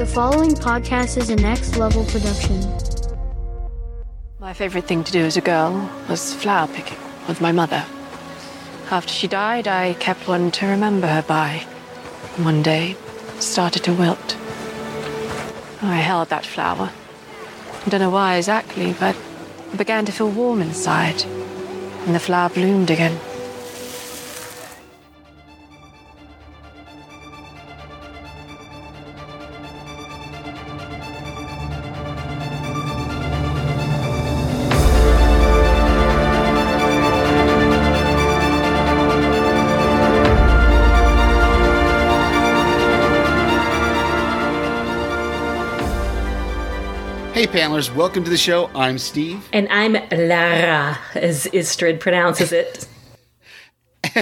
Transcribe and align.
The 0.00 0.06
following 0.06 0.52
podcast 0.52 1.18
is 1.18 1.28
a 1.28 1.36
next 1.36 1.76
level 1.76 2.06
production. 2.06 2.58
My 4.38 4.54
favorite 4.54 4.86
thing 4.86 5.04
to 5.04 5.12
do 5.12 5.26
as 5.26 5.36
a 5.36 5.42
girl 5.42 5.90
was 6.08 6.32
flower 6.32 6.68
picking 6.68 6.96
with 7.28 7.42
my 7.42 7.52
mother. 7.52 7.84
After 8.90 9.12
she 9.12 9.28
died, 9.28 9.68
I 9.68 9.92
kept 9.92 10.26
one 10.26 10.52
to 10.52 10.66
remember 10.68 11.06
her 11.06 11.20
by. 11.20 11.66
One 12.38 12.62
day, 12.62 12.96
it 13.36 13.42
started 13.42 13.84
to 13.84 13.92
wilt. 13.92 14.38
I 15.82 15.96
held 15.96 16.30
that 16.30 16.46
flower. 16.46 16.90
I 17.84 17.88
don't 17.90 18.00
know 18.00 18.08
why 18.08 18.36
exactly, 18.36 18.94
but 18.98 19.14
I 19.70 19.76
began 19.76 20.06
to 20.06 20.12
feel 20.12 20.30
warm 20.30 20.62
inside, 20.62 21.24
and 22.06 22.14
the 22.14 22.20
flower 22.20 22.48
bloomed 22.48 22.90
again. 22.90 23.20
Panelers, 47.50 47.92
welcome 47.96 48.22
to 48.22 48.30
the 48.30 48.36
show. 48.36 48.70
I'm 48.76 48.96
Steve. 48.96 49.48
And 49.52 49.66
I'm 49.70 49.94
Lara, 50.12 50.96
as 51.16 51.46
Istredd 51.46 51.98
pronounces 51.98 52.52
it. 52.52 52.86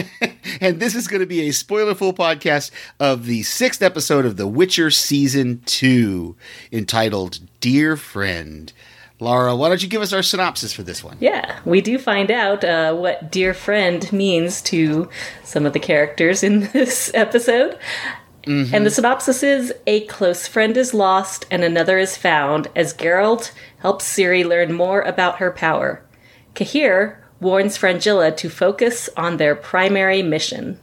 and 0.62 0.80
this 0.80 0.95
is 0.95 1.06
going 1.06 1.20
to 1.20 1.27
be 1.27 1.46
a 1.46 1.52
spoilerful 1.52 2.14
podcast 2.14 2.70
of 2.98 3.27
the 3.27 3.42
sixth 3.42 3.82
episode 3.82 4.24
of 4.24 4.38
The 4.38 4.46
Witcher 4.46 4.91
Season 4.91 5.60
2, 5.66 6.37
entitled 6.73 7.41
Dear 7.60 7.98
Friend. 7.98 8.73
Laura, 9.20 9.54
why 9.54 9.68
don't 9.68 9.82
you 9.82 9.88
give 9.90 10.01
us 10.01 10.15
our 10.15 10.23
synopsis 10.23 10.73
for 10.73 10.82
this 10.82 11.04
one? 11.04 11.18
Yeah, 11.21 11.60
we 11.66 11.82
do 11.82 11.99
find 11.99 12.30
out 12.30 12.65
uh, 12.65 12.95
what 12.95 13.30
dear 13.30 13.52
friend 13.52 14.10
means 14.10 14.62
to 14.62 15.10
some 15.45 15.66
of 15.66 15.74
the 15.74 15.80
characters 15.80 16.43
in 16.43 16.60
this 16.73 17.10
episode. 17.12 17.79
Mm-hmm. 18.49 18.74
And 18.74 18.87
the 18.87 18.91
synopsis 18.91 19.43
is 19.43 19.74
A 19.87 20.07
close 20.07 20.49
friend 20.49 20.74
is 20.79 20.95
lost 20.95 21.45
and 21.51 21.63
another 21.63 21.99
is 21.99 22.16
found 22.16 22.68
as 22.74 22.95
Geralt 22.95 23.52
helps 23.80 24.10
Ciri 24.10 24.43
learn 24.43 24.73
more 24.73 25.02
about 25.02 25.37
her 25.37 25.51
power. 25.51 26.02
Cahir 26.55 27.23
warns 27.40 27.77
Fringilla 27.77 28.32
to 28.32 28.49
focus 28.49 29.10
on 29.18 29.37
their 29.37 29.55
primary 29.55 30.23
mission. 30.23 30.80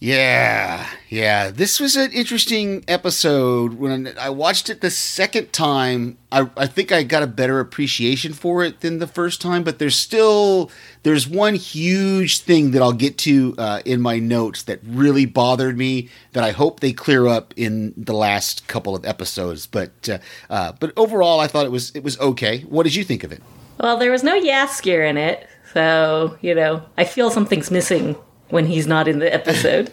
Yeah, 0.00 0.86
yeah. 1.08 1.50
This 1.50 1.80
was 1.80 1.96
an 1.96 2.12
interesting 2.12 2.84
episode. 2.86 3.74
When 3.74 4.14
I 4.16 4.30
watched 4.30 4.70
it 4.70 4.80
the 4.80 4.92
second 4.92 5.52
time, 5.52 6.18
I, 6.30 6.48
I 6.56 6.66
think 6.68 6.92
I 6.92 7.02
got 7.02 7.24
a 7.24 7.26
better 7.26 7.58
appreciation 7.58 8.32
for 8.32 8.62
it 8.62 8.80
than 8.80 9.00
the 9.00 9.08
first 9.08 9.40
time. 9.40 9.64
But 9.64 9.80
there's 9.80 9.96
still 9.96 10.70
there's 11.02 11.26
one 11.26 11.56
huge 11.56 12.40
thing 12.42 12.70
that 12.72 12.82
I'll 12.82 12.92
get 12.92 13.18
to 13.18 13.56
uh, 13.58 13.82
in 13.84 14.00
my 14.00 14.20
notes 14.20 14.62
that 14.64 14.78
really 14.84 15.26
bothered 15.26 15.76
me 15.76 16.10
that 16.32 16.44
I 16.44 16.52
hope 16.52 16.78
they 16.78 16.92
clear 16.92 17.26
up 17.26 17.52
in 17.56 17.92
the 17.96 18.14
last 18.14 18.68
couple 18.68 18.94
of 18.94 19.04
episodes. 19.04 19.66
But 19.66 20.08
uh, 20.08 20.18
uh, 20.48 20.72
but 20.78 20.92
overall, 20.96 21.40
I 21.40 21.48
thought 21.48 21.66
it 21.66 21.72
was 21.72 21.90
it 21.96 22.04
was 22.04 22.20
okay. 22.20 22.60
What 22.60 22.84
did 22.84 22.94
you 22.94 23.02
think 23.02 23.24
of 23.24 23.32
it? 23.32 23.42
Well, 23.80 23.96
there 23.96 24.12
was 24.12 24.22
no 24.22 24.40
Jaskier 24.40 25.08
in 25.10 25.16
it, 25.16 25.48
so 25.74 26.38
you 26.40 26.54
know 26.54 26.84
I 26.96 27.02
feel 27.02 27.32
something's 27.32 27.72
missing 27.72 28.14
when 28.50 28.66
he's 28.66 28.86
not 28.86 29.06
in 29.08 29.18
the 29.18 29.32
episode. 29.40 29.92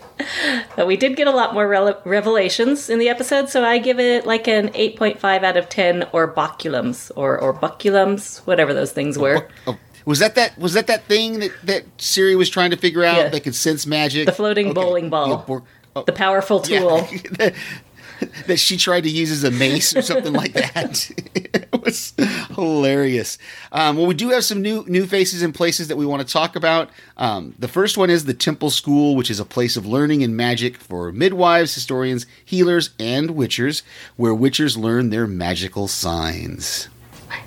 but 0.75 0.87
we 0.87 0.95
did 0.97 1.15
get 1.15 1.27
a 1.27 1.31
lot 1.31 1.53
more 1.53 1.67
re- 1.67 1.93
revelations 2.05 2.89
in 2.89 2.99
the 2.99 3.09
episode, 3.09 3.49
so 3.49 3.63
I 3.63 3.77
give 3.77 3.99
it 3.99 4.25
like 4.25 4.47
an 4.47 4.69
8.5 4.69 5.43
out 5.43 5.57
of 5.57 5.69
10 5.69 6.03
orbuculums 6.13 7.11
or 7.15 7.37
or 7.37 7.53
buculums, 7.53 8.39
whatever 8.47 8.73
those 8.73 8.91
things 8.91 9.17
were. 9.17 9.47
Oh, 9.67 9.77
was 10.05 10.19
that 10.19 10.35
that 10.35 10.57
was 10.57 10.73
that 10.73 10.87
that 10.87 11.03
thing 11.05 11.39
that 11.39 11.51
that 11.63 11.97
Ciri 11.97 12.37
was 12.37 12.49
trying 12.49 12.71
to 12.71 12.77
figure 12.77 13.03
out 13.03 13.17
Yeah. 13.17 13.29
that 13.29 13.41
could 13.43 13.55
sense 13.55 13.85
magic? 13.85 14.25
The 14.27 14.31
floating 14.31 14.67
Okay. 14.67 14.73
bowling 14.73 15.09
ball. 15.09 15.37
Bor- 15.47 15.63
oh, 15.95 16.03
The 16.03 16.11
powerful 16.13 16.59
tool. 16.59 17.07
yeah. 17.39 17.49
that 18.47 18.57
she 18.57 18.77
tried 18.77 19.01
to 19.01 19.09
use 19.09 19.31
as 19.31 19.43
a 19.43 19.51
mace 19.51 19.95
or 19.95 20.01
something 20.01 20.33
like 20.33 20.53
that. 20.53 21.11
it 21.35 21.81
was 21.83 22.13
hilarious. 22.55 23.37
Um, 23.71 23.97
well, 23.97 24.05
we 24.05 24.13
do 24.13 24.29
have 24.29 24.43
some 24.43 24.61
new 24.61 24.85
new 24.87 25.05
faces 25.05 25.41
and 25.41 25.53
places 25.53 25.87
that 25.87 25.97
we 25.97 26.05
want 26.05 26.25
to 26.25 26.31
talk 26.31 26.55
about. 26.55 26.89
Um, 27.17 27.55
the 27.59 27.67
first 27.67 27.97
one 27.97 28.09
is 28.09 28.25
the 28.25 28.33
Temple 28.33 28.69
School, 28.69 29.15
which 29.15 29.29
is 29.29 29.39
a 29.39 29.45
place 29.45 29.77
of 29.77 29.85
learning 29.85 30.23
and 30.23 30.35
magic 30.35 30.77
for 30.77 31.11
midwives, 31.11 31.73
historians, 31.73 32.25
healers, 32.43 32.91
and 32.99 33.31
witchers, 33.31 33.83
where 34.15 34.33
witchers 34.33 34.77
learn 34.77 35.09
their 35.09 35.27
magical 35.27 35.87
signs. 35.87 36.89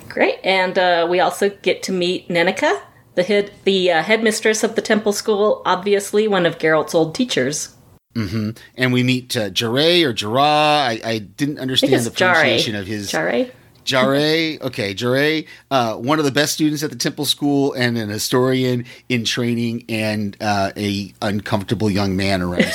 Great. 0.07 0.39
And 0.43 0.77
uh, 0.77 1.07
we 1.09 1.19
also 1.19 1.49
get 1.49 1.83
to 1.83 1.91
meet 1.91 2.27
Nenneke, 2.29 2.81
the 3.15 3.23
head, 3.23 3.51
the 3.63 3.91
uh, 3.91 4.03
headmistress 4.03 4.63
of 4.63 4.75
the 4.75 4.81
temple 4.81 5.13
school, 5.13 5.61
obviously 5.65 6.27
one 6.27 6.45
of 6.45 6.57
Geralt's 6.57 6.95
old 6.95 7.13
teachers. 7.15 7.75
And 8.15 8.91
we 8.91 9.03
meet 9.03 9.37
uh, 9.37 9.49
Jarre 9.49 10.03
or 10.03 10.13
Jarrah. 10.13 10.41
I, 10.41 11.01
I 11.03 11.17
didn't 11.19 11.59
understand 11.59 12.03
the 12.03 12.11
pronunciation 12.11 12.73
Jare. 12.73 12.81
of 12.81 12.87
his 12.87 13.11
Jare? 13.11 13.51
Jarre, 13.89 14.61
okay, 14.61 14.93
Jarre, 14.93 15.47
uh, 15.71 15.95
one 15.95 16.19
of 16.19 16.25
the 16.25 16.31
best 16.31 16.53
students 16.53 16.83
at 16.83 16.91
the 16.91 16.95
Temple 16.95 17.25
School, 17.25 17.73
and 17.73 17.97
an 17.97 18.09
historian 18.09 18.85
in 19.07 19.25
training, 19.25 19.85
and 19.89 20.37
uh, 20.39 20.71
a 20.77 21.13
uncomfortable 21.21 21.89
young 21.89 22.15
man 22.15 22.41
around. 22.41 22.59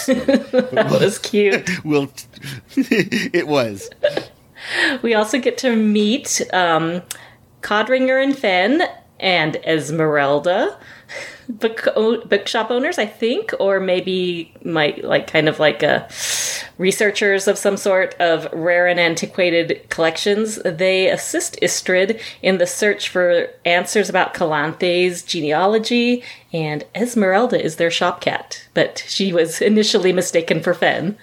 That 0.65 0.89
was 0.91 1.19
cute. 1.19 1.71
Will 1.85 2.11
it 2.77 3.47
was 3.47 3.91
We 5.03 5.15
also 5.15 5.39
get 5.39 5.59
to 5.59 5.77
meet 5.77 6.41
um, 6.53 7.03
Codringer 7.61 8.23
and 8.23 8.37
Fenn 8.37 8.83
and 9.21 9.57
Esmeralda, 9.65 10.79
book 11.49 11.89
bookshop 12.29 12.71
owners, 12.71 12.99
I 12.99 13.07
think, 13.07 13.53
or 13.59 13.81
maybe 13.81 14.53
might 14.65 15.05
like 15.05 15.27
kind 15.27 15.49
of 15.49 15.59
like 15.59 15.83
uh, 15.83 16.07
researchers 16.79 17.47
of 17.49 17.59
some 17.59 17.77
sort 17.77 18.15
of 18.21 18.53
rare 18.53 18.87
and 18.87 18.99
antiquated 18.99 19.89
collections. 19.91 20.57
They 20.65 21.09
assist 21.09 21.59
Istredd 21.61 22.21
in 22.43 22.59
the 22.59 22.67
search 22.67 23.09
for 23.09 23.49
answers 23.65 24.09
about 24.09 24.35
Calanthe's 24.35 25.23
genealogy, 25.23 26.23
and 26.53 26.85
Esmeralda 26.95 27.63
is 27.63 27.77
their 27.77 27.91
shop 27.91 28.21
cat, 28.21 28.67
but 28.75 29.05
she 29.07 29.33
was 29.33 29.61
initially 29.61 30.13
mistaken 30.13 30.63
for 30.63 30.75
Fenn. 30.75 31.17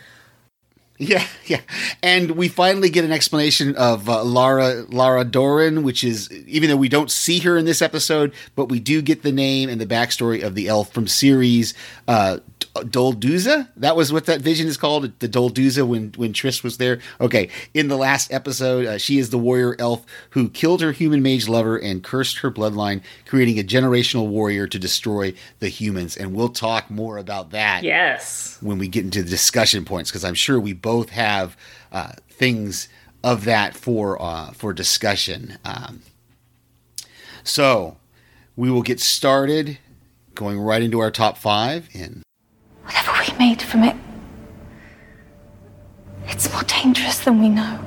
Yeah, 1.02 1.26
yeah, 1.48 1.62
and 2.04 2.32
we 2.32 2.48
finally 2.48 2.92
get 2.92 3.04
an 3.04 3.12
explanation 3.12 3.76
of 3.76 4.08
uh, 4.08 4.24
Lara 4.24 4.86
Lara 4.88 5.26
Dorren, 5.26 5.82
which 5.82 6.04
is 6.04 6.32
even 6.32 6.70
though 6.70 6.78
we 6.78 6.90
don't 6.90 7.10
see 7.10 7.40
her 7.40 7.58
in 7.58 7.66
this 7.66 7.82
episode, 7.82 8.34
but 8.56 8.66
we 8.66 8.80
do 8.80 9.02
get 9.02 9.24
the 9.24 9.32
name 9.32 9.68
and 9.68 9.82
the 9.82 9.88
backstory 9.88 10.44
of 10.44 10.54
the 10.54 10.68
elf 10.68 10.94
from 10.94 11.08
series 11.08 11.74
uh, 12.08 12.38
Dolduza. 12.76 13.68
That 13.78 13.96
was 13.96 14.12
what 14.14 14.26
that 14.26 14.42
vision 14.42 14.68
is 14.68 14.78
called, 14.78 15.12
the 15.20 15.28
Dolduza 15.30 15.86
when 15.88 16.14
when 16.18 16.34
Triss 16.34 16.64
was 16.64 16.78
there. 16.78 17.00
Okay, 17.20 17.50
in 17.74 17.88
the 17.88 17.98
last 17.98 18.32
episode, 18.32 18.86
uh, 18.86 18.98
she 18.98 19.18
is 19.20 19.30
the 19.30 19.38
warrior 19.38 19.76
elf 19.80 20.06
who 20.32 20.50
killed 20.50 20.82
her 20.82 20.92
human 20.92 21.22
mage 21.22 21.48
lover 21.48 21.78
and 21.78 22.04
cursed 22.04 22.40
her 22.40 22.52
bloodline, 22.52 23.02
creating 23.26 23.60
a 23.60 23.64
generational 23.64 24.28
warrior 24.28 24.68
to 24.68 24.80
destroy 24.80 25.34
the 25.60 25.70
humans. 25.70 26.16
And 26.18 26.34
we'll 26.34 26.50
talk 26.50 26.90
more 26.90 27.18
about 27.18 27.52
that 27.52 27.84
Yes. 27.84 28.58
when 28.62 28.78
we 28.78 28.88
get 28.88 29.04
into 29.06 29.24
the 29.24 29.30
discussion 29.30 29.86
points 29.86 30.10
because 30.10 30.24
I'm 30.26 30.34
sure 30.36 30.60
we 30.60 30.74
both 30.74 31.10
have 31.10 31.56
uh, 31.92 32.14
things 32.30 32.88
of 33.24 33.46
that 33.46 33.76
for 33.76 34.22
uh, 34.22 34.52
for 34.52 34.74
discussion. 34.74 35.58
Um, 35.66 36.02
so 37.44 37.98
we 38.56 38.70
will 38.70 38.82
get 38.84 39.00
started 39.00 39.78
going 40.36 40.60
right 40.60 40.82
into 40.82 41.00
our 41.00 41.12
top 41.12 41.38
five 41.38 41.90
in 41.94 42.24
we 43.22 43.38
made 43.38 43.62
from 43.62 43.84
it, 43.84 43.96
it's 46.28 46.52
more 46.52 46.64
dangerous 46.64 47.20
than 47.20 47.40
we 47.40 47.50
know. 47.50 47.78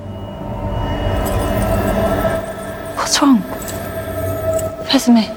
What's 2.96 3.20
wrong? 3.20 3.42
Vesemir, 4.88 5.28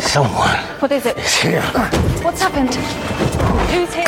Someone 0.00 0.56
What 0.80 0.92
is 0.92 1.06
it? 1.06 1.16
It's 1.18 1.36
here. 1.36 1.62
What's 2.22 2.40
happened? 2.40 2.74
Who's 3.70 3.92
here? 3.94 4.06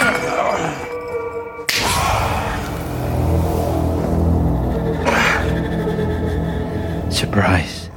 Surprise. 7.10 7.87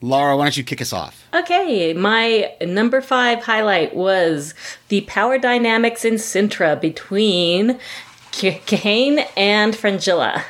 Laura. 0.00 0.36
Why 0.36 0.44
don't 0.44 0.56
you 0.56 0.64
kick 0.64 0.80
us 0.80 0.92
off? 0.92 1.26
Okay, 1.34 1.92
my 1.92 2.52
number 2.60 3.00
five 3.00 3.42
highlight 3.42 3.94
was 3.94 4.54
the 4.88 5.00
power 5.02 5.38
dynamics 5.38 6.04
in 6.04 6.14
Cintra 6.14 6.80
between 6.80 7.78
Kahane 8.32 9.26
and 9.36 9.74
Frangilla. 9.74 10.44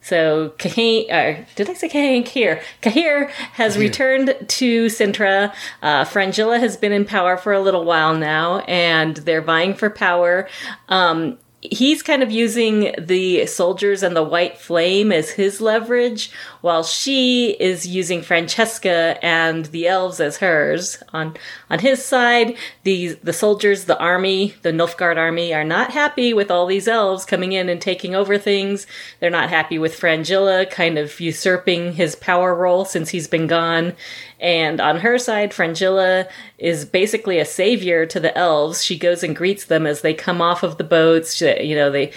So 0.00 0.50
Kahane, 0.58 1.10
uh, 1.10 1.44
did 1.56 1.68
I 1.68 1.74
say 1.74 1.88
Kahane? 1.88 2.24
Cahir. 2.24 2.62
Cahir 2.80 3.26
has 3.54 3.76
returned 3.76 4.36
to 4.46 4.86
Cintra. 4.86 5.52
Uh, 5.82 6.04
Frangilla 6.04 6.60
has 6.60 6.76
been 6.76 6.92
in 6.92 7.04
power 7.04 7.36
for 7.36 7.52
a 7.52 7.60
little 7.60 7.84
while 7.84 8.14
now, 8.14 8.60
and 8.60 9.16
they're 9.16 9.42
vying 9.42 9.74
for 9.74 9.90
power. 9.90 10.48
Um, 10.88 11.38
he's 11.70 12.02
kind 12.02 12.22
of 12.22 12.30
using 12.30 12.94
the 12.98 13.46
soldiers 13.46 14.02
and 14.02 14.16
the 14.16 14.22
white 14.22 14.58
flame 14.58 15.12
as 15.12 15.30
his 15.30 15.60
leverage, 15.60 16.30
while 16.60 16.82
she 16.82 17.50
is 17.60 17.86
using 17.86 18.22
Francesca 18.22 19.18
and 19.22 19.66
the 19.66 19.86
elves 19.86 20.20
as 20.20 20.38
hers. 20.38 21.02
On 21.12 21.36
on 21.70 21.78
his 21.80 22.04
side, 22.04 22.56
the 22.82 23.18
the 23.22 23.32
soldiers, 23.32 23.84
the 23.84 23.98
army, 23.98 24.54
the 24.62 24.72
Nilfgaard 24.72 25.16
army 25.16 25.54
are 25.54 25.64
not 25.64 25.92
happy 25.92 26.32
with 26.32 26.50
all 26.50 26.66
these 26.66 26.88
elves 26.88 27.24
coming 27.24 27.52
in 27.52 27.68
and 27.68 27.80
taking 27.80 28.14
over 28.14 28.38
things. 28.38 28.86
They're 29.20 29.30
not 29.30 29.50
happy 29.50 29.78
with 29.78 29.98
Frangilla 29.98 30.70
kind 30.70 30.98
of 30.98 31.20
usurping 31.20 31.94
his 31.94 32.14
power 32.14 32.54
role 32.54 32.84
since 32.84 33.10
he's 33.10 33.28
been 33.28 33.46
gone. 33.46 33.94
And 34.40 34.80
on 34.80 34.98
her 34.98 35.18
side, 35.18 35.52
Frangilla 35.52 36.28
is 36.58 36.84
basically 36.84 37.38
a 37.38 37.44
savior 37.44 38.04
to 38.06 38.20
the 38.20 38.36
elves. 38.36 38.84
She 38.84 38.98
goes 38.98 39.22
and 39.22 39.34
greets 39.34 39.64
them 39.64 39.86
as 39.86 40.02
they 40.02 40.14
come 40.14 40.42
off 40.42 40.62
of 40.62 40.78
the 40.78 40.84
boats. 40.84 41.34
She, 41.34 41.62
you 41.62 41.74
know, 41.74 41.90
they. 41.90 42.12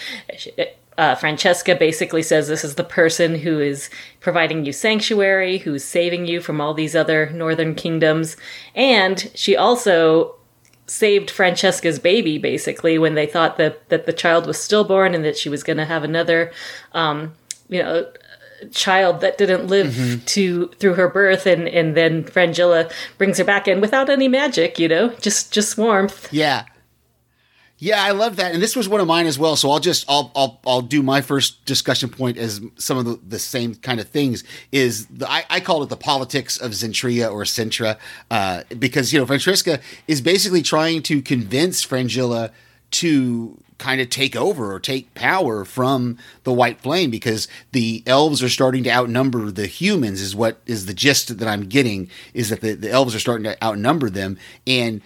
uh, 1.00 1.16
Francesca 1.16 1.76
basically 1.76 2.22
says 2.22 2.50
this 2.50 2.66
is 2.66 2.76
the 2.76 2.84
person 2.84 3.36
who 3.36 3.60
is 3.60 3.90
providing 4.20 4.66
you 4.66 4.74
sanctuary, 4.74 5.60
who's 5.60 5.84
saving 5.84 6.26
you 6.26 6.42
from 6.42 6.60
all 6.60 6.74
these 6.74 6.94
other 6.94 7.30
northern 7.30 7.74
kingdoms. 7.74 8.36
And 8.76 9.32
she 9.34 9.56
also 9.56 10.36
saved 10.88 11.32
Francesca's 11.32 12.00
baby 12.00 12.38
basically 12.38 12.98
when 12.98 13.16
they 13.16 13.28
thought 13.28 13.58
that 13.58 13.88
that 13.90 14.06
the 14.06 14.14
child 14.14 14.46
was 14.46 14.62
stillborn 14.62 15.16
and 15.16 15.24
that 15.24 15.38
she 15.38 15.48
was 15.48 15.64
going 15.64 15.78
to 15.78 15.86
have 15.86 16.04
another 16.04 16.52
um, 16.94 17.34
you 17.70 17.82
know 17.82 18.06
child 18.72 19.22
that 19.22 19.38
didn't 19.38 19.68
live 19.68 20.24
to 20.26 20.68
through 20.80 20.94
her 20.96 21.08
birth 21.08 21.46
and 21.46 21.68
and 21.68 21.96
then 21.96 22.24
Frangilla 22.24 22.92
brings 23.18 23.38
her 23.38 23.44
back 23.44 23.68
in 23.68 23.82
without 23.82 24.10
any 24.10 24.28
magic 24.28 24.78
you 24.80 24.88
know 24.88 25.10
just 25.16 25.52
just 25.52 25.78
warmth 25.78 26.32
Yeah. 26.32 26.66
Yeah, 27.82 28.04
I 28.04 28.12
love 28.12 28.36
that, 28.36 28.54
and 28.54 28.62
this 28.62 28.76
was 28.76 28.90
one 28.90 29.00
of 29.00 29.08
mine 29.08 29.26
as 29.26 29.40
well. 29.40 29.56
So 29.56 29.72
I'll 29.72 29.80
just 29.80 30.04
I'll 30.10 30.34
I'll 30.36 30.60
I'll 30.68 30.82
do 30.82 31.02
my 31.02 31.22
first 31.22 31.64
discussion 31.64 32.10
point 32.10 32.38
as 32.38 32.60
some 32.76 32.98
of 32.98 33.06
the, 33.06 33.18
the 33.26 33.40
same 33.40 33.74
kind 33.76 34.02
of 34.02 34.10
things. 34.10 34.44
Is 34.74 35.06
the 35.06 35.32
I, 35.32 35.46
I 35.50 35.60
call 35.62 35.82
it 35.84 35.88
the 35.88 35.96
politics 35.96 36.58
of 36.58 36.72
Zentria 36.72 37.32
or 37.32 37.44
Centra, 37.44 37.98
uh, 38.30 38.64
because 38.78 39.14
you 39.14 39.20
know 39.20 39.26
Francesca 39.26 39.80
is 40.10 40.20
basically 40.20 40.62
trying 40.62 41.02
to 41.04 41.22
convince 41.22 41.86
Frangilla 41.86 42.52
to 42.92 43.58
kind 43.78 44.02
of 44.02 44.10
take 44.10 44.36
over 44.36 44.74
or 44.74 44.80
take 44.80 45.14
power 45.16 45.64
from 45.64 46.18
the 46.44 46.54
White 46.54 46.82
Flame 46.82 47.10
because 47.10 47.48
the 47.72 48.04
elves 48.06 48.44
are 48.44 48.50
starting 48.50 48.84
to 48.84 48.92
outnumber 48.92 49.50
the 49.52 49.68
humans. 49.68 50.22
Is 50.22 50.36
what 50.36 50.62
is 50.66 50.86
the 50.86 50.94
gist 50.94 51.38
that 51.38 51.48
I'm 51.48 51.68
getting 51.68 52.10
is 52.34 52.50
that 52.50 52.62
the, 52.62 52.74
the 52.74 52.92
elves 52.92 53.16
are 53.16 53.20
starting 53.20 53.46
to 53.46 53.64
outnumber 53.64 54.10
them 54.10 54.38
and 54.68 55.02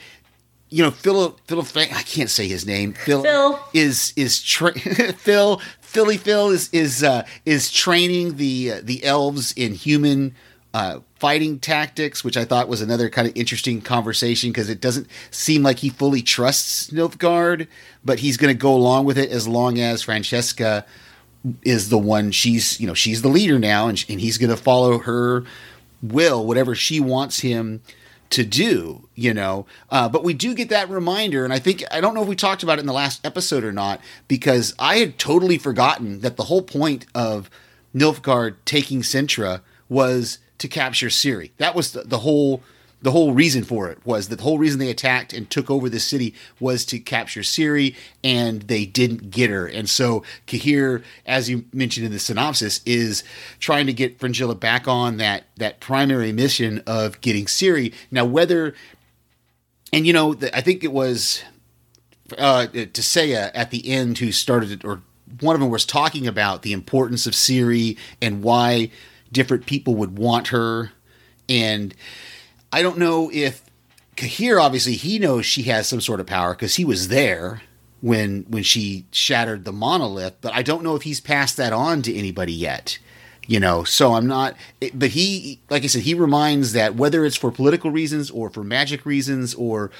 you 0.73 0.81
know, 0.81 0.89
Phil, 0.89 1.37
Phil, 1.45 1.63
I 1.75 2.01
can't 2.01 2.31
say 2.31 2.47
his 2.47 2.65
name. 2.65 2.93
Phil, 2.93 3.21
Phil. 3.21 3.59
is 3.75 4.11
is 4.15 4.41
tra- 4.41 4.73
Phil, 5.17 5.61
Philly 5.81 6.17
Phil 6.17 6.49
is 6.49 6.67
is 6.71 7.03
uh, 7.03 7.27
is 7.45 7.71
training 7.71 8.37
the 8.37 8.71
uh, 8.71 8.81
the 8.81 9.03
elves 9.03 9.51
in 9.51 9.75
human 9.75 10.33
uh, 10.73 10.99
fighting 11.15 11.59
tactics, 11.59 12.23
which 12.23 12.35
I 12.35 12.45
thought 12.45 12.67
was 12.67 12.81
another 12.81 13.09
kind 13.09 13.27
of 13.27 13.37
interesting 13.37 13.81
conversation 13.81 14.49
because 14.49 14.69
it 14.69 14.81
doesn't 14.81 15.07
seem 15.29 15.61
like 15.61 15.79
he 15.79 15.89
fully 15.89 16.21
trusts 16.21 16.89
Nilfgaard, 16.89 17.67
but 18.03 18.19
he's 18.19 18.37
going 18.37 18.53
to 18.53 18.59
go 18.59 18.73
along 18.73 19.05
with 19.05 19.17
it 19.17 19.29
as 19.29 19.47
long 19.47 19.79
as 19.79 20.01
Francesca 20.01 20.85
is 21.61 21.89
the 21.89 21.97
one 21.97 22.31
she's 22.31 22.79
you 22.79 22.87
know 22.87 22.93
she's 22.93 23.21
the 23.21 23.27
leader 23.27 23.59
now, 23.59 23.87
and, 23.87 24.03
and 24.09 24.19
he's 24.19 24.37
going 24.37 24.49
to 24.49 24.57
follow 24.57 24.99
her 24.99 25.43
will, 26.01 26.45
whatever 26.45 26.73
she 26.73 26.99
wants 26.99 27.39
him 27.39 27.81
to 28.29 28.43
do, 28.43 29.07
you 29.13 29.33
know. 29.33 29.67
Uh, 29.91 30.09
but 30.09 30.23
we 30.23 30.33
do 30.33 30.55
get 30.55 30.69
that 30.69 30.89
reminder, 30.89 31.43
and 31.43 31.53
I 31.53 31.59
think 31.59 31.83
I 31.91 32.01
don't 32.01 32.15
know 32.15 32.23
if 32.23 32.27
we 32.27 32.35
talked 32.35 32.63
about 32.63 32.79
it 32.79 32.81
in 32.81 32.87
the 32.87 32.93
last 32.93 33.23
episode 33.25 33.63
or 33.63 33.71
not, 33.71 34.01
because 34.27 34.73
I 34.79 34.97
had 34.97 35.19
totally 35.19 35.59
forgotten 35.59 36.21
that 36.21 36.35
the 36.35 36.45
whole 36.45 36.63
point 36.63 37.05
of 37.13 37.49
Nilfgaard 37.93 38.55
taking 38.65 39.01
Cintra 39.01 39.61
was 39.87 40.39
to 40.63 40.69
capture 40.69 41.07
Ciri. 41.07 41.51
That 41.57 41.75
was 41.75 41.91
the, 41.91 42.03
the 42.03 42.19
whole 42.19 42.63
the 43.01 43.11
whole 43.11 43.33
reason 43.33 43.65
for 43.65 43.91
it 43.91 43.97
was 44.05 44.29
that 44.29 44.37
the 44.37 44.43
whole 44.43 44.57
reason 44.57 44.79
they 44.79 44.89
attacked 44.89 45.33
and 45.33 45.49
took 45.49 45.69
over 45.69 45.89
the 45.89 45.99
city 45.99 46.33
was 46.61 46.85
to 46.85 46.99
capture 46.99 47.41
Ciri, 47.41 47.97
and 48.23 48.61
they 48.61 48.85
didn't 48.85 49.29
get 49.29 49.49
her. 49.49 49.67
And 49.67 49.89
so 49.89 50.23
Cahir, 50.47 51.03
as 51.25 51.49
you 51.49 51.65
mentioned 51.73 52.05
in 52.05 52.13
the 52.13 52.19
synopsis, 52.19 52.79
is 52.85 53.25
trying 53.59 53.87
to 53.87 53.93
get 53.93 54.19
Frangilla 54.19 54.57
back 54.57 54.87
on 54.87 55.17
that 55.17 55.43
that 55.57 55.81
primary 55.81 56.31
mission 56.31 56.81
of 56.87 57.19
getting 57.19 57.43
Ciri. 57.43 57.93
Now, 58.09 58.23
whether 58.23 58.73
and 59.91 60.07
you 60.07 60.13
know, 60.13 60.33
the, 60.33 60.55
I 60.57 60.61
think 60.61 60.85
it 60.85 60.93
was 60.93 61.43
uh, 62.37 62.67
Tesea 62.71 63.51
at 63.53 63.69
the 63.71 63.89
end 63.89 64.19
who 64.19 64.31
started 64.31 64.71
it, 64.71 64.85
or 64.85 65.01
one 65.41 65.55
of 65.55 65.61
them 65.61 65.69
was 65.69 65.85
talking 65.85 66.25
about 66.25 66.61
the 66.61 66.71
importance 66.71 67.27
of 67.27 67.33
Ciri 67.33 67.97
and 68.21 68.41
why 68.41 68.91
different 69.33 69.65
people 69.65 69.95
would 69.95 70.17
want 70.17 70.47
her. 70.47 70.91
And 71.49 71.93
I 72.71 72.81
don't 72.81 72.97
know 72.97 73.29
if 73.33 73.63
Cahir, 74.15 74.59
obviously, 74.59 74.93
he 74.93 75.19
knows 75.19 75.45
she 75.45 75.63
has 75.63 75.87
some 75.87 76.01
sort 76.01 76.19
of 76.19 76.27
power 76.27 76.53
because 76.53 76.75
he 76.75 76.85
was 76.85 77.07
there 77.09 77.61
when 78.01 78.45
when 78.47 78.63
she 78.63 79.05
shattered 79.11 79.65
the 79.65 79.73
monolith. 79.73 80.35
But 80.41 80.53
I 80.53 80.61
don't 80.61 80.83
know 80.83 80.95
if 80.95 81.01
he's 81.01 81.19
passed 81.19 81.57
that 81.57 81.73
on 81.73 82.01
to 82.03 82.15
anybody 82.15 82.53
yet. 82.53 82.99
You 83.45 83.59
know, 83.59 83.83
so 83.83 84.13
I'm 84.13 84.25
not. 84.25 84.55
But 84.93 85.09
he, 85.09 85.59
like 85.69 85.83
I 85.83 85.87
said, 85.87 86.03
he 86.03 86.13
reminds 86.13 86.71
that 86.73 86.95
whether 86.95 87.25
it's 87.25 87.35
for 87.35 87.51
political 87.51 87.91
reasons 87.91 88.31
or 88.31 88.49
for 88.49 88.63
magic 88.63 89.05
reasons 89.05 89.53
or 89.53 89.91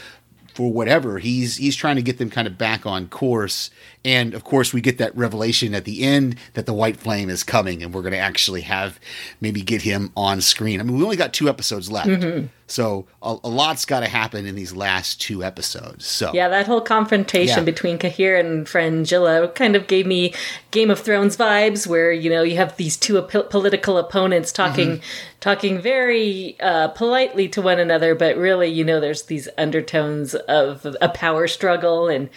for 0.54 0.72
whatever. 0.72 1.20
He's 1.20 1.58
he's 1.58 1.76
trying 1.76 1.96
to 1.96 2.02
get 2.02 2.18
them 2.18 2.30
kind 2.30 2.48
of 2.48 2.58
back 2.58 2.86
on 2.86 3.08
course. 3.08 3.72
And 4.06 4.34
of 4.34 4.44
course 4.44 4.74
we 4.74 4.82
get 4.82 4.98
that 5.00 5.16
revelation 5.16 5.74
at 5.74 5.86
the 5.86 6.04
end 6.04 6.38
that 6.54 6.66
the 6.66 6.74
white 6.74 6.98
flame 6.98 7.30
is 7.30 7.44
coming 7.44 7.82
and 7.82 7.94
we're 7.94 8.02
going 8.02 8.14
to 8.14 8.20
actually 8.20 8.62
have 8.62 9.00
maybe 9.42 9.62
get 9.62 9.82
him 9.82 10.12
on 10.16 10.42
screen. 10.42 10.80
I 10.80 10.84
mean 10.84 10.98
we 10.98 11.04
only 11.04 11.18
got 11.18 11.34
two 11.34 11.50
episodes 11.50 11.92
left 11.92 12.10
mm-hmm. 12.10 12.48
So 12.68 13.06
a, 13.22 13.36
a 13.44 13.50
lot's 13.50 13.86
got 13.86 14.00
to 14.00 14.08
happen 14.08 14.46
in 14.46 14.56
these 14.56 14.74
last 14.74 15.20
two 15.22 15.44
episodes 15.44 16.06
so 16.06 16.32
Yeah, 16.34 16.48
that 16.50 16.66
whole 16.66 16.82
confrontation 16.82 17.60
Yeah. 17.60 17.64
between 17.64 17.98
Cahir 17.98 18.40
and 18.40 18.66
Frangilla 18.66 19.54
kind 19.54 19.76
of 19.76 19.88
gave 19.88 20.06
me 20.08 20.34
Game 20.72 20.90
of 20.90 21.00
Thrones 21.00 21.38
vibes, 21.38 21.86
where 21.86 22.12
you 22.12 22.30
know 22.30 22.42
you 22.44 22.56
have 22.58 22.76
these 22.78 22.98
two 22.98 23.18
op- 23.18 23.50
political 23.50 23.98
opponents 23.98 24.52
talking, 24.52 25.02
talking 25.40 25.80
very 25.82 26.56
uh, 26.60 26.88
politely 26.90 27.48
to 27.50 27.62
one 27.62 27.80
another, 27.80 28.16
but 28.16 28.36
really, 28.38 28.70
you 28.70 28.84
know, 28.84 29.00
there's 29.00 29.24
these 29.24 29.48
undertones 29.58 30.34
of 30.36 30.86
a 31.02 31.10
power 31.10 31.48
struggle, 31.48 32.08
and 32.08 32.30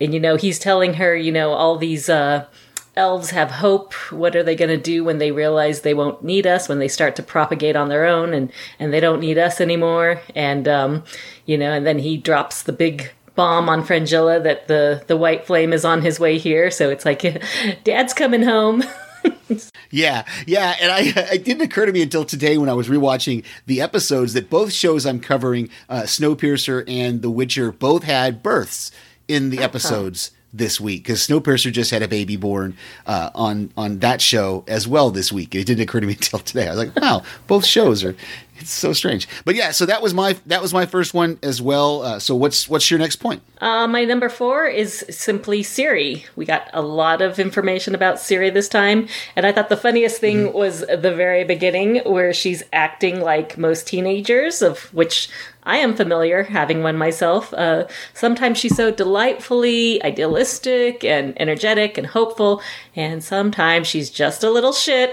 and 0.00 0.12
you 0.14 0.20
know 0.20 0.36
he's 0.36 0.58
telling 0.58 0.94
her, 0.94 1.14
you 1.14 1.30
know, 1.30 1.52
all 1.52 1.76
these. 1.76 2.08
Uh, 2.08 2.46
elves 2.96 3.30
have 3.30 3.50
hope. 3.50 3.92
What 4.12 4.36
are 4.36 4.42
they 4.42 4.56
going 4.56 4.70
to 4.70 4.76
do 4.76 5.04
when 5.04 5.18
they 5.18 5.32
realize 5.32 5.80
they 5.80 5.94
won't 5.94 6.22
need 6.22 6.46
us 6.46 6.68
when 6.68 6.78
they 6.78 6.88
start 6.88 7.16
to 7.16 7.22
propagate 7.22 7.76
on 7.76 7.88
their 7.88 8.06
own 8.06 8.32
and 8.32 8.52
and 8.78 8.92
they 8.92 9.00
don't 9.00 9.20
need 9.20 9.38
us 9.38 9.60
anymore? 9.60 10.20
And 10.34 10.68
um 10.68 11.04
you 11.46 11.58
know 11.58 11.72
and 11.72 11.86
then 11.86 11.98
he 11.98 12.16
drops 12.16 12.62
the 12.62 12.72
big 12.72 13.10
bomb 13.34 13.68
on 13.68 13.84
frangilla 13.84 14.42
that 14.42 14.68
the 14.68 15.02
the 15.06 15.16
white 15.16 15.46
flame 15.46 15.72
is 15.72 15.84
on 15.84 16.02
his 16.02 16.20
way 16.20 16.38
here. 16.38 16.70
So 16.70 16.90
it's 16.90 17.04
like 17.04 17.22
dad's 17.84 18.14
coming 18.14 18.42
home. 18.42 18.84
Yeah, 19.90 20.24
yeah, 20.44 20.74
and 20.80 20.90
I 20.90 21.34
it 21.34 21.44
didn't 21.44 21.62
occur 21.62 21.86
to 21.86 21.92
me 21.92 22.02
until 22.02 22.24
today 22.24 22.58
when 22.58 22.68
I 22.68 22.72
was 22.72 22.88
rewatching 22.88 23.44
the 23.66 23.80
episodes 23.80 24.32
that 24.32 24.50
both 24.50 24.72
shows 24.72 25.06
I'm 25.06 25.20
covering, 25.20 25.70
uh, 25.88 26.02
Snowpiercer 26.02 26.82
and 26.88 27.22
The 27.22 27.30
Witcher, 27.30 27.70
both 27.70 28.02
had 28.02 28.42
births 28.42 28.90
in 29.28 29.50
the 29.50 29.60
episodes 29.60 30.32
this 30.54 30.80
week 30.80 31.02
because 31.02 31.26
Snowpiercer 31.26 31.72
just 31.72 31.90
had 31.90 32.02
a 32.02 32.08
baby 32.08 32.36
born 32.36 32.76
uh, 33.06 33.30
on 33.34 33.70
on 33.76 33.98
that 33.98 34.22
show 34.22 34.64
as 34.68 34.88
well 34.88 35.10
this 35.10 35.32
week. 35.32 35.54
It 35.54 35.64
didn't 35.64 35.82
occur 35.82 36.00
to 36.00 36.06
me 36.06 36.12
until 36.20 36.38
today. 36.38 36.68
I 36.68 36.70
was 36.70 36.78
like, 36.78 36.96
wow, 36.96 37.22
both 37.46 37.66
shows 37.66 38.04
are. 38.04 38.16
It's 38.64 38.72
so 38.72 38.94
strange, 38.94 39.28
but 39.44 39.56
yeah. 39.56 39.72
So 39.72 39.84
that 39.84 40.00
was 40.00 40.14
my 40.14 40.38
that 40.46 40.62
was 40.62 40.72
my 40.72 40.86
first 40.86 41.12
one 41.12 41.38
as 41.42 41.60
well. 41.60 42.00
Uh, 42.00 42.18
so 42.18 42.34
what's 42.34 42.66
what's 42.66 42.90
your 42.90 42.98
next 42.98 43.16
point? 43.16 43.42
Uh, 43.60 43.86
my 43.86 44.06
number 44.06 44.30
four 44.30 44.64
is 44.64 45.04
simply 45.10 45.62
Ciri. 45.62 46.24
We 46.34 46.46
got 46.46 46.70
a 46.72 46.80
lot 46.80 47.20
of 47.20 47.38
information 47.38 47.94
about 47.94 48.16
Ciri 48.16 48.50
this 48.50 48.70
time, 48.70 49.06
and 49.36 49.44
I 49.44 49.52
thought 49.52 49.68
the 49.68 49.76
funniest 49.76 50.18
thing 50.18 50.54
was 50.54 50.80
the 50.80 51.14
very 51.14 51.44
beginning 51.44 52.00
where 52.06 52.32
she's 52.32 52.62
acting 52.72 53.20
like 53.20 53.58
most 53.58 53.86
teenagers, 53.86 54.62
of 54.62 54.92
which 54.94 55.28
I 55.64 55.78
am 55.78 55.94
familiar, 55.94 56.42
having 56.42 56.82
one 56.82 56.96
myself. 56.96 57.52
Uh, 57.54 57.86
sometimes 58.12 58.58
she's 58.58 58.76
so 58.76 58.90
delightfully 58.90 60.02
idealistic 60.02 61.04
and 61.04 61.40
energetic 61.40 61.96
and 61.98 62.06
hopeful, 62.06 62.62
and 62.96 63.22
sometimes 63.22 63.86
she's 63.86 64.10
just 64.10 64.44
a 64.44 64.50
little 64.50 64.72
shit. 64.72 65.12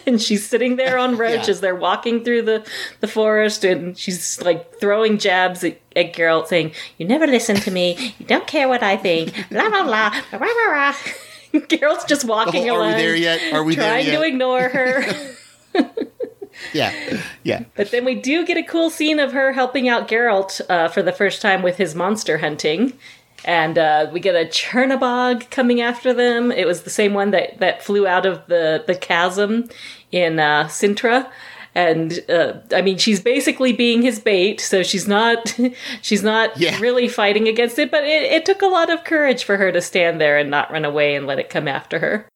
and 0.06 0.20
she's 0.20 0.48
sitting 0.48 0.76
there 0.76 0.98
on 0.98 1.16
Roach 1.16 1.32
Yeah. 1.44 1.50
as 1.50 1.60
they're 1.60 1.74
walking 1.74 2.24
through 2.24 2.42
the, 2.42 2.66
the 3.00 3.08
forest, 3.08 3.64
and 3.64 3.96
she's 3.98 4.40
like 4.42 4.78
throwing 4.80 5.18
jabs 5.18 5.62
at, 5.64 5.80
at 5.96 6.14
Geralt, 6.14 6.46
saying, 6.46 6.72
You 6.96 7.06
never 7.06 7.26
listen 7.26 7.56
to 7.56 7.70
me. 7.70 8.14
You 8.18 8.26
don't 8.26 8.46
care 8.46 8.68
what 8.68 8.82
I 8.82 8.96
think. 8.96 9.34
Blah, 9.50 9.68
blah, 9.68 9.82
blah. 9.84 10.10
Rah, 10.32 10.38
rah, 10.38 10.70
rah. 10.72 10.92
Geralt's 11.54 12.04
just 12.04 12.24
walking 12.24 12.68
whole, 12.68 12.76
"Are 12.76 12.80
we 12.82 12.86
along. 12.88 12.98
there 12.98 13.16
yet? 13.16 13.52
Are 13.54 13.64
we 13.64 13.74
there 13.74 14.02
trying 14.02 14.04
to 14.04 14.22
ignore 14.22 14.68
her. 14.68 15.04
Yeah, 16.72 17.20
yeah. 17.44 17.64
But 17.76 17.92
then 17.92 18.04
we 18.04 18.16
do 18.16 18.44
get 18.44 18.56
a 18.56 18.62
cool 18.64 18.90
scene 18.90 19.20
of 19.20 19.32
her 19.32 19.52
helping 19.52 19.88
out 19.88 20.08
Geralt 20.08 20.60
uh, 20.68 20.88
for 20.88 21.02
the 21.02 21.12
first 21.12 21.40
time 21.40 21.62
with 21.62 21.76
his 21.76 21.94
monster 21.94 22.38
hunting. 22.38 22.94
And 23.44 23.78
uh, 23.78 24.08
we 24.12 24.20
get 24.20 24.34
a 24.34 24.46
Chernobog 24.48 25.50
coming 25.50 25.80
after 25.80 26.12
them. 26.12 26.50
It 26.50 26.66
was 26.66 26.82
the 26.82 26.90
same 26.90 27.14
one 27.14 27.30
that, 27.30 27.58
that 27.60 27.82
flew 27.82 28.06
out 28.06 28.26
of 28.26 28.46
the, 28.46 28.82
the 28.86 28.94
chasm 28.94 29.68
in 30.12 30.38
uh, 30.38 30.64
Cintra. 30.64 31.30
And 31.74 32.18
uh, 32.28 32.54
I 32.74 32.82
mean, 32.82 32.98
she's 32.98 33.20
basically 33.20 33.72
being 33.72 34.02
his 34.02 34.18
bait, 34.18 34.60
so 34.60 34.82
she's 34.82 35.06
not 35.06 35.56
she's 36.02 36.22
not 36.24 36.58
Yeah. 36.58 36.78
really 36.80 37.06
fighting 37.08 37.46
against 37.46 37.78
it. 37.78 37.90
But 37.90 38.04
it, 38.04 38.24
it 38.32 38.44
took 38.44 38.62
a 38.62 38.66
lot 38.66 38.90
of 38.90 39.04
courage 39.04 39.44
for 39.44 39.56
her 39.56 39.70
to 39.70 39.80
stand 39.80 40.20
there 40.20 40.38
and 40.38 40.50
not 40.50 40.72
run 40.72 40.84
away 40.84 41.14
and 41.14 41.26
let 41.26 41.38
it 41.38 41.48
come 41.50 41.68
after 41.68 41.98
her. 42.00 42.28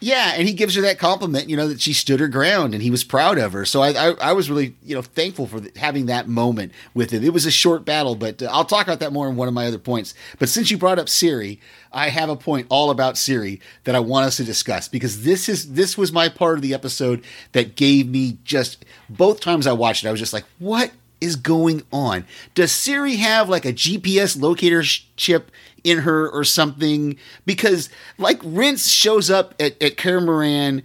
Yeah, 0.00 0.34
and 0.36 0.46
he 0.46 0.54
gives 0.54 0.76
her 0.76 0.82
that 0.82 1.00
compliment, 1.00 1.48
you 1.48 1.56
know, 1.56 1.66
that 1.66 1.80
she 1.80 1.92
stood 1.92 2.20
her 2.20 2.28
ground, 2.28 2.72
and 2.72 2.80
he 2.80 2.90
was 2.90 3.02
proud 3.02 3.36
of 3.36 3.52
her. 3.52 3.64
So 3.64 3.82
I, 3.82 4.10
I, 4.10 4.14
I 4.20 4.32
was 4.32 4.48
really, 4.48 4.76
you 4.84 4.94
know, 4.94 5.02
thankful 5.02 5.48
for 5.48 5.60
having 5.74 6.06
that 6.06 6.28
moment 6.28 6.70
with 6.94 7.10
him. 7.10 7.24
It 7.24 7.32
was 7.32 7.46
a 7.46 7.50
short 7.50 7.84
battle, 7.84 8.14
but 8.14 8.40
uh, 8.40 8.48
I'll 8.52 8.64
talk 8.64 8.86
about 8.86 9.00
that 9.00 9.12
more 9.12 9.28
in 9.28 9.34
one 9.34 9.48
of 9.48 9.54
my 9.54 9.66
other 9.66 9.78
points. 9.78 10.14
But 10.38 10.48
since 10.48 10.70
you 10.70 10.78
brought 10.78 11.00
up 11.00 11.06
Ciri, 11.08 11.58
I 11.92 12.10
have 12.10 12.28
a 12.28 12.36
point 12.36 12.68
all 12.70 12.90
about 12.90 13.16
Ciri 13.16 13.60
that 13.84 13.96
I 13.96 14.00
want 14.00 14.26
us 14.26 14.36
to 14.36 14.44
discuss 14.44 14.86
because 14.86 15.24
this 15.24 15.48
is 15.48 15.72
this 15.72 15.98
was 15.98 16.12
my 16.12 16.28
part 16.28 16.56
of 16.56 16.62
the 16.62 16.74
episode 16.74 17.24
that 17.52 17.74
gave 17.74 18.08
me 18.08 18.38
just 18.44 18.84
both 19.08 19.40
times 19.40 19.66
I 19.66 19.72
watched 19.72 20.04
it, 20.04 20.08
I 20.08 20.12
was 20.12 20.20
just 20.20 20.32
like, 20.32 20.44
what 20.60 20.92
is 21.20 21.36
going 21.36 21.82
on? 21.92 22.24
Does 22.54 22.70
Ciri 22.72 23.16
have 23.18 23.48
like 23.48 23.64
a 23.64 23.72
GPS 23.72 24.40
locator 24.40 24.82
sh- 24.82 25.04
chip 25.16 25.50
in 25.84 25.98
her 26.00 26.28
or 26.28 26.44
something? 26.44 27.16
Because 27.46 27.88
like 28.18 28.40
Rience 28.44 28.88
shows 28.90 29.30
up 29.30 29.54
at, 29.60 29.80
at 29.82 29.96
Kaer 29.96 30.20
Morhen 30.20 30.82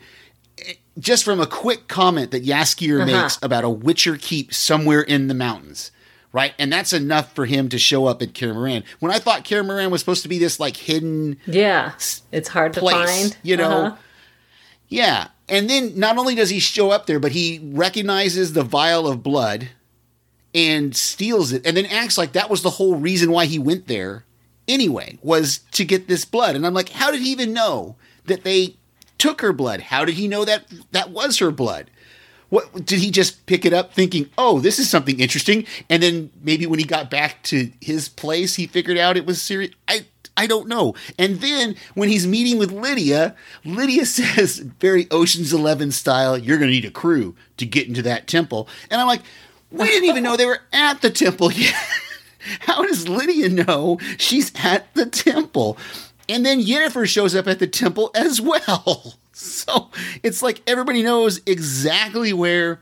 eh, 0.60 0.74
just 1.00 1.24
from 1.24 1.40
a 1.40 1.48
quick 1.48 1.88
comment 1.88 2.32
that 2.32 2.44
Jaskier 2.46 3.06
makes 3.06 3.38
about 3.42 3.64
a 3.64 3.70
Witcher 3.70 4.18
keep 4.18 4.54
somewhere 4.54 5.02
in 5.02 5.28
the 5.28 5.34
mountains. 5.34 5.92
Right, 6.32 6.56
and 6.58 6.74
that's 6.74 6.94
enough 6.94 7.36
for 7.36 7.46
him 7.46 7.70
to 7.70 7.78
show 7.78 8.08
up 8.08 8.24
at 8.24 8.34
Kaer 8.34 8.56
Morhen. 8.56 8.84
When 9.00 9.12
I 9.12 9.20
thought 9.20 9.44
Kaer 9.44 9.64
Morhen 9.64 9.92
was 9.92 10.02
supposed 10.02 10.24
to 10.24 10.28
be 10.30 10.40
this 10.40 10.60
like 10.60 10.76
hidden 10.78 11.38
Yeah, 11.46 11.92
it's 12.32 12.48
hard 12.48 12.74
to 12.74 12.82
find. 12.82 13.38
you 13.44 13.56
know. 13.56 13.70
Uh-huh. 13.70 13.96
Yeah, 14.90 15.28
and 15.48 15.70
then 15.70 15.98
not 15.98 16.18
only 16.18 16.34
does 16.36 16.50
he 16.50 16.60
show 16.60 16.90
up 16.90 17.06
there, 17.06 17.20
but 17.20 17.32
he 17.34 17.60
recognizes 17.64 18.54
the 18.54 18.64
vial 18.64 19.08
of 19.08 19.22
blood 19.24 19.70
and 20.54 20.96
steals 20.96 21.52
it, 21.52 21.66
and 21.66 21.76
then 21.76 21.86
acts 21.86 22.18
like 22.18 22.34
that 22.34 22.50
was 22.50 22.62
the 22.62 22.72
whole 22.72 22.96
reason 22.96 23.32
why 23.32 23.46
he 23.46 23.60
went 23.60 23.88
there. 23.88 24.26
Anyway, 24.68 25.18
was 25.22 25.60
to 25.72 25.84
get 25.84 26.08
this 26.08 26.24
blood, 26.24 26.56
and 26.56 26.66
I'm 26.66 26.74
like, 26.74 26.90
how 26.90 27.12
did 27.12 27.22
he 27.22 27.32
even 27.32 27.54
know 27.54 27.96
that 28.26 28.44
they 28.44 28.76
took 29.18 29.42
her 29.42 29.54
blood? 29.54 29.82
How 29.82 30.06
did 30.06 30.16
he 30.16 30.28
know 30.28 30.46
that 30.46 30.66
that 30.92 31.12
was 31.12 31.40
her 31.40 31.52
blood? 31.52 31.90
What 32.50 32.86
did 32.86 33.00
he 33.00 33.10
just 33.10 33.48
pick 33.48 33.66
it 33.66 33.74
up 33.74 33.94
thinking, 33.94 34.30
"Oh, 34.38 34.60
this 34.60 34.78
is 34.78 34.88
something 34.88 35.20
interesting," 35.20 35.66
and 35.90 36.04
then 36.04 36.30
maybe 36.44 36.68
when 36.68 36.78
he 36.78 36.86
got 36.86 37.10
back 37.10 37.42
to 37.46 37.72
his 37.82 38.08
place, 38.08 38.56
he 38.56 38.68
figured 38.68 38.98
out 38.98 39.18
it 39.18 39.26
was 39.26 39.42
serious. 39.42 39.72
I 39.88 40.06
I 40.38 40.46
don't 40.46 40.68
know. 40.68 40.94
And 41.18 41.42
then 41.42 41.76
when 41.96 42.10
he's 42.10 42.28
meeting 42.28 42.60
with 42.60 42.72
Lydia, 42.72 43.36
Lydia 43.66 44.06
says, 44.20 44.60
very 44.60 45.08
Ocean's 45.10 45.52
Eleven 45.52 45.92
style, 45.92 46.38
"You're 46.38 46.60
going 46.60 46.70
to 46.70 46.76
need 46.76 46.86
a 46.86 46.92
crew 46.92 47.36
to 47.58 47.66
get 47.66 47.88
into 47.88 48.04
that 48.04 48.28
temple," 48.28 48.68
and 48.92 49.02
I'm 49.02 49.08
like, 49.08 49.24
we 49.74 49.86
didn't 49.88 50.10
even 50.10 50.24
know 50.24 50.38
they 50.38 50.46
were 50.46 50.62
at 50.72 51.02
the 51.02 51.10
temple 51.10 51.52
yet. 51.52 51.76
How 52.62 52.84
does 52.86 53.08
Lydia 53.08 53.50
know 53.50 54.00
she's 54.18 54.52
at 54.64 54.94
the 54.96 55.06
temple? 55.06 55.78
And 56.30 56.46
then 56.46 56.62
Yennefer 56.62 57.08
shows 57.08 57.36
up 57.36 57.48
at 57.48 57.60
the 57.60 57.68
temple 57.68 58.12
as 58.16 58.40
well. 58.40 59.16
So 59.36 59.90
it's 60.22 60.44
like 60.44 60.62
everybody 60.68 61.02
knows 61.02 61.42
exactly 61.48 62.34
where 62.34 62.82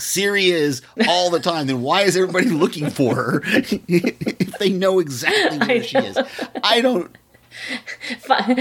Ciri 0.00 0.46
is 0.48 0.82
all 1.06 1.30
the 1.30 1.38
time. 1.38 1.68
Then 1.68 1.80
why 1.80 2.02
is 2.02 2.16
everybody 2.16 2.50
looking 2.50 2.90
for 2.90 3.14
her 3.14 3.42
if 3.44 4.58
they 4.58 4.70
know 4.70 4.98
exactly 4.98 5.58
where 5.58 5.82
she 5.84 5.96
is? 5.96 6.18
I 6.64 6.80
don't. 6.80 7.16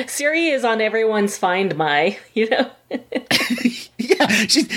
Ciri 0.07 0.53
is 0.53 0.63
on 0.63 0.81
everyone's 0.81 1.37
Find 1.37 1.75
My, 1.75 2.17
you 2.33 2.49
know. 2.49 2.71
Yeah, 3.97 4.27
she's. 4.47 4.67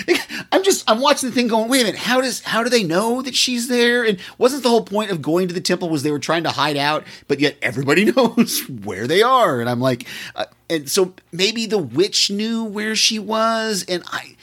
I'm 0.52 0.62
just. 0.62 0.88
I'm 0.88 1.00
watching 1.00 1.28
the 1.28 1.34
thing, 1.34 1.48
going, 1.48 1.68
wait 1.68 1.82
a 1.82 1.84
minute. 1.84 1.98
How 1.98 2.20
does? 2.20 2.40
How 2.40 2.62
do 2.62 2.70
they 2.70 2.82
know 2.82 3.20
that 3.22 3.34
she's 3.34 3.68
there? 3.68 4.04
And 4.04 4.18
wasn't 4.38 4.62
the 4.62 4.68
whole 4.68 4.84
point 4.84 5.10
of 5.10 5.20
going 5.20 5.48
to 5.48 5.54
the 5.54 5.60
temple 5.60 5.88
was 5.88 6.02
they 6.02 6.10
were 6.10 6.18
trying 6.18 6.44
to 6.44 6.50
hide 6.50 6.76
out, 6.76 7.04
but 7.26 7.40
yet 7.40 7.56
everybody 7.60 8.04
knows 8.12 8.60
where 8.68 9.06
they 9.06 9.22
are. 9.22 9.60
And 9.60 9.68
I'm 9.68 9.80
like, 9.80 10.06
uh, 10.34 10.46
and 10.70 10.88
so 10.88 11.14
maybe 11.32 11.66
the 11.66 11.78
witch 11.78 12.30
knew 12.30 12.64
where 12.64 12.96
she 12.96 13.18
was, 13.18 13.84
and 13.88 14.02
I, 14.06 14.36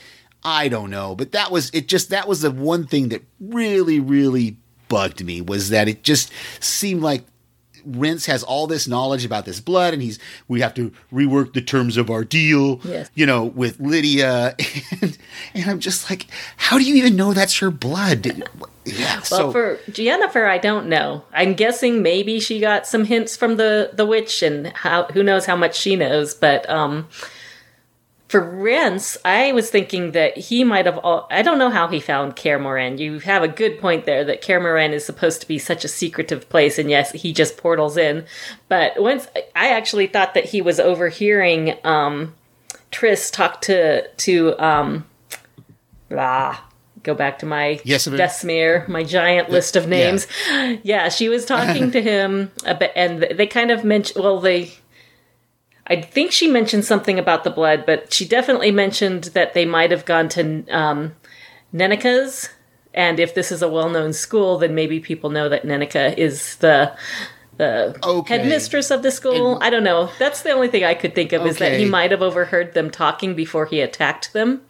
I 0.43 0.67
don't 0.67 0.89
know. 0.89 1.15
But 1.15 1.31
that 1.31 1.51
was 1.51 1.69
it. 1.71 1.87
Just 1.87 2.09
that 2.09 2.27
was 2.27 2.41
the 2.41 2.51
one 2.51 2.85
thing 2.85 3.09
that 3.09 3.23
really, 3.39 3.99
really 3.99 4.57
bugged 4.87 5.23
me 5.23 5.41
was 5.41 5.69
that 5.69 5.87
it 5.87 6.03
just 6.03 6.31
seemed 6.59 7.01
like 7.01 7.23
Rience 7.85 8.25
has 8.25 8.43
all 8.43 8.67
this 8.67 8.87
knowledge 8.87 9.25
about 9.25 9.45
this 9.45 9.59
blood, 9.59 9.93
and 9.93 10.01
he's 10.01 10.19
we 10.47 10.61
have 10.61 10.73
to 10.75 10.91
rework 11.11 11.53
the 11.53 11.61
terms 11.61 11.97
of 11.97 12.09
our 12.09 12.23
deal. 12.23 12.81
Yes. 12.83 13.09
You 13.13 13.25
know, 13.25 13.45
with 13.45 13.79
Lydia, 13.79 14.55
and 15.01 15.17
and 15.53 15.69
I'm 15.69 15.79
just 15.79 16.09
like, 16.09 16.27
how 16.57 16.77
do 16.77 16.83
you 16.83 16.95
even 16.95 17.15
know 17.15 17.33
that's 17.33 17.61
your 17.61 17.71
blood? 17.71 18.43
Yeah. 18.87 19.15
Well, 19.15 19.23
so 19.23 19.51
for 19.51 19.79
Jennifer, 19.89 20.45
I 20.45 20.59
don't 20.59 20.87
know. 20.87 21.23
I'm 21.33 21.55
guessing 21.55 22.03
maybe 22.03 22.39
she 22.39 22.59
got 22.59 22.85
some 22.85 23.05
hints 23.05 23.35
from 23.35 23.57
the 23.57 23.89
the 23.93 24.05
witch, 24.05 24.43
and 24.43 24.67
how 24.67 25.05
who 25.05 25.23
knows 25.23 25.47
how 25.47 25.55
much 25.55 25.75
she 25.75 25.95
knows. 25.95 26.35
But 26.35 26.69
um, 26.69 27.07
for 28.27 28.41
Rance, 28.41 29.17
I 29.23 29.51
was 29.51 29.69
thinking 29.69 30.11
that 30.13 30.35
he 30.37 30.63
might 30.63 30.85
have. 30.87 30.97
All, 30.97 31.27
I 31.29 31.41
don't 31.43 31.59
know 31.59 31.69
how 31.69 31.87
he 31.87 31.99
found 31.99 32.35
Kaer. 32.35 32.59
You 32.99 33.19
have 33.19 33.43
a 33.43 33.47
good 33.47 33.79
point 33.79 34.05
there 34.05 34.23
that 34.25 34.41
Kaer 34.41 34.91
is 34.91 35.05
supposed 35.05 35.41
to 35.41 35.47
be 35.47 35.59
such 35.59 35.85
a 35.85 35.87
secretive 35.87 36.49
place, 36.49 36.79
and 36.79 36.89
yes, 36.89 37.11
he 37.11 37.33
just 37.33 37.57
portals 37.57 37.97
in. 37.97 38.25
But 38.67 38.99
once 38.99 39.27
I 39.55 39.69
actually 39.69 40.07
thought 40.07 40.33
that 40.33 40.45
he 40.45 40.61
was 40.61 40.79
overhearing 40.79 41.75
um, 41.83 42.33
Triss 42.91 43.31
talk 43.31 43.61
to 43.61 44.07
to 44.07 44.63
um, 44.63 45.05
blah. 46.09 46.57
Go 47.03 47.13
back 47.13 47.37
to 47.39 47.45
my 47.45 47.79
Yes. 47.83 48.07
Desmere, 48.07 48.87
my 48.87 49.03
giant 49.03 49.51
list 49.51 49.75
of 49.75 49.87
names. 49.87 50.25
Yeah, 50.81 51.09
she 51.09 51.29
was 51.29 51.45
talking 51.45 51.91
to 51.91 52.01
him, 52.01 52.51
about, 52.65 52.89
and 52.95 53.21
they 53.21 53.45
kind 53.45 53.69
of 53.69 53.83
mentioned. 53.83 54.23
Well, 54.23 54.39
they. 54.39 54.73
I 55.87 56.01
think 56.01 56.31
she 56.31 56.47
mentioned 56.47 56.85
something 56.85 57.19
about 57.19 57.43
the 57.43 57.49
blood, 57.51 57.85
but 57.85 58.11
she 58.11 58.27
definitely 58.27 58.71
mentioned 58.71 59.25
that 59.35 59.53
they 59.53 59.65
might 59.65 59.91
have 59.91 60.05
gone 60.05 60.29
to 60.29 60.65
um, 60.69 61.15
Nenneke's. 61.73 62.49
And 62.93 63.19
if 63.19 63.35
this 63.35 63.51
is 63.51 63.61
a 63.61 63.67
well-known 63.69 64.13
school, 64.13 64.57
then 64.57 64.73
maybe 64.73 64.99
people 64.99 65.29
know 65.29 65.49
that 65.49 65.63
Nenneke 65.63 66.17
is 66.17 66.55
the 66.57 66.95
the 67.57 67.97
Okay. 68.03 68.37
headmistress 68.37 68.91
of 68.91 69.01
the 69.01 69.11
school. 69.11 69.57
I 69.61 69.69
don't 69.69 69.83
know. 69.83 70.09
That's 70.19 70.41
the 70.41 70.51
only 70.51 70.67
thing 70.67 70.83
I 70.83 70.93
could 70.93 71.15
think 71.15 71.31
of 71.31 71.45
is 71.45 71.57
that 71.59 71.79
he 71.79 71.85
might 71.85 72.11
have 72.11 72.21
overheard 72.21 72.73
them 72.73 72.89
talking 72.89 73.33
before 73.33 73.65
he 73.65 73.79
attacked 73.79 74.33
them. 74.33 74.61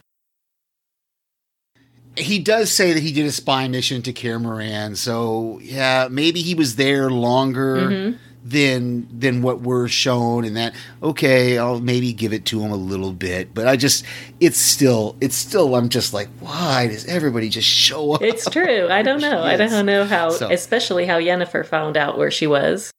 he 2.18 2.40
does 2.40 2.72
say 2.72 2.94
that 2.94 3.04
he 3.04 3.12
did 3.12 3.26
a 3.26 3.32
spy 3.32 3.68
mission 3.68 4.02
to 4.04 4.14
Kaer 4.14 4.40
Morhen, 4.40 4.96
so 4.96 5.60
yeah, 5.62 6.08
maybe 6.10 6.42
he 6.42 6.56
was 6.56 6.76
there 6.76 7.10
longer 7.10 7.90
Mm-hmm. 7.90 8.18
Than 8.46 9.08
than 9.12 9.42
what 9.42 9.62
we're 9.62 9.88
shown, 9.88 10.46
and 10.46 10.56
that 10.56 10.76
okay, 11.02 11.58
I'll 11.58 11.80
maybe 11.82 12.14
give 12.14 12.32
it 12.32 12.46
to 12.46 12.62
him 12.62 12.72
a 12.72 12.76
little 12.78 13.12
bit, 13.12 13.54
but 13.56 13.68
I 13.68 13.76
just 13.76 14.06
it's 14.40 14.60
still 14.60 15.16
it's 15.20 15.36
still 15.36 15.76
I'm 15.76 15.90
just 15.90 16.14
like, 16.14 16.30
why 16.40 16.88
does 16.88 17.06
everybody 17.08 17.50
just 17.50 17.68
show 17.68 18.14
up? 18.14 18.22
It's 18.22 18.48
true. 18.50 18.88
I 18.90 19.02
don't 19.02 19.20
know. 19.20 19.42
I 19.42 19.58
don't 19.58 19.86
know 19.88 20.06
how, 20.06 20.30
So- 20.30 20.50
especially 20.52 21.08
how 21.08 21.20
jennifer 21.20 21.64
found 21.64 21.98
out 21.98 22.18
where 22.20 22.30
she 22.32 22.46
was. 22.46 22.92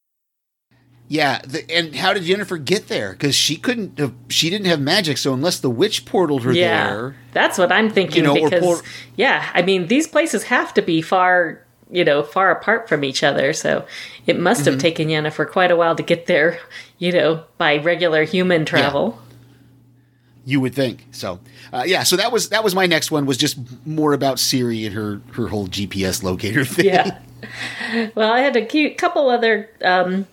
Yeah, 1.08 1.40
the, 1.46 1.70
and 1.70 1.94
how 1.94 2.12
did 2.14 2.24
Jennifer 2.24 2.56
get 2.58 2.88
there? 2.88 3.12
Because 3.12 3.36
she 3.36 3.54
couldn't 3.54 3.96
have, 4.00 4.12
she 4.28 4.50
didn't 4.50 4.66
have 4.66 4.80
magic, 4.80 5.18
so 5.18 5.32
unless 5.32 5.60
the 5.60 5.70
witch 5.70 6.04
portaled 6.04 6.42
her 6.42 6.52
Yeah, 6.52 6.88
there, 6.88 7.16
that's 7.32 7.58
what 7.58 7.70
I'm 7.70 7.90
thinking. 7.90 8.16
You 8.16 8.22
know, 8.24 8.34
because 8.34 8.60
por- 8.60 8.80
yeah, 9.14 9.48
I 9.54 9.62
mean 9.62 9.86
these 9.86 10.08
places 10.08 10.42
have 10.44 10.74
to 10.74 10.82
be 10.82 11.00
far, 11.02 11.62
you 11.90 12.04
know, 12.04 12.22
far 12.22 12.50
apart 12.50 12.88
from 12.88 13.04
each 13.04 13.22
other. 13.22 13.52
So 13.52 13.86
it 14.26 14.38
must 14.38 14.62
Mm-hmm. 14.62 14.72
have 14.72 14.80
taken 14.80 15.30
for 15.30 15.46
quite 15.46 15.70
a 15.70 15.76
while 15.76 15.94
to 15.96 16.02
get 16.02 16.26
there, 16.26 16.58
you 16.98 17.12
know, 17.12 17.44
by 17.58 17.76
regular 17.78 18.24
human 18.24 18.64
travel. 18.64 19.20
you 20.44 20.60
would 20.60 20.74
think. 20.74 21.06
So, 21.12 21.40
uh, 21.72 21.84
yeah, 21.86 22.02
so 22.04 22.16
that 22.16 22.32
was 22.32 22.48
that 22.50 22.62
was 22.64 22.74
my 22.74 22.86
next 22.86 23.10
one 23.10 23.26
was 23.26 23.36
just 23.36 23.58
more 23.86 24.12
about 24.12 24.36
Ciri 24.38 24.86
and 24.86 24.94
her 24.94 25.20
her 25.32 25.48
whole 25.48 25.66
GPS 25.68 26.22
locator 26.22 26.64
thing. 26.74 26.86
Yeah. 26.86 27.18
Well, 28.14 28.32
I 28.32 28.40
had 28.40 28.56
a 28.56 28.64
cute 28.64 28.96
couple 28.98 29.28
other 29.30 29.68
um, 29.84 30.26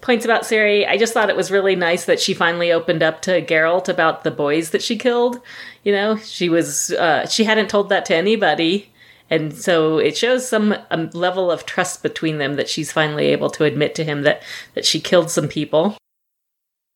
points 0.00 0.24
about 0.24 0.42
Ciri. 0.42 0.86
I 0.86 0.96
just 0.98 1.12
thought 1.12 1.30
it 1.30 1.36
was 1.36 1.50
really 1.50 1.74
nice 1.76 2.04
that 2.04 2.20
she 2.20 2.34
finally 2.34 2.70
opened 2.72 3.02
up 3.02 3.22
to 3.22 3.42
Geralt 3.42 3.88
about 3.88 4.22
the 4.24 4.30
boys 4.30 4.70
that 4.70 4.82
she 4.82 4.96
killed. 4.96 5.40
You 5.84 5.92
know, 5.92 6.16
she 6.18 6.48
was 6.48 6.90
uh, 6.92 7.26
she 7.26 7.44
hadn't 7.44 7.68
told 7.70 7.88
that 7.88 8.04
to 8.06 8.14
anybody, 8.14 8.92
and 9.30 9.56
so 9.56 9.98
it 9.98 10.16
shows 10.16 10.48
some 10.48 10.74
um, 10.90 11.08
level 11.14 11.50
of 11.50 11.64
trust 11.64 12.02
between 12.02 12.38
them 12.38 12.56
that 12.56 12.68
she's 12.68 12.90
finally 12.90 13.26
able 13.26 13.48
to 13.50 13.64
admit 13.64 13.94
to 13.94 14.04
him 14.04 14.22
that 14.22 14.42
that 14.74 14.84
she 14.84 15.00
killed 15.00 15.30
some 15.30 15.48
people. 15.48 15.96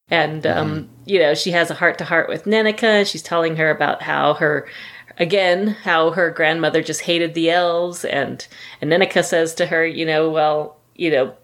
And 0.09 0.47
um, 0.47 0.91
you 1.07 1.19
know, 1.21 1.35
she 1.35 1.53
has 1.53 1.71
a 1.71 1.75
heart 1.75 1.97
to 1.99 2.05
heart 2.05 2.29
with 2.29 2.45
Nenneke. 2.45 3.07
She's 3.11 3.23
telling 3.23 3.57
her 3.57 3.71
about 3.71 4.03
how 4.03 4.35
her 4.35 4.69
again 5.17 5.69
how 5.69 6.11
her 6.11 6.31
grandmother 6.31 6.83
just 6.83 7.03
hated 7.03 7.35
the 7.35 7.51
elves 7.51 8.05
and 8.05 8.47
and 8.81 8.91
Nenneke 8.91 9.25
says 9.25 9.55
to 9.55 9.67
her, 9.67 9.87
you 9.87 10.05
know, 10.05 10.29
well, 10.29 10.77
you 10.97 11.11
know, 11.11 11.35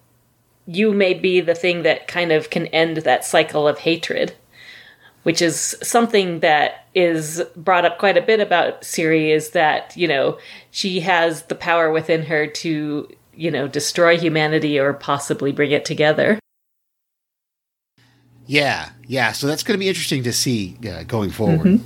you 0.67 0.93
may 0.93 1.15
be 1.15 1.41
the 1.41 1.55
thing 1.55 1.85
that 1.85 2.09
kind 2.09 2.33
of 2.33 2.51
can 2.51 2.67
end 2.69 2.99
that 2.99 3.25
cycle 3.25 3.69
of 3.69 3.79
hatred 3.79 4.35
which 5.23 5.43
is 5.43 5.77
something 5.83 6.41
that 6.41 6.87
is 6.95 7.43
brought 7.57 7.85
up 7.85 7.99
quite 7.99 8.17
a 8.17 8.23
bit 8.23 8.41
about 8.41 8.83
Ciri 8.83 9.35
is 9.35 9.51
that, 9.51 9.97
you 9.97 10.09
know, 10.09 10.39
she 10.71 11.01
has 11.01 11.43
the 11.45 11.55
power 11.55 11.91
within 11.91 12.23
her 12.25 12.47
to, 12.47 13.09
you 13.35 13.51
know, 13.51 13.69
destroy 13.69 14.19
humanity 14.19 14.79
or 14.79 14.93
possibly 14.93 15.53
bring 15.53 15.71
it 15.71 15.85
together. 15.85 16.39
Yeah, 18.47 18.91
yeah. 19.07 19.33
So 19.33 19.47
that's 19.47 19.63
going 19.63 19.79
to 19.79 19.79
be 19.79 19.89
interesting 19.89 20.25
to 20.25 20.33
see 20.33 20.77
uh, 20.91 21.05
going 21.05 21.31
forward. 21.31 21.81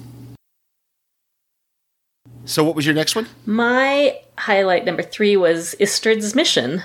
So, 2.46 2.62
what 2.62 2.74
was 2.74 2.84
your 2.86 2.94
next 2.94 3.16
one? 3.16 3.26
My 3.46 4.18
highlight 4.38 4.84
number 4.84 5.02
three 5.02 5.36
was 5.36 5.74
Istredd's 5.80 6.34
mission. 6.34 6.82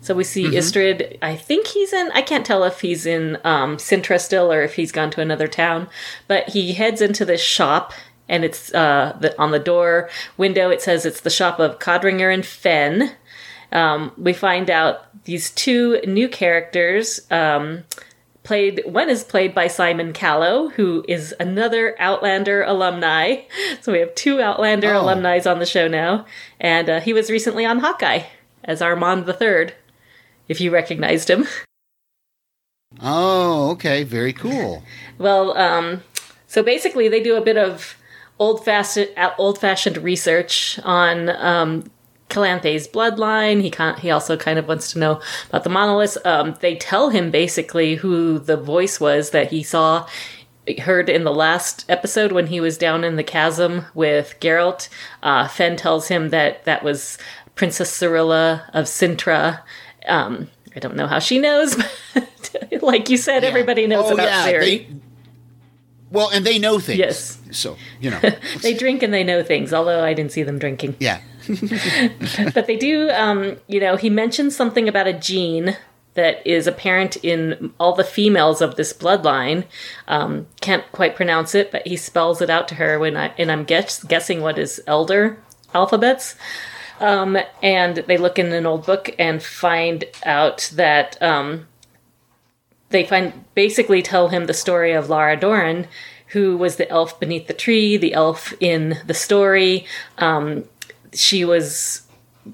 So 0.00 0.14
we 0.14 0.24
see 0.24 0.44
Mm-hmm. 0.44 0.54
Istredd. 0.56 1.18
I 1.22 1.36
think 1.36 1.68
he's 1.68 1.92
in. 1.92 2.10
I 2.12 2.22
can't 2.22 2.44
tell 2.46 2.64
if 2.64 2.80
he's 2.80 3.06
in 3.06 3.38
um, 3.44 3.76
Cintra 3.78 4.20
still 4.20 4.52
or 4.52 4.62
if 4.62 4.74
he's 4.74 4.92
gone 4.92 5.10
to 5.12 5.20
another 5.20 5.48
town. 5.48 5.88
But 6.28 6.50
he 6.50 6.74
heads 6.74 7.00
into 7.00 7.24
this 7.24 7.40
shop, 7.42 7.92
and 8.28 8.44
it's 8.44 8.72
uh, 8.74 9.16
the, 9.20 9.38
on 9.40 9.50
the 9.52 9.58
door 9.58 10.10
window. 10.36 10.70
It 10.70 10.82
says 10.82 11.06
it's 11.06 11.22
the 11.22 11.30
shop 11.30 11.58
of 11.58 11.78
Codringer 11.78 12.32
and 12.32 12.44
Fenn. 12.44 13.12
Um, 13.72 14.12
we 14.16 14.32
find 14.32 14.70
out 14.70 15.24
these 15.24 15.50
two 15.50 16.00
new 16.06 16.28
characters. 16.28 17.20
Um, 17.30 17.84
played 18.44 18.82
one 18.86 19.10
is 19.10 19.24
played 19.24 19.54
by 19.54 19.66
Simon 19.66 20.12
Callow, 20.12 20.68
who 20.68 21.04
is 21.08 21.34
another 21.40 21.96
Outlander 21.98 22.62
alumni. 22.62 23.38
So 23.80 23.92
we 23.92 23.98
have 24.00 24.14
two 24.14 24.40
Outlander 24.40 24.92
Oh. 24.94 25.00
alumni 25.02 25.40
on 25.46 25.58
the 25.58 25.66
show 25.66 25.88
now, 25.88 26.26
and 26.60 26.88
uh, 26.90 27.00
he 27.00 27.12
was 27.12 27.30
recently 27.30 27.64
on 27.64 27.78
Hawkeye 27.80 28.24
as 28.62 28.82
Armand 28.82 29.26
the 29.26 29.32
Third. 29.32 29.74
If 30.48 30.60
you 30.60 30.70
recognized 30.70 31.28
him, 31.28 31.46
Oh, 33.00 33.70
okay. 33.72 34.04
Very 34.04 34.32
cool. 34.32 34.82
well, 35.18 35.56
um, 35.56 36.02
so 36.46 36.62
basically 36.62 37.08
they 37.08 37.22
do 37.22 37.36
a 37.36 37.40
bit 37.40 37.56
of 37.56 37.96
old 38.38 38.64
fashioned 38.64 39.10
old 39.38 39.58
fashioned 39.58 39.98
research 39.98 40.78
on 40.84 41.30
um, 41.30 41.90
Calanthe's 42.28 42.88
bloodline. 42.88 43.60
He 43.60 43.72
he 44.00 44.10
also 44.10 44.36
kind 44.36 44.58
of 44.58 44.68
wants 44.68 44.92
to 44.92 44.98
know 44.98 45.20
about 45.48 45.64
the 45.64 45.70
monoliths. 45.70 46.18
Um, 46.24 46.56
they 46.60 46.76
tell 46.76 47.10
him 47.10 47.30
basically 47.30 47.96
who 47.96 48.38
the 48.38 48.56
voice 48.56 49.00
was 49.00 49.30
that 49.30 49.50
he 49.50 49.62
saw 49.62 50.06
heard 50.80 51.08
in 51.08 51.22
the 51.22 51.32
last 51.32 51.84
episode 51.88 52.32
when 52.32 52.48
he 52.48 52.60
was 52.60 52.76
down 52.76 53.04
in 53.04 53.14
the 53.14 53.22
chasm 53.22 53.84
with 53.94 54.34
Geralt. 54.40 54.88
Uh, 55.22 55.46
Fenn 55.46 55.76
tells 55.76 56.08
him 56.08 56.30
that 56.30 56.64
that 56.64 56.82
was 56.82 57.18
Princess 57.54 57.96
Cirilla 57.96 58.68
of 58.74 58.86
Cintra. 58.86 59.62
Um, 60.06 60.48
I 60.74 60.78
don't 60.78 60.96
know 60.96 61.06
how 61.06 61.18
she 61.18 61.38
knows, 61.38 61.74
but 62.14 62.82
like 62.82 63.08
you 63.08 63.16
said, 63.16 63.44
everybody 63.44 63.86
knows 63.86 64.10
Oh, 64.10 64.14
about 64.14 64.26
yeah, 64.28 64.46
Ciri. 64.46 64.60
they- 64.60 64.86
well, 66.10 66.30
and 66.32 66.46
they 66.46 66.58
know 66.60 66.78
things. 66.78 66.98
Yes. 67.00 67.38
So, 67.50 67.76
you 68.00 68.10
know. 68.10 68.20
They 68.62 68.74
drink 68.74 69.02
and 69.02 69.12
they 69.12 69.24
know 69.24 69.42
things, 69.42 69.74
although 69.74 70.04
I 70.04 70.14
didn't 70.14 70.30
see 70.32 70.44
them 70.44 70.58
drinking. 70.58 70.94
yeah. 71.00 71.20
But 72.54 72.66
they 72.66 72.76
do, 72.76 73.10
um, 73.10 73.56
you 73.66 73.80
know, 73.80 73.96
he 73.96 74.08
mentions 74.10 74.54
something 74.56 74.88
about 74.88 75.06
a 75.08 75.12
gene 75.12 75.76
that 76.14 76.46
is 76.46 76.66
apparent 76.66 77.16
in 77.22 77.72
all 77.78 77.92
the 77.94 78.04
females 78.04 78.60
of 78.62 78.76
this 78.76 78.92
bloodline. 78.92 79.64
Um, 80.08 80.46
can't 80.60 80.84
quite 80.92 81.16
pronounce 81.16 81.54
it, 81.54 81.70
but 81.72 81.86
he 81.86 81.96
spells 81.96 82.40
it 82.40 82.50
out 82.50 82.68
to 82.68 82.76
her 82.76 82.98
when 82.98 83.16
I, 83.16 83.32
and 83.36 83.50
I'm 83.52 83.64
guess, 83.64 84.02
guessing 84.04 84.40
what 84.40 84.58
is 84.58 84.80
elder 84.86 85.38
alphabets. 85.74 86.36
Um, 87.00 87.38
and 87.62 87.96
they 87.96 88.16
look 88.16 88.38
in 88.38 88.52
an 88.52 88.66
old 88.66 88.86
book 88.86 89.14
and 89.18 89.42
find 89.42 90.04
out 90.24 90.70
that 90.74 91.20
um, 91.22 91.66
they 92.90 93.04
find 93.04 93.44
basically 93.54 94.02
tell 94.02 94.28
him 94.28 94.46
the 94.46 94.54
story 94.54 94.92
of 94.92 95.10
Lara 95.10 95.36
Dorren, 95.36 95.86
who 96.28 96.56
was 96.56 96.76
the 96.76 96.88
elf 96.90 97.18
beneath 97.20 97.46
the 97.46 97.54
tree, 97.54 97.96
the 97.96 98.14
elf 98.14 98.54
in 98.60 98.98
the 99.06 99.14
story. 99.14 99.86
Um, 100.18 100.64
she 101.12 101.44
was 101.44 102.02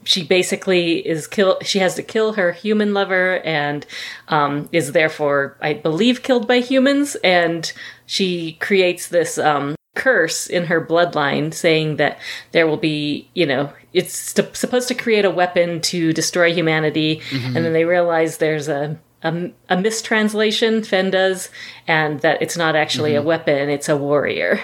she 0.04 0.24
basically 0.24 1.06
is 1.06 1.26
kill 1.26 1.58
she 1.62 1.78
has 1.78 1.94
to 1.94 2.02
kill 2.02 2.32
her 2.34 2.52
human 2.52 2.94
lover 2.94 3.40
and 3.44 3.86
um, 4.28 4.68
is 4.72 4.92
therefore 4.92 5.56
i 5.60 5.74
believe 5.74 6.22
killed 6.22 6.48
by 6.48 6.60
humans 6.60 7.14
and 7.22 7.72
she 8.06 8.52
creates 8.54 9.08
this 9.08 9.36
um, 9.36 9.74
curse 10.02 10.46
in 10.46 10.66
her 10.66 10.84
bloodline 10.84 11.52
saying 11.54 11.96
that 11.96 12.18
there 12.52 12.66
will 12.66 12.76
be 12.76 13.28
you 13.34 13.46
know 13.46 13.72
it's 13.92 14.14
st- 14.14 14.56
supposed 14.56 14.88
to 14.88 14.94
create 14.94 15.24
a 15.24 15.30
weapon 15.30 15.80
to 15.80 16.12
destroy 16.12 16.52
humanity 16.52 17.20
mm-hmm. 17.30 17.56
and 17.56 17.64
then 17.64 17.72
they 17.72 17.84
realize 17.84 18.38
there's 18.38 18.68
a 18.68 18.98
a, 19.24 19.50
a 19.68 19.76
mistranslation 19.76 20.82
Fenn 20.82 21.10
does 21.10 21.48
and 21.86 22.20
that 22.20 22.42
it's 22.42 22.56
not 22.56 22.74
actually 22.74 23.14
a 23.14 23.18
mm-hmm. 23.18 23.28
weapon 23.28 23.68
it's 23.68 23.88
a 23.88 23.96
warrior 23.96 24.60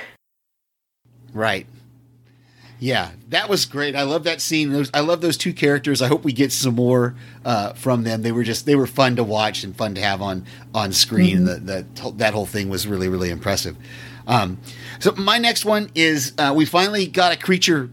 Right. 1.32 1.66
Yeah, 2.80 3.10
that 3.30 3.48
was 3.48 3.64
great. 3.64 3.96
I 3.96 4.02
love 4.02 4.24
that 4.24 4.40
scene. 4.40 4.86
I 4.94 5.00
love 5.00 5.20
those 5.20 5.36
two 5.36 5.52
characters. 5.52 6.00
I 6.00 6.06
hope 6.06 6.22
we 6.22 6.32
get 6.32 6.52
some 6.52 6.76
more 6.76 7.16
uh, 7.44 7.72
from 7.72 8.04
them. 8.04 8.22
They 8.22 8.30
were 8.30 8.44
just 8.44 8.66
they 8.66 8.76
were 8.76 8.86
fun 8.86 9.16
to 9.16 9.24
watch 9.24 9.64
and 9.64 9.74
fun 9.74 9.96
to 9.96 10.00
have 10.00 10.22
on 10.22 10.46
on 10.72 10.92
screen. 10.92 11.38
Mm-hmm. 11.38 11.66
That 11.66 11.94
that 11.96 12.18
that 12.18 12.34
whole 12.34 12.46
thing 12.46 12.68
was 12.68 12.86
really 12.86 13.08
really 13.08 13.30
impressive. 13.30 13.76
Um, 14.28 14.58
so 15.00 15.12
my 15.12 15.38
next 15.38 15.64
one 15.64 15.90
is 15.94 16.34
uh, 16.38 16.52
we 16.54 16.66
finally 16.66 17.06
got 17.06 17.32
a 17.32 17.36
creature 17.36 17.90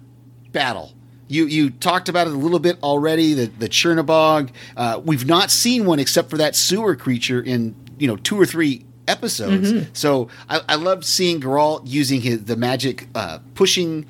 battle. 0.52 0.91
You 1.28 1.48
you 1.48 1.71
talked 1.71 2.08
about 2.08 2.28
it 2.28 2.34
a 2.34 2.38
little 2.38 2.60
bit 2.60 2.78
already. 2.84 3.34
The 3.34 3.48
the 3.48 3.69
Chernobog. 3.69 4.52
Uh, 4.78 5.02
we've 5.04 5.26
not 5.26 5.50
seen 5.50 5.86
one 5.86 6.00
except 6.00 6.30
for 6.30 6.38
that 6.38 6.56
sewer 6.56 6.95
creature 6.95 7.41
in 7.41 7.76
you 7.98 8.08
know 8.08 8.17
two 8.17 8.39
or 8.39 8.45
three 8.45 8.86
episodes. 9.08 9.71
So 9.93 10.30
I, 10.50 10.62
I 10.69 10.76
loved 10.76 11.06
seeing 11.06 11.41
Geralt 11.41 11.84
using 11.86 12.21
his 12.21 12.43
the 12.43 12.56
magic 12.56 13.08
uh, 13.15 13.39
pushing 13.56 14.06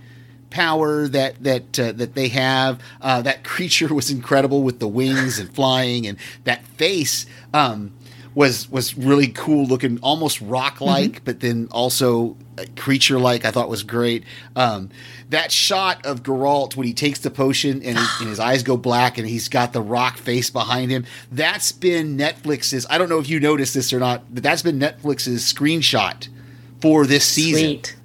power 0.50 1.08
that 1.10 1.44
that 1.44 1.80
uh, 1.80 1.92
that 1.94 2.16
they 2.16 2.30
have. 2.30 2.82
Uh, 3.02 3.22
that 3.22 3.44
creature 3.56 3.94
was 3.94 4.10
incredible 4.10 4.64
with 4.64 4.80
the 4.80 4.88
wings 4.88 5.40
and 5.40 5.54
flying, 5.54 6.08
and 6.08 6.18
that 6.44 6.66
face 6.66 7.26
um, 7.54 7.94
was 8.36 8.70
was 8.70 8.98
really 8.98 9.30
cool 9.30 9.66
looking, 9.66 9.98
almost 10.04 10.42
rock 10.42 10.82
like, 10.82 11.24
but 11.24 11.40
then 11.40 11.70
also 11.72 12.36
creature 12.76 13.18
like. 13.18 13.46
I 13.46 13.52
thought 13.52 13.70
was 13.70 13.84
great. 13.84 14.24
Um, 14.56 14.90
that 15.30 15.52
shot 15.52 16.06
of 16.06 16.22
Geralt 16.22 16.76
when 16.76 16.86
he 16.86 16.94
takes 16.94 17.20
the 17.20 17.32
potion 17.32 17.82
and, 17.82 17.98
he- 17.98 18.06
and 18.20 18.30
his 18.30 18.40
eyes 18.40 18.62
go 18.62 18.76
black 18.78 19.18
and 19.18 19.28
he's 19.28 19.48
got 19.50 19.74
the 19.74 19.82
rock 19.82 20.18
face 20.18 20.50
behind 20.50 20.92
him. 20.92 21.06
That's 21.32 21.72
been 21.72 22.18
Netflix's. 22.18 22.86
I 22.90 22.98
don't 22.98 23.10
know 23.10 23.20
if 23.20 23.30
you 23.30 23.40
noticed 23.40 23.74
this 23.74 23.92
or 23.94 24.00
not, 24.00 24.24
but 24.34 24.44
that's 24.44 24.62
been 24.62 24.80
Netflix's 24.80 25.42
screenshot 25.52 26.28
for 26.82 27.06
this 27.06 27.26
season 27.26 27.64
sweet 27.64 27.96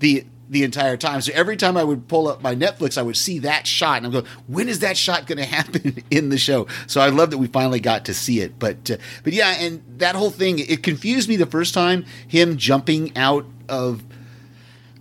the 0.00 0.24
the 0.54 0.62
entire 0.62 0.96
time. 0.96 1.20
So 1.20 1.32
every 1.34 1.56
time 1.56 1.76
I 1.76 1.84
would 1.84 2.08
pull 2.08 2.28
up 2.28 2.40
my 2.40 2.54
Netflix, 2.54 2.96
I 2.96 3.02
would 3.02 3.16
see 3.16 3.40
that 3.40 3.66
shot, 3.66 3.98
and 3.98 4.06
I'm 4.06 4.12
going, 4.12 4.26
"When 4.46 4.68
is 4.68 4.78
that 4.78 4.96
shot 4.96 5.26
going 5.26 5.38
to 5.44 5.44
happen 5.44 6.02
in 6.10 6.30
the 6.30 6.38
show?" 6.38 6.66
So 6.86 7.02
I 7.02 7.08
love 7.08 7.30
that 7.32 7.38
we 7.38 7.48
finally 7.48 7.80
got 7.80 8.06
to 8.06 8.14
see 8.14 8.40
it. 8.40 8.58
But 8.58 8.90
uh, 8.90 8.96
but 9.22 9.34
yeah, 9.34 9.56
and 9.58 9.82
that 9.98 10.14
whole 10.14 10.30
thing 10.30 10.58
it 10.60 10.82
confused 10.82 11.28
me 11.28 11.36
the 11.36 11.44
first 11.44 11.74
time. 11.74 12.06
Him 12.26 12.56
jumping 12.56 13.14
out 13.16 13.44
of 13.68 14.02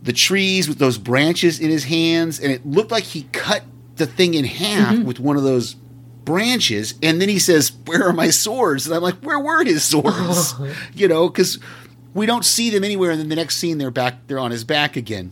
the 0.01 0.13
trees 0.13 0.67
with 0.67 0.79
those 0.79 0.97
branches 0.97 1.59
in 1.59 1.69
his 1.69 1.85
hands, 1.85 2.39
and 2.39 2.51
it 2.51 2.65
looked 2.65 2.91
like 2.91 3.03
he 3.03 3.23
cut 3.31 3.63
the 3.95 4.07
thing 4.07 4.33
in 4.33 4.43
half 4.43 4.97
with 4.99 5.19
one 5.19 5.37
of 5.37 5.43
those 5.43 5.75
branches 6.25 6.93
and 7.03 7.19
then 7.19 7.27
he 7.27 7.37
says 7.37 7.73
where 7.85 8.07
are 8.07 8.13
my 8.13 8.29
swords 8.29 8.85
and 8.85 8.95
i'm 8.95 9.01
like 9.01 9.15
where 9.15 9.39
were 9.39 9.63
his 9.65 9.83
swords 9.83 10.55
you 10.93 11.05
know 11.05 11.27
because 11.27 11.59
we 12.13 12.25
don't 12.25 12.45
see 12.45 12.69
them 12.69 12.83
anywhere 12.83 13.11
and 13.11 13.19
then 13.19 13.29
the 13.29 13.35
next 13.35 13.57
scene 13.57 13.77
they're 13.77 13.91
back 13.91 14.25
they're 14.27 14.39
on 14.39 14.51
his 14.51 14.63
back 14.63 14.95
again 14.95 15.31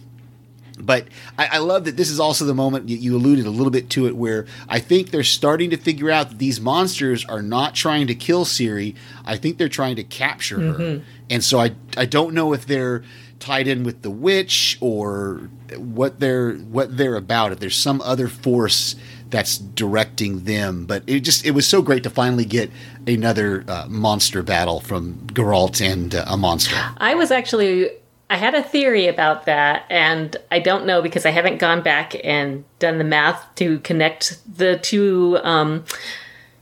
but 0.86 1.08
I, 1.38 1.50
I 1.54 1.58
love 1.60 1.86
that 1.86 1.98
this 1.98 2.10
is 2.10 2.20
also 2.20 2.46
the 2.46 2.54
moment 2.54 2.90
you, 2.90 2.98
you 2.98 3.16
alluded 3.16 3.46
a 3.46 3.50
little 3.50 3.72
bit 3.72 3.90
to 3.92 4.08
it 4.08 4.16
where 4.16 4.46
I 4.68 4.80
think 4.80 5.12
they're 5.12 5.24
starting 5.24 5.70
to 5.72 5.78
figure 5.78 6.10
out 6.12 6.30
that 6.30 6.40
these 6.40 6.60
monsters 6.60 7.26
are 7.26 7.42
not 7.42 7.76
trying 7.76 8.08
to 8.08 8.16
kill 8.16 8.46
Ciri. 8.46 8.96
I 9.26 9.38
think 9.38 9.58
they're 9.58 9.70
trying 9.70 9.96
to 9.98 10.04
capture 10.04 10.60
her. 10.74 11.02
And 11.30 11.44
so 11.44 11.60
I 11.60 11.76
I 11.98 12.06
don't 12.06 12.34
know 12.34 12.54
if 12.54 12.66
they're 12.66 13.04
tied 13.40 13.68
in 13.68 13.84
with 13.84 14.04
the 14.04 14.12
witch 14.12 14.78
or 14.82 15.50
what 15.76 16.20
they're 16.20 16.54
what 16.54 16.96
they're 16.98 17.16
about. 17.16 17.52
If 17.52 17.60
there's 17.60 17.76
some 17.76 18.02
other 18.02 18.28
force 18.28 18.96
that's 19.30 19.58
directing 19.58 20.44
them, 20.44 20.86
but 20.86 21.04
it 21.08 21.22
just 21.22 21.46
it 21.46 21.52
was 21.52 21.68
so 21.68 21.82
great 21.82 22.04
to 22.04 22.10
finally 22.10 22.46
get 22.46 22.70
another 23.08 23.64
uh, 23.68 23.86
monster 23.90 24.44
battle 24.44 24.80
from 24.82 25.16
Geralt 25.28 25.82
and 25.82 26.14
uh, 26.14 26.26
a 26.28 26.38
monster. 26.38 26.76
I 26.98 27.16
was 27.16 27.32
actually 27.32 27.90
I 28.32 28.38
had 28.38 28.56
a 28.56 28.64
theory 28.64 29.08
about 29.08 29.46
that 29.46 29.84
and 29.90 30.36
I 30.50 30.60
don't 30.60 30.86
know 30.86 31.02
because 31.02 31.26
I 31.26 31.32
haven't 31.32 31.58
gone 31.58 31.82
back 31.84 32.16
and 32.24 32.64
done 32.80 32.98
the 32.98 33.04
math 33.04 33.46
to 33.56 33.80
connect 33.80 34.40
the 34.58 34.78
two 34.80 35.38
um, 35.44 35.84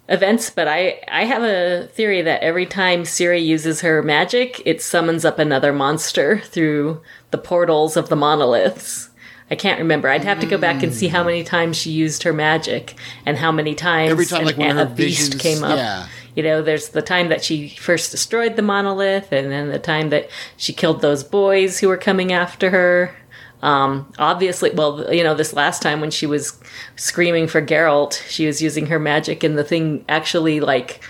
events, 0.08 0.50
but 0.50 0.68
I 0.68 1.00
I 1.08 1.26
have 1.26 1.44
a 1.44 1.88
theory 1.94 2.24
that 2.24 2.42
every 2.42 2.66
time 2.66 3.04
Ciri 3.04 3.46
uses 3.46 3.82
her 3.82 4.02
magic, 4.02 4.62
it 4.66 4.82
summons 4.82 5.24
up 5.24 5.38
another 5.38 5.72
monster 5.72 6.40
through 6.40 7.02
the 7.32 7.38
portals 7.38 7.96
of 7.96 8.10
the 8.10 8.16
monoliths. 8.16 9.10
I 9.52 9.56
can't 9.56 9.80
remember. 9.80 10.10
I'd 10.10 10.24
have 10.26 10.40
to 10.42 10.46
go 10.46 10.58
back 10.60 10.84
and 10.84 10.94
see 10.94 11.08
how 11.08 11.24
many 11.24 11.44
times 11.44 11.76
she 11.78 11.90
used 11.92 12.22
her 12.24 12.34
magic 12.34 12.94
and 13.26 13.36
how 13.38 13.52
many 13.52 13.74
times 13.74 14.12
Every 14.12 14.26
time, 14.28 14.42
an- 14.42 14.46
like, 14.46 14.58
of 14.58 14.78
a 14.78 14.86
her 14.86 14.96
beast 14.96 15.34
visions- 15.34 15.42
came 15.42 15.64
up. 15.64 15.78
yeah. 15.78 16.08
You 16.40 16.44
know, 16.44 16.62
there's 16.62 16.90
the 16.90 17.02
time 17.02 17.28
that 17.28 17.44
she 17.44 17.68
first 17.68 18.12
destroyed 18.12 18.56
the 18.56 18.62
monolith, 18.62 19.34
and 19.34 19.52
then 19.52 19.68
the 19.68 19.78
time 19.78 20.10
that 20.12 20.30
she 20.56 20.72
killed 20.72 21.02
those 21.02 21.22
boys 21.22 21.80
who 21.80 21.90
were 21.90 21.98
coming 21.98 22.32
after 22.32 22.70
her. 22.70 23.14
Um, 23.62 24.14
obviously, 24.18 24.72
well, 24.72 25.14
you 25.14 25.22
know, 25.22 25.36
this 25.36 25.52
last 25.52 25.82
time 25.82 26.00
when 26.00 26.12
she 26.12 26.26
was 26.26 26.58
screaming 26.96 27.46
for 27.48 27.62
Geralt, 27.62 28.26
she 28.30 28.48
was 28.48 28.62
using 28.62 28.86
her 28.86 29.00
magic, 29.00 29.44
and 29.44 29.58
the 29.58 29.66
thing 29.66 30.06
actually 30.08 30.62
like 30.62 31.04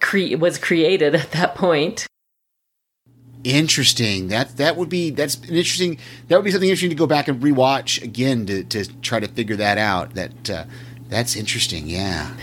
cre- 0.00 0.38
was 0.38 0.56
created 0.56 1.14
at 1.14 1.32
that 1.32 1.54
point. 1.54 2.06
Interesting. 3.44 4.28
That 4.28 4.56
that 4.56 4.76
would 4.76 4.88
be 4.88 5.10
that's 5.10 5.34
an 5.36 5.54
interesting. 5.54 5.98
That 6.28 6.36
would 6.36 6.44
be 6.46 6.52
something 6.52 6.70
interesting 6.70 6.88
to 6.88 6.96
go 6.96 7.06
back 7.06 7.28
and 7.28 7.42
rewatch 7.42 8.02
again 8.02 8.46
to 8.46 8.64
to 8.64 8.86
try 9.02 9.20
to 9.20 9.28
figure 9.28 9.56
that 9.56 9.76
out. 9.76 10.14
That 10.14 10.48
uh, 10.48 10.64
that's 11.08 11.36
interesting. 11.36 11.86
Yeah. 11.88 12.34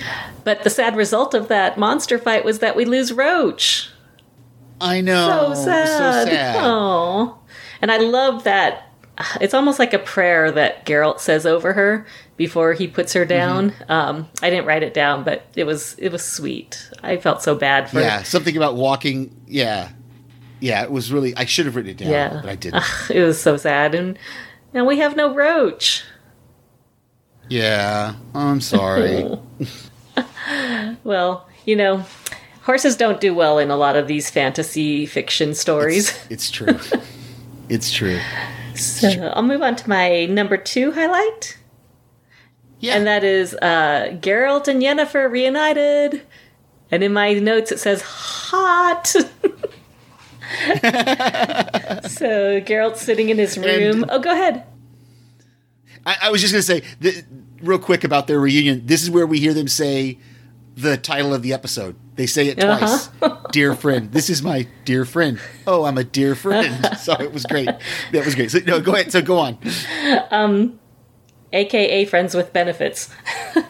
But 0.43 0.63
the 0.63 0.69
sad 0.69 0.95
result 0.95 1.33
of 1.33 1.47
that 1.47 1.77
monster 1.77 2.17
fight 2.17 2.43
was 2.45 2.59
that 2.59 2.75
we 2.75 2.85
lose 2.85 3.13
Roach. 3.13 3.89
I 4.81 5.01
know. 5.01 5.53
so 5.53 5.63
sad. 5.65 5.87
So 6.27 6.31
sad. 6.31 6.55
Oh. 6.59 7.37
And 7.81 7.91
I 7.91 7.97
love 7.97 8.43
that. 8.43 8.89
It's 9.39 9.53
almost 9.53 9.79
like 9.79 9.93
a 9.93 9.99
prayer 9.99 10.51
that 10.51 10.85
Geralt 10.85 11.19
says 11.21 11.45
over 11.45 11.71
her 11.73 12.05
before 12.35 12.73
he 12.73 12.85
puts 12.87 13.13
her 13.13 13.23
down. 13.23 13.71
Mm-hmm. 13.71 13.91
Um, 13.91 14.29
I 14.41 14.49
didn't 14.49 14.65
write 14.65 14.83
it 14.83 14.93
down, 14.93 15.23
but 15.23 15.43
it 15.55 15.63
was 15.63 15.95
it 15.97 16.11
was 16.11 16.23
sweet. 16.25 16.89
I 17.01 17.15
felt 17.17 17.41
so 17.41 17.55
bad 17.55 17.89
for. 17.89 18.01
Yeah. 18.01 18.23
Something 18.23 18.57
about 18.57 18.75
walking. 18.75 19.33
Yeah. 19.47 19.89
Yeah. 20.59 20.83
It 20.83 20.91
was 20.91 21.13
really. 21.13 21.33
I 21.37 21.45
should 21.45 21.65
have 21.65 21.77
written 21.77 21.91
it 21.91 21.97
down, 21.97 22.09
Yeah. 22.11 22.41
but 22.41 22.49
I 22.49 22.55
didn't. 22.55 22.83
It 23.09 23.21
was 23.21 23.41
so 23.41 23.55
sad, 23.55 23.95
and 23.95 24.19
now 24.73 24.83
we 24.85 24.97
have 24.99 25.15
no 25.15 25.33
Roach. 25.33 26.03
Yeah. 27.49 28.15
I'm 28.33 28.61
sorry. 28.61 29.25
Well, 31.03 31.47
you 31.65 31.75
know, 31.75 32.05
horses 32.63 32.95
don't 32.95 33.19
do 33.19 33.33
well 33.33 33.57
in 33.59 33.69
a 33.71 33.75
lot 33.75 33.95
of 33.95 34.07
these 34.07 34.29
fantasy 34.29 35.05
fiction 35.05 35.53
stories. 35.55 36.17
it's 36.29 36.49
true. 36.51 36.79
it's 37.69 37.91
true. 37.91 38.19
So 38.75 39.09
I'll 39.33 39.41
move 39.41 39.61
on 39.61 39.77
to 39.77 39.87
my 39.89 40.25
number 40.25 40.57
two 40.57 40.91
highlight. 40.91 41.57
Yeah. 42.81 42.95
And 42.97 43.07
that 43.07 43.23
is 43.23 43.53
uh, 43.55 44.17
Geralt 44.19 44.67
and 44.67 44.81
Yennefer 44.81 45.31
reunited. 45.31 46.21
And 46.91 47.01
in 47.01 47.13
my 47.13 47.33
notes 47.35 47.71
it 47.71 47.79
says 47.79 48.01
hot. 48.01 49.07
so 49.07 49.23
Geralt's 52.61 53.01
sitting 53.01 53.29
in 53.29 53.37
his 53.37 53.57
room. 53.57 54.03
And- 54.03 54.11
oh, 54.11 54.19
go 54.19 54.31
ahead. 54.33 54.65
I, 56.05 56.17
I 56.23 56.31
was 56.31 56.41
just 56.41 56.53
going 56.53 56.61
to 56.61 56.65
say, 56.65 56.81
th- 57.01 57.25
real 57.61 57.79
quick 57.79 58.03
about 58.03 58.27
their 58.27 58.39
reunion. 58.39 58.85
This 58.85 59.03
is 59.03 59.09
where 59.09 59.25
we 59.25 59.39
hear 59.39 59.53
them 59.53 59.67
say 59.67 60.17
the 60.75 60.97
title 60.97 61.33
of 61.33 61.41
the 61.41 61.53
episode. 61.53 61.95
They 62.15 62.27
say 62.27 62.47
it 62.47 62.59
twice. 62.59 63.09
dear 63.51 63.75
friend. 63.75 64.11
This 64.11 64.29
is 64.29 64.41
my 64.41 64.67
dear 64.85 65.05
friend. 65.05 65.39
Oh, 65.65 65.85
I'm 65.85 65.97
a 65.97 66.03
dear 66.03 66.35
friend. 66.35 66.97
so 66.99 67.13
it 67.13 67.33
was 67.33 67.45
great. 67.45 67.69
That 68.11 68.25
was 68.25 68.35
great. 68.35 68.51
So 68.51 68.59
no, 68.59 68.79
go 68.81 68.93
ahead. 68.93 69.11
So 69.11 69.21
go 69.21 69.39
on. 69.39 69.57
Um, 70.31 70.79
aka 71.51 72.05
friends 72.05 72.35
with 72.35 72.53
benefits. 72.53 73.09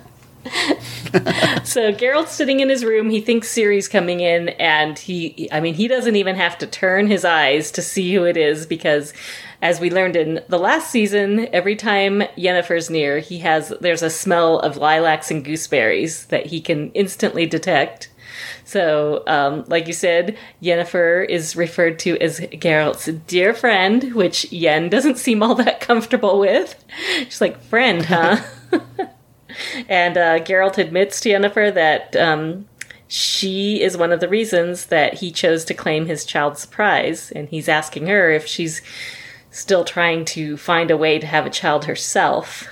so 1.64 1.92
Geralt's 1.92 2.32
sitting 2.32 2.60
in 2.60 2.70
his 2.70 2.84
room. 2.84 3.10
He 3.10 3.22
thinks 3.22 3.48
Ciri's 3.48 3.88
coming 3.88 4.20
in, 4.20 4.50
and 4.50 4.98
he, 4.98 5.50
I 5.52 5.60
mean, 5.60 5.74
he 5.74 5.88
doesn't 5.88 6.16
even 6.16 6.36
have 6.36 6.58
to 6.60 6.68
turn 6.68 7.08
his 7.08 7.26
eyes 7.26 7.72
to 7.72 7.82
see 7.82 8.14
who 8.14 8.26
it 8.26 8.38
is 8.38 8.66
because, 8.66 9.14
as 9.66 9.80
we 9.80 9.90
learned 9.90 10.16
in 10.16 10.44
the 10.48 10.60
last 10.60 10.92
season, 10.92 11.48
every 11.52 11.76
time 11.76 12.20
Yennefer's 12.38 12.88
near, 12.88 13.18
he 13.18 13.40
has 13.40 13.74
there's 13.82 14.04
a 14.04 14.12
smell 14.12 14.60
of 14.60 14.78
lilacs 14.78 15.32
and 15.32 15.44
gooseberries 15.44 16.28
that 16.28 16.46
he 16.46 16.62
can 16.62 16.92
instantly 16.92 17.48
detect. 17.48 18.12
So, 18.64 19.24
um, 19.26 19.66
like 19.68 19.88
you 19.88 19.94
said, 19.94 20.38
Yennefer 20.62 21.28
is 21.28 21.56
referred 21.56 21.98
to 22.00 22.16
as 22.20 22.42
Geralt's 22.42 23.08
dear 23.26 23.56
friend, 23.56 24.14
which 24.14 24.52
Yen 24.52 24.88
doesn't 24.88 25.18
seem 25.18 25.42
all 25.42 25.56
that 25.56 25.82
comfortable 25.82 26.38
with. 26.38 26.76
She's 27.24 27.42
like, 27.42 27.60
friend, 27.60 28.06
huh? 28.06 28.44
and 29.90 30.16
uh, 30.16 30.40
Geralt 30.42 30.78
admits 30.78 31.20
to 31.22 31.30
Yennefer 31.30 31.74
that 31.74 32.16
um, 32.16 32.68
she 33.08 33.82
is 33.82 33.98
one 33.98 34.12
of 34.12 34.20
the 34.20 34.30
reasons 34.30 34.88
that 34.88 35.16
he 35.16 35.32
chose 35.32 35.66
to 35.66 35.74
claim 35.74 36.06
his 36.06 36.24
child's 36.24 36.68
prize, 36.68 37.32
and 37.32 37.50
he's 37.50 37.68
asking 37.68 38.06
her 38.06 38.30
if 38.30 38.46
she's 38.46 38.84
still 39.56 39.86
trying 39.86 40.26
to 40.26 40.58
find 40.58 40.92
a 40.92 40.98
way 40.98 41.18
to 41.18 41.26
have 41.26 41.46
a 41.46 41.50
child 41.50 41.86
herself. 41.86 42.68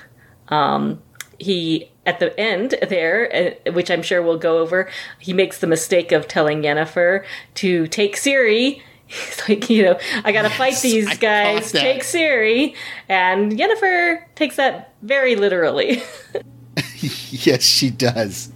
Um, 0.50 1.02
he 1.40 1.90
at 2.06 2.20
the 2.20 2.38
end 2.38 2.76
there, 2.90 3.56
uh, 3.66 3.72
which 3.72 3.90
I'm 3.90 4.02
sure 4.02 4.22
we'll 4.22 4.38
go 4.38 4.60
over, 4.60 4.90
he 5.18 5.32
makes 5.32 5.60
the 5.60 5.68
mistake 5.68 6.12
of 6.12 6.28
telling 6.28 6.62
Yennefer 6.62 7.24
to 7.56 7.88
take 7.88 8.18
Ciri. 8.18 8.82
He's 9.08 9.48
like, 9.48 9.70
you 9.70 9.84
know, 9.84 10.00
I 10.26 10.34
gotta 10.34 10.50
fight 10.50 10.80
these 10.82 11.08
I 11.08 11.16
guys. 11.16 11.72
Take 11.72 12.02
Ciri, 12.02 12.76
and 13.08 13.52
Yennefer 13.54 14.24
takes 14.36 14.58
that 14.58 14.94
very 15.02 15.36
literally. 15.36 16.04
yes, 17.00 17.64
she 17.64 17.92
does. 17.92 18.52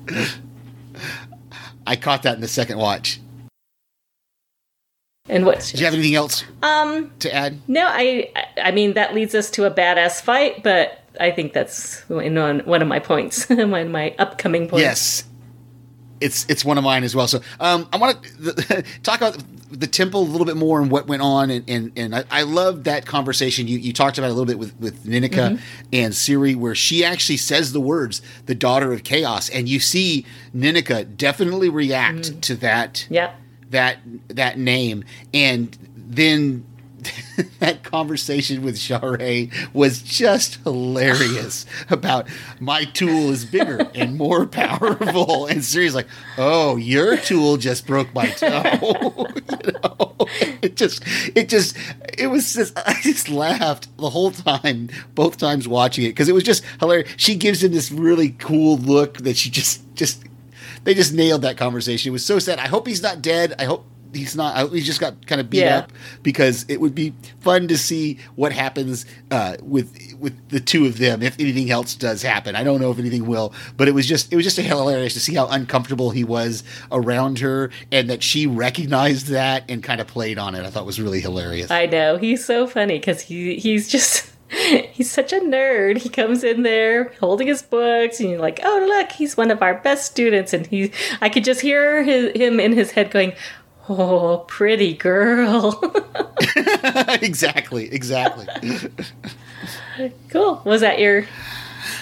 I 1.86 1.96
caught 1.96 2.24
that 2.24 2.36
in 2.36 2.42
the 2.42 2.48
second 2.48 2.78
watch. 2.78 3.22
And 5.30 5.46
what? 5.46 5.60
Did 5.72 5.80
you 5.80 5.86
have 5.86 5.94
anything 5.94 6.16
else 6.16 6.44
Um, 6.64 7.12
to 7.20 7.34
add? 7.34 7.60
no, 7.68 7.86
I, 7.86 8.30
I 8.62 8.72
mean 8.72 8.94
that 8.94 9.14
leads 9.14 9.36
us 9.36 9.50
to 9.52 9.66
a 9.66 9.72
badass 9.72 10.22
fight, 10.22 10.64
but 10.64 11.04
I 11.20 11.32
think 11.32 11.54
that's 11.54 12.02
one 12.10 12.60
one 12.66 12.82
of 12.82 12.88
my 12.88 13.00
points, 13.00 13.50
one 13.50 13.60
of 13.60 13.90
my 13.90 14.16
upcoming 14.20 14.68
points. 14.70 14.82
Yes. 14.84 15.24
It's 16.20 16.48
it's 16.50 16.66
one 16.66 16.80
of 16.80 16.84
mine 16.84 17.04
as 17.04 17.16
well. 17.16 17.28
So 17.28 17.42
um, 17.60 17.88
I 17.94 17.98
want 17.98 18.24
to 18.24 18.84
talk 19.04 19.18
about 19.22 19.38
the 19.70 19.86
temple 19.86 20.22
a 20.22 20.24
little 20.24 20.46
bit 20.46 20.56
more 20.58 20.82
and 20.82 20.90
what 20.90 21.06
went 21.08 21.22
on, 21.22 21.52
and 21.52 21.70
and, 21.70 21.92
and 21.96 22.16
I, 22.16 22.24
I 22.32 22.42
love 22.42 22.86
that 22.86 23.06
conversation 23.06 23.68
you, 23.68 23.78
you 23.78 23.94
talked 23.94 24.18
about 24.18 24.30
a 24.32 24.34
little 24.34 24.48
bit 24.48 24.58
with 24.58 24.76
with 24.80 25.06
Ninika 25.06 25.60
and 25.94 26.14
Ciri, 26.14 26.56
where 26.56 26.74
she 26.74 27.06
actually 27.06 27.38
says 27.38 27.72
the 27.72 27.80
words 27.82 28.24
"the 28.48 28.56
daughter 28.56 28.94
of 28.94 29.04
chaos," 29.04 29.48
and 29.50 29.70
you 29.70 29.80
see 29.80 30.26
Ninika 30.56 31.04
definitely 31.18 31.70
react 31.70 32.42
to 32.44 32.56
that 32.56 33.06
Yep. 33.12 33.36
That 33.70 34.00
that 34.30 34.58
name, 34.58 35.04
and 35.34 35.78
then 35.96 36.66
that 37.60 37.84
conversation 37.84 38.64
with 38.64 38.78
Share 38.78 39.18
was 39.74 40.02
just 40.02 40.56
hilarious 40.64 41.66
about 41.90 42.28
my 42.60 42.86
tool 42.86 43.30
is 43.30 43.46
bigger 43.46 43.90
and 43.94 44.18
more 44.18 44.46
powerful, 44.48 45.48
and 45.48 45.60
Ciri's 45.60 45.96
like, 45.96 46.08
"Oh, 46.38 46.76
your 46.76 47.18
tool 47.18 47.58
just 47.58 47.86
broke 47.86 48.14
my 48.14 48.28
toe." 48.30 49.28
you 49.64 49.72
know, 49.84 50.16
it 50.62 50.76
just, 50.76 51.04
it 51.36 51.50
just, 51.50 51.78
it 52.18 52.28
was 52.28 52.54
just, 52.54 52.78
I 52.78 52.96
just 53.02 53.30
laughed 53.30 53.96
the 53.98 54.10
whole 54.10 54.32
time, 54.32 54.90
both 55.16 55.38
times 55.38 55.68
watching 55.68 56.06
it 56.06 56.10
because 56.10 56.30
it 56.30 56.34
was 56.34 56.44
just 56.44 56.64
hilarious. 56.80 57.10
She 57.18 57.36
gives 57.36 57.64
him 57.64 57.72
this 57.72 57.92
really 57.92 58.32
cool 58.32 58.78
look 58.78 59.18
that 59.20 59.38
she 59.38 59.50
just, 59.50 59.82
just 59.96 60.24
they 60.88 60.94
just 60.94 61.14
nailed 61.14 61.42
that 61.42 61.58
conversation. 61.58 62.10
It 62.10 62.14
was 62.14 62.26
so 62.26 62.40
sad. 62.40 62.60
I 62.60 62.68
hope 62.68 62.88
he's 62.88 63.04
not 63.04 63.22
dead. 63.22 63.54
I 63.60 63.66
hope 63.66 63.86
he's 64.14 64.38
not. 64.38 64.56
I 64.56 64.60
hope 64.60 64.72
he 64.72 64.80
just 64.80 65.02
got 65.02 65.28
kind 65.28 65.42
of 65.42 65.50
beat 65.50 65.60
Yeah. 65.60 65.80
up 65.80 65.92
because 66.24 66.66
it 66.70 66.80
would 66.80 66.96
be 66.96 67.14
fun 67.42 67.68
to 67.68 67.78
see 67.78 68.20
what 68.36 68.54
happens 68.54 69.06
uh, 69.30 69.58
with 69.62 69.92
with 70.18 70.34
the 70.48 70.62
two 70.62 70.86
of 70.86 70.98
them 70.98 71.22
if 71.22 71.38
anything 71.42 71.70
else 71.72 71.94
does 71.94 72.22
happen. 72.22 72.56
I 72.56 72.64
don't 72.64 72.80
know 72.80 72.90
if 72.90 73.00
anything 73.00 73.28
will, 73.28 73.54
but 73.76 73.90
it 73.90 73.92
was 73.92 74.08
just 74.08 74.32
it 74.32 74.38
was 74.38 74.46
just 74.46 74.56
hilarious 74.58 75.14
to 75.16 75.20
see 75.20 75.36
how 75.36 75.48
uncomfortable 75.48 76.12
he 76.12 76.24
was 76.24 76.64
around 76.90 77.40
her 77.40 77.70
and 77.92 78.10
that 78.10 78.24
she 78.24 78.48
recognized 78.48 79.28
that 79.28 79.66
and 79.68 79.84
kind 79.84 80.00
of 80.00 80.08
played 80.08 80.38
on 80.38 80.56
it. 80.56 80.66
I 80.66 80.70
thought 80.70 80.86
was 80.86 81.02
really 81.02 81.20
hilarious. 81.20 81.70
I 81.70 81.86
know 81.86 82.16
he's 82.18 82.46
so 82.46 82.66
funny 82.66 82.98
because 82.98 83.20
he 83.20 83.58
he's 83.58 83.90
just 83.90 84.32
he's 84.92 85.12
such 85.12 85.34
a 85.34 85.40
nerd. 85.40 85.98
He 85.98 86.10
comes 86.10 86.44
in 86.44 86.64
there 86.64 87.12
holding 87.20 87.48
his 87.48 87.62
books, 87.62 88.20
and 88.20 88.30
you're 88.30 88.40
like, 88.40 88.60
"Oh, 88.64 88.86
look, 88.88 89.12
he's 89.12 89.36
one 89.38 89.52
of 89.52 89.62
our 89.62 89.76
best 89.76 90.06
students." 90.06 90.54
And 90.54 90.66
he, 90.68 90.92
I 91.22 91.30
could 91.30 91.44
just 91.44 91.62
hear 91.62 92.04
his, 92.04 92.32
him 92.36 92.60
in 92.60 92.72
his 92.74 92.92
head 92.92 93.12
going, 93.12 93.34
"Oh, 93.90 94.46
pretty 94.48 94.94
girl." 94.94 95.82
exactly, 97.22 97.92
exactly. 97.94 98.48
cool. 100.30 100.62
Was 100.66 100.82
that 100.82 101.00
your 101.00 101.26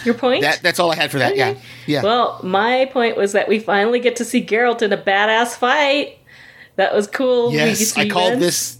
your 0.03 0.13
point? 0.13 0.41
that 0.41 0.61
that's 0.61 0.79
all 0.79 0.91
I 0.91 0.95
had 0.95 1.11
for 1.11 1.19
that. 1.19 1.35
Yeah, 1.35 1.49
Okay. 1.49 1.61
yeah. 1.87 2.03
Well, 2.03 2.39
my 2.43 2.85
point 2.91 3.17
was 3.17 3.31
that 3.33 3.47
we 3.47 3.59
finally 3.59 3.99
get 3.99 4.15
to 4.17 4.25
see 4.25 4.43
Geralt 4.45 4.81
in 4.81 4.93
a 4.93 4.97
badass 4.97 5.55
fight. 5.55 6.17
That 6.75 6.93
was 6.93 7.07
cool. 7.07 7.53
Yes, 7.53 7.97
I 7.97 8.07
called 8.09 8.39
this. 8.39 8.77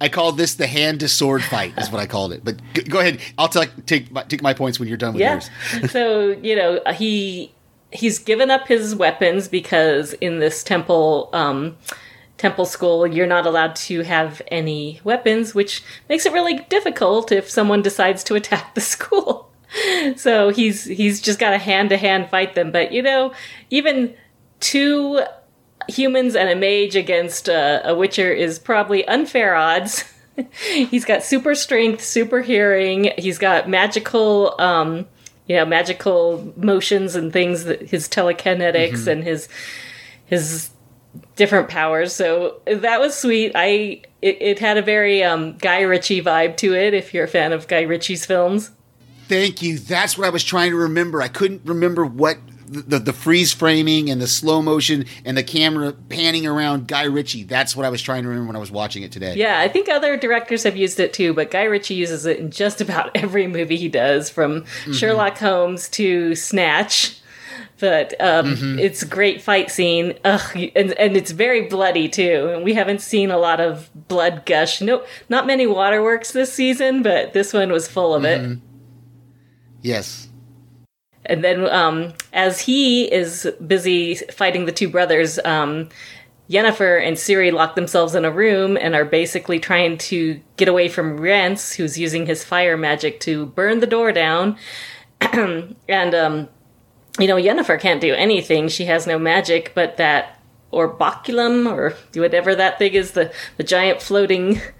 I 0.00 0.08
called 0.08 0.36
this 0.36 0.54
the 0.54 0.66
hand 0.66 1.00
to 1.00 1.08
sword 1.08 1.42
fight. 1.42 1.72
Is 1.78 1.90
what 1.90 2.00
I 2.00 2.06
called 2.06 2.32
it. 2.32 2.44
But 2.44 2.60
g- 2.74 2.82
go 2.82 3.00
ahead. 3.00 3.18
I'll 3.38 3.48
take 3.48 3.86
take 3.86 4.10
my, 4.10 4.22
take 4.24 4.42
my 4.42 4.52
points 4.54 4.78
when 4.78 4.88
you're 4.88 4.96
done 4.98 5.14
with 5.14 5.20
Yeah. 5.22 5.40
yours. 5.72 5.90
so 5.90 6.28
you 6.42 6.54
know 6.56 6.80
he 6.94 7.52
he's 7.92 8.18
given 8.18 8.50
up 8.50 8.68
his 8.68 8.94
weapons 8.94 9.48
because 9.48 10.12
in 10.14 10.38
this 10.38 10.62
temple 10.62 11.30
um, 11.32 11.76
temple 12.36 12.66
school 12.66 13.06
you're 13.06 13.26
not 13.26 13.46
allowed 13.46 13.74
to 13.76 14.02
have 14.02 14.42
any 14.48 15.00
weapons, 15.04 15.54
which 15.54 15.82
makes 16.08 16.26
it 16.26 16.32
really 16.32 16.58
difficult 16.68 17.32
if 17.32 17.48
someone 17.48 17.80
decides 17.82 18.22
to 18.24 18.34
attack 18.34 18.74
the 18.74 18.80
school. 18.94 19.50
so 20.16 20.50
he's 20.50 20.84
he's 20.84 21.20
just 21.20 21.38
got 21.38 21.52
a 21.54 21.58
hand 21.58 21.88
to 21.90 21.96
hand 21.96 22.28
fight 22.28 22.54
them. 22.54 22.70
But 22.70 22.92
you 22.92 23.02
know, 23.02 23.32
even 23.70 24.14
two 24.60 25.22
humans 25.88 26.34
and 26.34 26.48
a 26.48 26.56
mage 26.56 26.96
against 26.96 27.48
uh, 27.48 27.80
a 27.84 27.94
Witcher 27.94 28.32
is 28.32 28.58
probably 28.58 29.06
unfair 29.06 29.54
odds. 29.54 30.04
he's 30.72 31.04
got 31.04 31.22
super 31.22 31.54
strength, 31.54 32.02
super 32.02 32.40
hearing. 32.40 33.12
He's 33.18 33.38
got 33.38 33.68
magical, 33.68 34.54
um, 34.60 35.06
you 35.46 35.56
know, 35.56 35.64
magical 35.64 36.52
motions 36.56 37.14
and 37.14 37.32
things. 37.32 37.64
That 37.64 37.82
his 37.82 38.08
telekinetics 38.08 39.06
and 39.06 39.24
his 39.24 39.48
his 40.26 40.70
different 41.36 41.68
powers. 41.68 42.12
So 42.12 42.60
that 42.66 43.00
was 43.00 43.16
sweet. 43.16 43.52
I 43.54 44.02
it, 44.22 44.38
it 44.40 44.58
had 44.58 44.76
a 44.76 44.82
very 44.82 45.22
um, 45.22 45.56
Guy 45.58 45.82
Ritchie 45.82 46.22
vibe 46.22 46.56
to 46.58 46.74
it. 46.74 46.94
If 46.94 47.14
you're 47.14 47.24
a 47.24 47.28
fan 47.28 47.52
of 47.52 47.68
Guy 47.68 47.82
Ritchie's 47.82 48.26
films. 48.26 48.70
Thank 49.28 49.60
you. 49.60 49.78
That's 49.78 50.16
what 50.16 50.26
I 50.26 50.30
was 50.30 50.44
trying 50.44 50.70
to 50.70 50.76
remember. 50.76 51.20
I 51.20 51.28
couldn't 51.28 51.62
remember 51.64 52.04
what 52.04 52.38
the, 52.66 52.98
the, 52.98 53.12
freeze 53.12 53.52
framing 53.52 54.10
and 54.10 54.20
the 54.20 54.26
slow 54.26 54.60
motion 54.62 55.06
and 55.24 55.36
the 55.36 55.42
camera 55.42 55.92
panning 55.92 56.46
around 56.46 56.88
Guy 56.88 57.04
Ritchie. 57.04 57.44
That's 57.44 57.76
what 57.76 57.86
I 57.86 57.88
was 57.88 58.02
trying 58.02 58.22
to 58.24 58.28
remember 58.28 58.48
when 58.48 58.56
I 58.56 58.60
was 58.60 58.70
watching 58.70 59.02
it 59.02 59.12
today. 59.12 59.34
Yeah, 59.36 59.60
I 59.60 59.68
think 59.68 59.88
other 59.88 60.16
directors 60.16 60.64
have 60.64 60.76
used 60.76 61.00
it 61.00 61.12
too, 61.12 61.32
but 61.34 61.50
Guy 61.50 61.64
Ritchie 61.64 61.94
uses 61.94 62.26
it 62.26 62.38
in 62.38 62.50
just 62.50 62.80
about 62.80 63.10
every 63.14 63.46
movie 63.46 63.76
he 63.76 63.88
does, 63.88 64.28
from 64.30 64.62
mm-hmm. 64.62 64.92
Sherlock 64.92 65.38
Holmes 65.38 65.88
to 65.90 66.34
Snatch. 66.34 67.20
But 67.78 68.14
um, 68.20 68.56
mm-hmm. 68.56 68.78
it's 68.78 69.02
a 69.02 69.06
great 69.06 69.42
fight 69.42 69.70
scene, 69.70 70.18
Ugh, 70.24 70.56
and, 70.74 70.92
and 70.92 71.14
it's 71.14 71.30
very 71.30 71.68
bloody 71.68 72.08
too. 72.08 72.50
And 72.54 72.64
we 72.64 72.72
haven't 72.72 73.02
seen 73.02 73.30
a 73.30 73.36
lot 73.36 73.60
of 73.60 73.90
blood 74.08 74.46
gush. 74.46 74.80
No, 74.80 75.04
not 75.28 75.46
many 75.46 75.66
waterworks 75.66 76.32
this 76.32 76.52
season, 76.52 77.02
but 77.02 77.34
this 77.34 77.52
one 77.52 77.70
was 77.70 77.86
full 77.86 78.14
of 78.14 78.24
it. 78.24 78.40
Mm-hmm. 78.40 78.66
Yes. 79.82 80.28
And 81.26 81.44
then, 81.44 81.68
um, 81.68 82.14
as 82.32 82.60
he 82.60 83.12
is 83.12 83.50
busy 83.66 84.14
fighting 84.14 84.64
the 84.64 84.72
two 84.72 84.88
brothers, 84.88 85.38
um, 85.44 85.88
Yennefer 86.48 87.04
and 87.04 87.16
Ciri 87.16 87.52
lock 87.52 87.74
themselves 87.74 88.14
in 88.14 88.24
a 88.24 88.30
room 88.30 88.78
and 88.80 88.94
are 88.94 89.04
basically 89.04 89.58
trying 89.58 89.98
to 89.98 90.40
get 90.56 90.68
away 90.68 90.88
from 90.88 91.20
Rance, 91.20 91.72
who's 91.72 91.98
using 91.98 92.26
his 92.26 92.44
fire 92.44 92.76
magic 92.76 93.18
to 93.20 93.46
burn 93.46 93.80
the 93.80 93.86
door 93.86 94.12
down. 94.12 94.56
and, 95.20 96.14
um, 96.14 96.48
you 97.18 97.26
know, 97.26 97.36
Yennefer 97.36 97.80
can't 97.80 98.00
do 98.00 98.14
anything. 98.14 98.68
She 98.68 98.84
has 98.84 99.06
no 99.06 99.18
magic, 99.18 99.72
but 99.74 99.96
that 99.96 100.40
orbuculum, 100.72 101.70
or 101.70 101.96
whatever 102.14 102.54
that 102.54 102.78
thing 102.78 102.94
is, 102.94 103.12
the, 103.12 103.32
the 103.56 103.64
giant 103.64 104.00
floating 104.00 104.60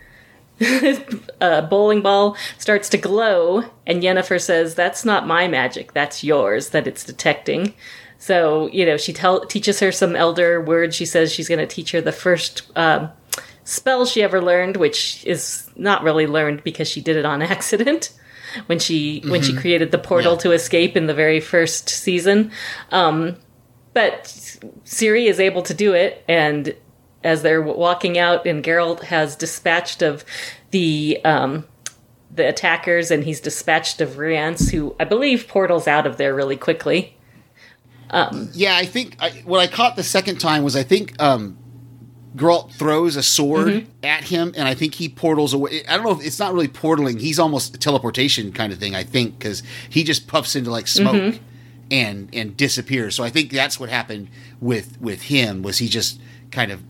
uh, 1.41 1.63
bowling 1.63 2.03
ball 2.03 2.37
starts 2.59 2.89
to 2.91 2.99
glow, 2.99 3.65
and 3.87 4.03
Yennefer 4.03 4.41
says, 4.41 4.75
"That's 4.75 5.05
not 5.05 5.27
my 5.27 5.49
magic. 5.49 5.93
That's 5.93 6.25
yours. 6.25 6.71
That 6.71 6.87
it's 6.87 7.05
detecting." 7.05 7.75
So 8.19 8.69
you 8.73 8.87
know, 8.87 8.97
she 8.97 9.13
tell 9.13 9.45
teaches 9.47 9.81
her 9.81 9.93
some 9.93 10.17
elder 10.17 10.61
words. 10.61 10.97
She 10.97 11.05
says 11.07 11.33
she's 11.33 11.49
going 11.49 11.59
to 11.59 11.67
teach 11.67 11.93
her 11.93 12.01
the 12.01 12.13
first 12.13 12.63
um, 12.77 13.11
spell 13.65 14.07
she 14.07 14.23
ever 14.23 14.41
learned, 14.41 14.77
which 14.79 15.25
is 15.27 15.69
not 15.77 16.03
really 16.03 16.27
learned 16.27 16.65
because 16.65 16.89
she 16.89 17.01
did 17.01 17.17
it 17.17 17.25
on 17.27 17.43
accident 17.57 18.13
when 18.67 18.79
she 18.79 19.23
when 19.27 19.43
she 19.43 19.55
created 19.55 19.91
the 19.91 19.99
portal 19.99 20.33
Yeah. 20.33 20.39
to 20.39 20.53
escape 20.53 20.97
in 20.97 21.07
the 21.07 21.15
very 21.15 21.41
first 21.41 21.91
season. 21.91 22.51
Um, 22.91 23.37
but 23.93 24.25
Ciri 24.85 25.27
is 25.27 25.41
able 25.41 25.63
to 25.63 25.75
do 25.75 25.93
it, 25.93 26.25
and 26.29 26.75
as 27.27 27.43
they're 27.43 27.61
walking 27.61 28.17
out, 28.19 28.47
and 28.47 28.65
Geralt 28.65 29.03
has 29.05 29.37
dispatched 29.37 30.01
of 30.01 30.25
the 30.71 31.21
um, 31.25 31.65
the 32.35 32.49
attackers, 32.49 33.11
and 33.11 33.25
he's 33.25 33.41
dispatched 33.41 34.01
of 34.01 34.17
Rience, 34.19 34.71
who 34.71 34.95
I 35.01 35.05
believe 35.05 35.49
portals 35.49 35.87
out 35.89 36.07
of 36.07 36.17
there 36.17 36.35
really 36.35 36.57
quickly. 36.57 37.17
Yeah, 38.53 38.77
I 38.77 38.87
think 38.87 39.17
I, 39.21 39.31
what 39.45 39.61
I 39.61 39.67
caught 39.67 39.97
the 39.97 40.03
second 40.05 40.39
time 40.39 40.63
was 40.63 40.77
I 40.77 40.83
think 40.85 41.21
um, 41.21 41.59
Geralt 42.37 42.73
throws 42.73 43.17
a 43.17 43.23
sword 43.23 43.67
Mm-hmm. 43.69 43.91
at 44.05 44.25
him, 44.25 44.53
and 44.57 44.69
I 44.69 44.75
think 44.75 44.95
he 44.95 45.09
portals 45.09 45.53
away. 45.53 45.83
I 45.89 45.97
don't 45.97 46.05
know 46.05 46.13
if 46.13 46.25
it's 46.25 46.39
not 46.39 46.53
really 46.55 46.69
portaling; 46.69 47.21
he's 47.21 47.39
almost 47.39 47.75
a 47.75 47.79
teleportation 47.79 48.53
kind 48.53 48.73
of 48.73 48.79
thing. 48.79 48.95
I 48.95 49.03
think 49.03 49.39
because 49.39 49.63
he 49.91 50.05
just 50.05 50.29
puffs 50.29 50.55
into 50.55 50.71
like 50.71 50.87
smoke 50.87 51.17
Mm-hmm. 51.17 51.43
and 51.91 52.29
and 52.33 52.57
disappears. 52.57 53.15
So 53.17 53.25
I 53.25 53.31
think 53.31 53.51
that's 53.51 53.81
what 53.81 53.89
happened 53.89 54.29
with 54.61 54.97
with 55.01 55.23
him 55.23 55.63
was 55.63 55.79
he 55.79 55.89
just 55.89 56.21
kind 56.53 56.71
of 56.71 56.83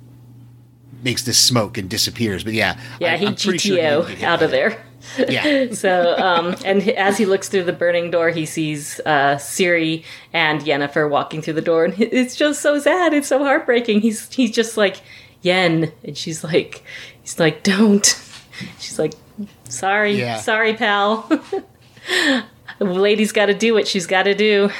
makes 1.02 1.22
this 1.22 1.38
smoke 1.38 1.78
and 1.78 1.88
disappears. 1.88 2.44
But 2.44 2.52
yeah, 2.54 2.78
Yeah, 3.00 3.12
I, 3.14 3.16
he 3.16 3.26
I'm 3.26 3.34
pretty 3.36 3.58
sure 3.58 3.76
he 3.76 3.82
GTO 3.82 3.90
didn't 4.00 4.08
get 4.08 4.18
hit 4.18 4.24
out 4.28 4.42
of 4.42 4.50
there. 4.50 4.84
Yeah, 5.18 5.66
So, 5.72 6.16
um, 6.18 6.56
and 6.64 6.82
as 6.90 7.16
he 7.16 7.26
looks 7.26 7.48
through 7.48 7.64
the 7.64 7.72
burning 7.72 8.10
door, 8.10 8.30
he 8.30 8.44
sees 8.44 9.00
uh, 9.06 9.36
Ciri 9.36 10.04
and 10.32 10.60
Yennefer 10.62 11.08
walking 11.08 11.42
through 11.42 11.54
the 11.54 11.62
door, 11.62 11.84
and 11.84 11.94
it's 12.00 12.34
just 12.34 12.60
so 12.60 12.78
sad. 12.80 13.14
It's 13.14 13.28
so 13.28 13.38
heartbreaking. 13.44 14.00
He's 14.00 14.32
he's 14.34 14.50
just 14.50 14.76
like 14.76 14.96
Yen, 15.42 15.92
and 16.02 16.16
she's 16.18 16.42
like, 16.42 16.82
he's 17.22 17.38
like, 17.38 17.62
don't. 17.62 18.04
She's 18.78 18.98
like, 18.98 19.12
sorry, 19.68 20.18
Yeah. 20.18 20.38
sorry, 20.38 20.72
pal. 20.74 21.28
the 21.28 22.44
lady's 22.84 23.30
got 23.32 23.46
to 23.46 23.54
do 23.54 23.74
what 23.74 23.86
she's 23.86 24.06
got 24.06 24.22
to 24.22 24.34
do. 24.34 24.70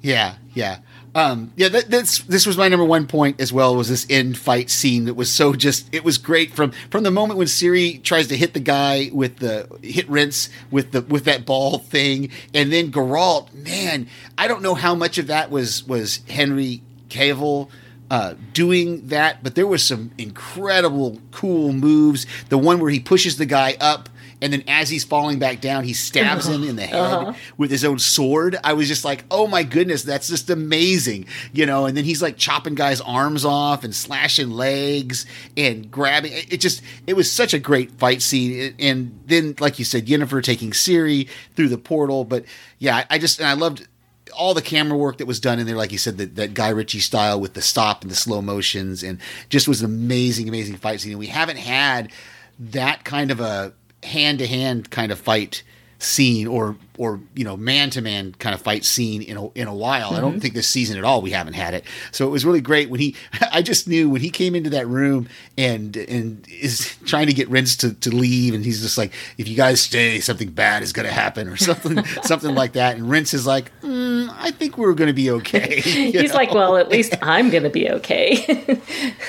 Yeah, 0.00 0.36
yeah. 0.54 0.78
Um, 1.14 1.52
yeah, 1.56 1.68
that's 1.68 2.20
this 2.20 2.46
was 2.46 2.56
my 2.56 2.68
number 2.68 2.86
one 2.86 3.06
point 3.06 3.40
as 3.40 3.52
well. 3.52 3.76
Was 3.76 3.90
this 3.90 4.06
end 4.08 4.38
fight 4.38 4.70
scene 4.70 5.04
that 5.04 5.14
was 5.14 5.30
so 5.30 5.52
just 5.52 5.94
it 5.94 6.04
was 6.04 6.16
great 6.16 6.54
from 6.54 6.72
from 6.90 7.02
the 7.02 7.10
moment 7.10 7.38
when 7.38 7.48
Ciri 7.48 8.02
tries 8.02 8.28
to 8.28 8.36
hit 8.36 8.54
the 8.54 8.60
guy 8.60 9.10
with 9.12 9.36
the 9.36 9.68
hit 9.82 10.08
rinse 10.08 10.48
with 10.70 10.92
the 10.92 11.02
with 11.02 11.24
that 11.24 11.44
ball 11.44 11.78
thing, 11.78 12.30
and 12.54 12.72
then 12.72 12.90
Geralt. 12.90 13.52
Man, 13.52 14.08
I 14.38 14.48
don't 14.48 14.62
know 14.62 14.74
how 14.74 14.94
much 14.94 15.18
of 15.18 15.26
that 15.26 15.50
was 15.50 15.86
was 15.86 16.20
Henry 16.28 16.80
Cavill 17.10 17.68
uh, 18.10 18.34
doing 18.52 19.08
that, 19.08 19.42
but 19.42 19.54
there 19.54 19.66
was 19.66 19.82
some 19.82 20.12
incredible 20.16 21.18
cool 21.30 21.72
moves. 21.72 22.26
The 22.48 22.58
one 22.58 22.78
where 22.80 22.90
he 22.90 23.00
pushes 23.00 23.36
the 23.36 23.46
guy 23.46 23.76
up. 23.80 24.08
And 24.42 24.52
then, 24.52 24.64
as 24.66 24.90
he's 24.90 25.04
falling 25.04 25.38
back 25.38 25.60
down, 25.60 25.84
he 25.84 25.92
stabs 25.92 26.48
him 26.48 26.64
in 26.64 26.76
the 26.76 26.82
head 26.86 27.00
uh-huh. 27.00 27.32
with 27.56 27.70
his 27.70 27.84
own 27.84 27.98
sword. 27.98 28.58
I 28.62 28.74
was 28.74 28.88
just 28.88 29.04
like, 29.04 29.24
"Oh 29.30 29.46
my 29.46 29.62
goodness, 29.62 30.02
that's 30.02 30.28
just 30.28 30.50
amazing!" 30.50 31.26
You 31.52 31.64
know. 31.64 31.86
And 31.86 31.96
then 31.96 32.04
he's 32.04 32.20
like 32.20 32.36
chopping 32.36 32.74
guys' 32.74 33.00
arms 33.00 33.44
off 33.44 33.84
and 33.84 33.94
slashing 33.94 34.50
legs 34.50 35.26
and 35.56 35.90
grabbing. 35.90 36.32
It 36.34 36.60
just, 36.60 36.82
it 37.06 37.14
was 37.14 37.30
such 37.30 37.54
a 37.54 37.58
great 37.58 37.92
fight 37.92 38.20
scene. 38.20 38.74
And 38.78 39.18
then, 39.26 39.54
like 39.60 39.78
you 39.78 39.84
said, 39.84 40.06
Yennefer 40.06 40.42
taking 40.42 40.72
Ciri 40.72 41.28
through 41.54 41.68
the 41.68 41.78
portal. 41.78 42.24
But 42.24 42.44
yeah, 42.78 42.96
I- 42.96 43.06
I 43.10 43.18
just, 43.18 43.38
and 43.38 43.48
I 43.48 43.52
loved 43.52 43.86
all 44.32 44.54
the 44.54 44.62
camera 44.62 44.96
work 44.98 45.18
that 45.18 45.26
was 45.26 45.38
done 45.38 45.58
in 45.58 45.66
there, 45.66 45.76
like 45.76 45.92
you 45.92 45.98
said, 45.98 46.18
that, 46.18 46.34
that 46.36 46.54
Guy 46.54 46.70
Ritchie 46.70 47.00
style 47.00 47.38
with 47.38 47.54
the 47.54 47.62
stop 47.62 48.02
and 48.02 48.10
the 48.10 48.16
slow 48.16 48.42
motions, 48.42 49.02
and 49.02 49.20
just 49.50 49.68
was 49.68 49.82
an 49.82 49.86
amazing, 49.86 50.48
amazing 50.48 50.76
fight 50.76 51.00
scene. 51.00 51.12
And 51.12 51.18
we 51.18 51.26
haven't 51.26 51.58
had 51.58 52.10
that 52.58 53.04
kind 53.04 53.30
of 53.30 53.40
a 53.40 53.72
hand 54.02 54.38
to 54.40 54.46
hand 54.46 54.90
kind 54.90 55.12
of 55.12 55.18
fight 55.18 55.62
scene 56.02 56.46
or 56.48 56.76
or 56.98 57.20
you 57.34 57.44
know 57.44 57.56
man 57.56 57.88
to 57.90 58.02
man 58.02 58.34
kind 58.38 58.54
of 58.54 58.60
fight 58.60 58.84
scene 58.84 59.22
in 59.22 59.36
a 59.36 59.48
in 59.50 59.68
a 59.68 59.74
while. 59.74 60.14
I 60.14 60.20
don't 60.20 60.40
think 60.40 60.54
this 60.54 60.66
season 60.66 60.98
at 60.98 61.04
all 61.04 61.22
we 61.22 61.30
haven't 61.30 61.54
had 61.54 61.74
it. 61.74 61.84
So 62.10 62.26
it 62.26 62.30
was 62.30 62.44
really 62.44 62.60
great 62.60 62.90
when 62.90 63.00
he 63.00 63.16
I 63.52 63.62
just 63.62 63.88
knew 63.88 64.10
when 64.10 64.20
he 64.20 64.30
came 64.30 64.54
into 64.54 64.70
that 64.70 64.86
room 64.86 65.28
and 65.56 65.96
and 65.96 66.46
is 66.48 66.96
trying 67.04 67.26
to 67.28 67.32
get 67.32 67.48
Renz 67.48 67.78
to, 67.80 67.94
to 67.94 68.14
leave 68.14 68.54
and 68.54 68.64
he's 68.64 68.82
just 68.82 68.98
like 68.98 69.12
if 69.38 69.48
you 69.48 69.56
guys 69.56 69.80
stay 69.80 70.20
something 70.20 70.50
bad 70.50 70.82
is 70.82 70.92
going 70.92 71.06
to 71.06 71.14
happen 71.14 71.48
or 71.48 71.56
something 71.56 72.04
something 72.24 72.54
like 72.54 72.72
that 72.72 72.96
and 72.96 73.06
Renz 73.06 73.32
is 73.32 73.46
like 73.46 73.70
mm, 73.80 74.28
I 74.38 74.50
think 74.50 74.76
we're 74.76 74.94
going 74.94 75.08
to 75.08 75.14
be 75.14 75.30
okay. 75.30 75.80
He's 75.82 76.30
know? 76.30 76.36
like, 76.36 76.52
well, 76.52 76.76
at 76.76 76.88
least 76.88 77.14
I'm 77.22 77.50
going 77.50 77.62
to 77.62 77.70
be 77.70 77.90
okay. 77.90 78.80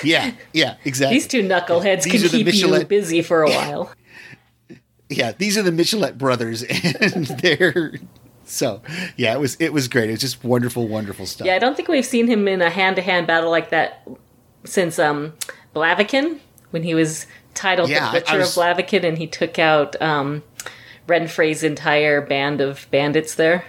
yeah 0.03 0.31
yeah 0.53 0.75
exactly 0.83 1.17
These 1.17 1.27
two 1.27 1.43
knuckleheads 1.43 2.03
These 2.03 2.21
can 2.21 2.29
keep 2.29 2.53
you 2.53 2.85
busy 2.85 3.21
for 3.21 3.43
a 3.43 3.49
while. 3.49 3.91
Yeah, 5.17 5.31
these 5.37 5.57
are 5.57 5.63
the 5.63 5.71
Michelet 5.71 6.17
brothers, 6.17 6.63
and 7.03 7.25
they're 7.27 7.93
so 8.45 8.81
yeah. 9.17 9.33
It 9.33 9.39
was 9.39 9.55
it 9.59 9.73
was 9.73 9.87
great. 9.87 10.09
It 10.09 10.13
was 10.13 10.21
just 10.21 10.43
wonderful, 10.43 10.87
wonderful 10.87 11.25
stuff. 11.25 11.45
Yeah, 11.47 11.55
I 11.55 11.59
don't 11.59 11.75
think 11.75 11.87
we've 11.87 12.05
seen 12.05 12.27
him 12.27 12.47
in 12.47 12.61
a 12.61 12.69
hand-to-hand 12.69 13.27
battle 13.27 13.49
like 13.51 13.69
that 13.69 14.07
since 14.65 14.99
um, 14.99 15.33
Blaviken, 15.75 16.39
when 16.71 16.83
he 16.83 16.93
was 16.95 17.25
titled 17.53 17.89
Yeah, 17.89 18.11
the 18.11 18.19
Butcher 18.21 18.37
was- 18.37 18.57
of 18.57 18.63
Blaviken, 18.63 19.03
and 19.03 19.17
he 19.17 19.27
took 19.27 19.59
out 19.59 20.01
um, 20.01 20.43
Renfri's 21.07 21.63
entire 21.63 22.21
band 22.21 22.61
of 22.61 22.87
bandits 22.91 23.35
there. 23.35 23.65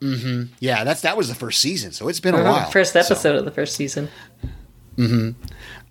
Mhm. 0.00 0.48
Yeah. 0.60 0.84
That's 0.84 1.02
that 1.02 1.16
was 1.16 1.28
the 1.28 1.34
first 1.34 1.60
season, 1.60 1.92
so 1.92 2.08
it's 2.08 2.20
been 2.20 2.34
a 2.34 2.42
while. 2.42 2.54
Uh-huh. 2.54 2.70
First 2.70 2.94
So- 2.94 3.00
episode 3.00 3.36
of 3.36 3.44
the 3.44 3.50
first 3.50 3.76
season. 3.76 4.08
Mm-hmm. 4.96 5.30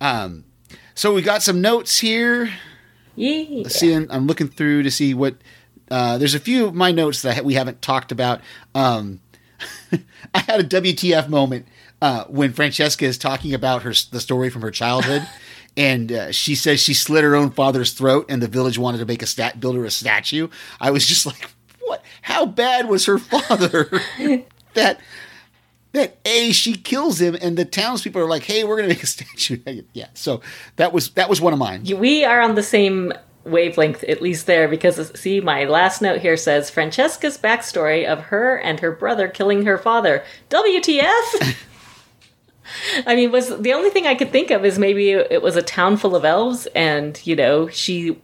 Um, 0.00 0.44
so, 0.94 1.14
we 1.14 1.22
got 1.22 1.42
some 1.42 1.60
notes 1.60 1.98
here. 2.00 2.50
Yeah. 3.20 3.68
Seeing, 3.68 4.10
I'm 4.10 4.26
looking 4.26 4.48
through 4.48 4.82
to 4.84 4.90
see 4.90 5.14
what. 5.14 5.36
Uh, 5.90 6.18
there's 6.18 6.34
a 6.34 6.40
few 6.40 6.66
of 6.66 6.74
my 6.74 6.92
notes 6.92 7.22
that 7.22 7.44
we 7.44 7.54
haven't 7.54 7.82
talked 7.82 8.12
about. 8.12 8.40
Um, 8.76 9.20
I 10.34 10.38
had 10.38 10.60
a 10.60 10.64
WTF 10.64 11.28
moment 11.28 11.66
uh, 12.00 12.24
when 12.28 12.52
Francesca 12.52 13.04
is 13.04 13.18
talking 13.18 13.52
about 13.52 13.82
her 13.82 13.92
the 14.10 14.20
story 14.20 14.50
from 14.50 14.62
her 14.62 14.70
childhood, 14.70 15.26
and 15.76 16.12
uh, 16.12 16.32
she 16.32 16.54
says 16.54 16.80
she 16.80 16.94
slit 16.94 17.24
her 17.24 17.34
own 17.34 17.50
father's 17.50 17.92
throat, 17.92 18.26
and 18.28 18.40
the 18.40 18.48
village 18.48 18.78
wanted 18.78 18.98
to 18.98 19.06
make 19.06 19.22
a 19.22 19.26
stat 19.26 19.60
build 19.60 19.76
her 19.76 19.84
a 19.84 19.90
statue. 19.90 20.48
I 20.80 20.90
was 20.92 21.06
just 21.06 21.26
like, 21.26 21.50
what? 21.80 22.02
How 22.22 22.46
bad 22.46 22.88
was 22.88 23.04
her 23.06 23.18
father 23.18 24.00
that? 24.74 25.00
That 25.92 26.18
a 26.24 26.52
she 26.52 26.74
kills 26.74 27.20
him, 27.20 27.36
and 27.40 27.56
the 27.56 27.64
townspeople 27.64 28.20
are 28.20 28.28
like, 28.28 28.44
"Hey, 28.44 28.62
we're 28.64 28.76
gonna 28.76 28.88
make 28.88 29.02
a 29.02 29.06
statue." 29.18 29.58
yeah, 29.92 30.06
so 30.14 30.40
that 30.76 30.92
was 30.92 31.10
that 31.10 31.28
was 31.28 31.40
one 31.40 31.52
of 31.52 31.58
mine. 31.58 31.84
We 31.96 32.24
are 32.24 32.40
on 32.40 32.54
the 32.54 32.62
same 32.62 33.12
wavelength, 33.44 34.04
at 34.04 34.20
least 34.22 34.46
there, 34.46 34.68
because 34.68 35.18
see, 35.18 35.40
my 35.40 35.64
last 35.64 36.00
note 36.02 36.20
here 36.20 36.36
says 36.36 36.70
Francesca's 36.70 37.38
backstory 37.38 38.06
of 38.06 38.20
her 38.26 38.56
and 38.56 38.78
her 38.80 38.92
brother 38.92 39.26
killing 39.28 39.64
her 39.66 39.78
father. 39.78 40.22
WTF? 40.50 41.56
I 43.06 43.16
mean, 43.16 43.32
was 43.32 43.48
the 43.60 43.72
only 43.72 43.90
thing 43.90 44.06
I 44.06 44.14
could 44.14 44.30
think 44.30 44.50
of 44.52 44.64
is 44.64 44.78
maybe 44.78 45.10
it 45.10 45.42
was 45.42 45.56
a 45.56 45.62
town 45.62 45.96
full 45.96 46.14
of 46.14 46.24
elves, 46.24 46.66
and 46.74 47.20
you 47.26 47.34
know, 47.36 47.68
she. 47.68 48.16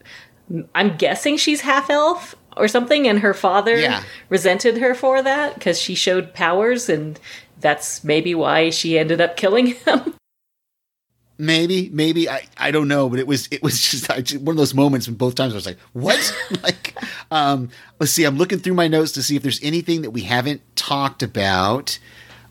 I'm 0.77 0.97
guessing 0.97 1.37
she's 1.39 1.63
half 1.63 1.91
elf 1.91 2.37
or 2.57 2.69
something, 2.69 3.09
and 3.09 3.19
her 3.19 3.35
father 3.35 3.77
Yeah. 3.77 4.05
resented 4.29 4.79
her 4.79 4.95
for 4.95 5.21
that 5.21 5.55
because 5.55 5.81
she 5.81 5.97
showed 5.97 6.33
powers, 6.33 6.89
and 6.89 7.19
that's 7.61 8.05
maybe 8.05 8.35
why 8.35 8.71
she 8.71 8.99
ended 8.99 9.21
up 9.21 9.37
killing 9.37 9.67
him. 9.67 10.15
Maybe, 11.39 11.91
maybe 11.93 12.31
I, 12.31 12.47
I 12.57 12.71
don't 12.71 12.89
know, 12.89 13.11
but 13.11 13.19
it 13.19 13.27
was 13.27 13.47
it 13.51 13.63
was 13.63 13.79
just, 13.91 14.11
I 14.11 14.23
just 14.23 14.43
one 14.43 14.55
of 14.55 14.57
those 14.57 14.73
moments 14.73 15.07
when 15.07 15.17
both 15.17 15.35
times 15.35 15.53
I 15.53 15.57
was 15.57 15.67
like, 15.67 15.79
"What?" 15.93 16.35
like, 16.63 16.97
um, 17.31 17.69
let's 18.01 18.13
see. 18.13 18.25
I'm 18.25 18.39
looking 18.39 18.59
through 18.59 18.73
my 18.73 18.89
notes 18.89 19.13
to 19.13 19.23
see 19.23 19.37
if 19.37 19.43
there's 19.43 19.63
anything 19.63 20.01
that 20.01 20.13
we 20.13 20.23
haven't 20.23 20.63
talked 20.77 21.23
about. 21.23 21.99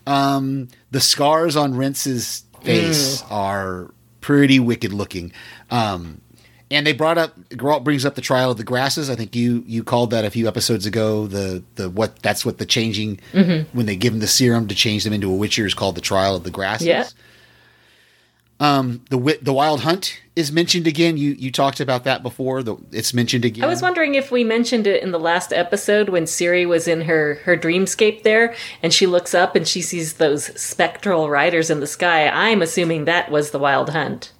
Um, 0.06 0.68
the 0.92 1.00
scars 1.00 1.56
on 1.56 1.74
Rience's 1.74 2.44
face 2.62 3.24
are 3.28 3.92
pretty 4.20 4.60
wicked 4.60 4.92
looking. 4.92 5.32
Um, 5.68 6.20
and 6.70 6.86
they 6.86 6.92
brought 6.92 7.18
up 7.18 7.38
Geralt 7.50 7.84
brings 7.84 8.04
up 8.04 8.14
the 8.14 8.20
trial 8.20 8.50
of 8.50 8.56
the 8.56 8.64
grasses. 8.64 9.08
I 9.08 9.14
think 9.14 9.36
you 9.36 9.62
you 9.66 9.84
called 9.84 10.10
that 10.10 10.24
a 10.24 10.30
few 10.30 10.48
episodes 10.48 10.86
ago. 10.86 11.26
The 11.26 11.62
the 11.76 11.90
what 11.90 12.20
that's 12.22 12.44
what 12.44 12.58
the 12.58 12.66
changing 12.66 13.20
when 13.72 13.86
they 13.86 13.96
give 13.96 14.12
them 14.12 14.20
the 14.20 14.26
serum 14.26 14.68
to 14.68 14.74
change 14.74 15.04
them 15.04 15.12
into 15.12 15.30
a 15.30 15.36
witcher 15.36 15.66
is 15.66 15.74
called 15.74 15.94
the 15.94 16.00
trial 16.00 16.34
of 16.34 16.44
the 16.44 16.50
grasses. 16.50 16.86
Yeah. 16.86 17.08
Um, 18.58 19.04
the 19.10 19.38
the 19.42 19.52
wild 19.52 19.82
hunt 19.82 20.18
is 20.34 20.50
mentioned 20.50 20.86
again. 20.86 21.18
You 21.18 21.32
you 21.32 21.52
talked 21.52 21.78
about 21.78 22.04
that 22.04 22.22
before. 22.22 22.62
The, 22.62 22.76
it's 22.90 23.12
mentioned 23.12 23.44
again. 23.44 23.64
I 23.64 23.66
was 23.66 23.82
wondering 23.82 24.14
if 24.14 24.32
we 24.32 24.44
mentioned 24.44 24.86
it 24.86 25.02
in 25.02 25.10
the 25.10 25.20
last 25.20 25.52
episode 25.52 26.08
when 26.08 26.24
Ciri 26.24 26.66
was 26.66 26.88
in 26.88 27.02
her 27.02 27.34
her 27.44 27.56
dreamscape 27.56 28.22
there, 28.22 28.54
and 28.82 28.94
she 28.94 29.06
looks 29.06 29.34
up 29.34 29.56
and 29.56 29.68
she 29.68 29.82
sees 29.82 30.14
those 30.14 30.58
spectral 30.58 31.28
riders 31.28 31.68
in 31.68 31.80
the 31.80 31.86
sky. 31.86 32.28
I'm 32.28 32.62
assuming 32.62 33.04
that 33.04 33.30
was 33.30 33.50
the 33.50 33.58
Wild 33.58 33.90
Hunt. 33.90 34.32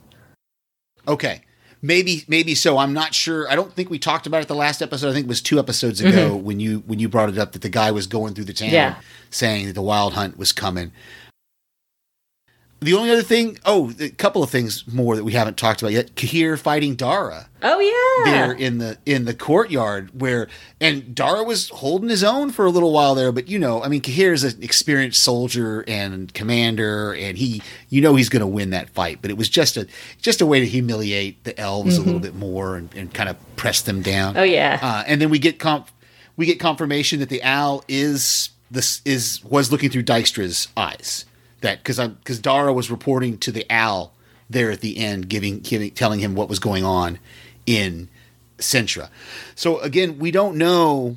Okay. 1.06 1.42
Maybe 1.82 2.24
maybe 2.26 2.54
so. 2.54 2.78
I'm 2.78 2.92
not 2.92 3.14
sure. 3.14 3.50
I 3.50 3.54
don't 3.54 3.72
think 3.72 3.90
we 3.90 3.98
talked 3.98 4.26
about 4.26 4.42
it 4.42 4.48
the 4.48 4.54
last 4.54 4.80
episode. 4.82 5.10
I 5.10 5.12
think 5.12 5.26
it 5.26 5.28
was 5.28 5.42
two 5.42 5.58
episodes 5.58 6.00
ago 6.00 6.30
mm-hmm. 6.30 6.44
when 6.44 6.58
you 6.60 6.82
when 6.86 6.98
you 6.98 7.08
brought 7.08 7.28
it 7.28 7.38
up 7.38 7.52
that 7.52 7.62
the 7.62 7.68
guy 7.68 7.90
was 7.90 8.06
going 8.06 8.34
through 8.34 8.44
the 8.44 8.52
town 8.52 8.70
Yeah. 8.70 8.96
saying 9.30 9.66
that 9.66 9.74
the 9.74 9.82
wild 9.82 10.14
hunt 10.14 10.38
was 10.38 10.52
coming. 10.52 10.92
The 12.80 12.92
only 12.92 13.10
other 13.10 13.22
thing, 13.22 13.58
oh, 13.64 13.92
a 13.98 14.10
couple 14.10 14.42
of 14.42 14.50
things 14.50 14.86
more 14.86 15.16
that 15.16 15.24
we 15.24 15.32
haven't 15.32 15.56
talked 15.56 15.80
about 15.80 15.92
yet. 15.92 16.14
Cahir 16.14 16.58
fighting 16.58 16.94
Dara 16.94 17.48
Oh 17.62 17.80
yeah, 17.80 18.30
there 18.30 18.52
in 18.52 18.78
the 18.78 18.98
in 19.06 19.24
the 19.24 19.34
courtyard 19.34 20.20
where 20.20 20.46
and 20.78 21.14
Dara 21.14 21.42
was 21.42 21.70
holding 21.70 22.10
his 22.10 22.22
own 22.22 22.50
for 22.50 22.66
a 22.66 22.70
little 22.70 22.92
while 22.92 23.14
there, 23.14 23.32
but 23.32 23.48
you 23.48 23.58
know, 23.58 23.82
I 23.82 23.88
mean 23.88 24.02
Cahir 24.02 24.32
is 24.32 24.44
an 24.44 24.62
experienced 24.62 25.22
soldier 25.22 25.84
and 25.88 26.32
commander 26.34 27.14
and 27.14 27.38
he 27.38 27.62
you 27.88 28.02
know 28.02 28.14
he's 28.14 28.28
gonna 28.28 28.46
win 28.46 28.70
that 28.70 28.90
fight, 28.90 29.20
but 29.22 29.30
it 29.30 29.38
was 29.38 29.48
just 29.48 29.78
a 29.78 29.88
just 30.20 30.42
a 30.42 30.46
way 30.46 30.60
to 30.60 30.66
humiliate 30.66 31.44
the 31.44 31.58
elves 31.58 31.96
a 31.96 32.02
little 32.02 32.20
bit 32.20 32.34
more 32.34 32.76
and, 32.76 32.94
and 32.94 33.14
kind 33.14 33.30
of 33.30 33.36
press 33.56 33.80
them 33.82 34.02
down. 34.02 34.34
Mm-hmm. 34.34 34.40
Oh, 34.40 34.44
yeah. 34.44 34.78
Uh, 34.82 35.02
and 35.06 35.20
then 35.20 35.30
we 35.30 35.38
get 35.38 35.58
comp 35.58 35.88
we 36.36 36.44
get 36.44 36.60
confirmation 36.60 37.20
that 37.20 37.30
the 37.30 37.42
owl 37.42 37.84
is 37.88 38.50
this 38.70 39.00
is 39.04 39.42
was 39.44 39.72
looking 39.72 39.90
through 39.90 40.04
Dijkstra's 40.04 40.68
eyes. 40.76 41.24
That 41.62 41.78
because 41.78 41.98
I'm 41.98 42.14
because 42.14 42.38
Dara 42.38 42.72
was 42.72 42.90
reporting 42.90 43.38
to 43.38 43.52
the 43.52 43.70
Al 43.72 44.12
there 44.48 44.70
at 44.70 44.80
the 44.80 44.98
end, 44.98 45.28
giving, 45.28 45.60
giving 45.60 45.90
telling 45.90 46.20
him 46.20 46.34
what 46.34 46.48
was 46.48 46.58
going 46.58 46.84
on 46.84 47.18
in 47.66 48.08
Cintra. 48.58 49.08
So 49.54 49.78
again, 49.80 50.18
we 50.18 50.30
don't 50.30 50.56
know 50.56 51.16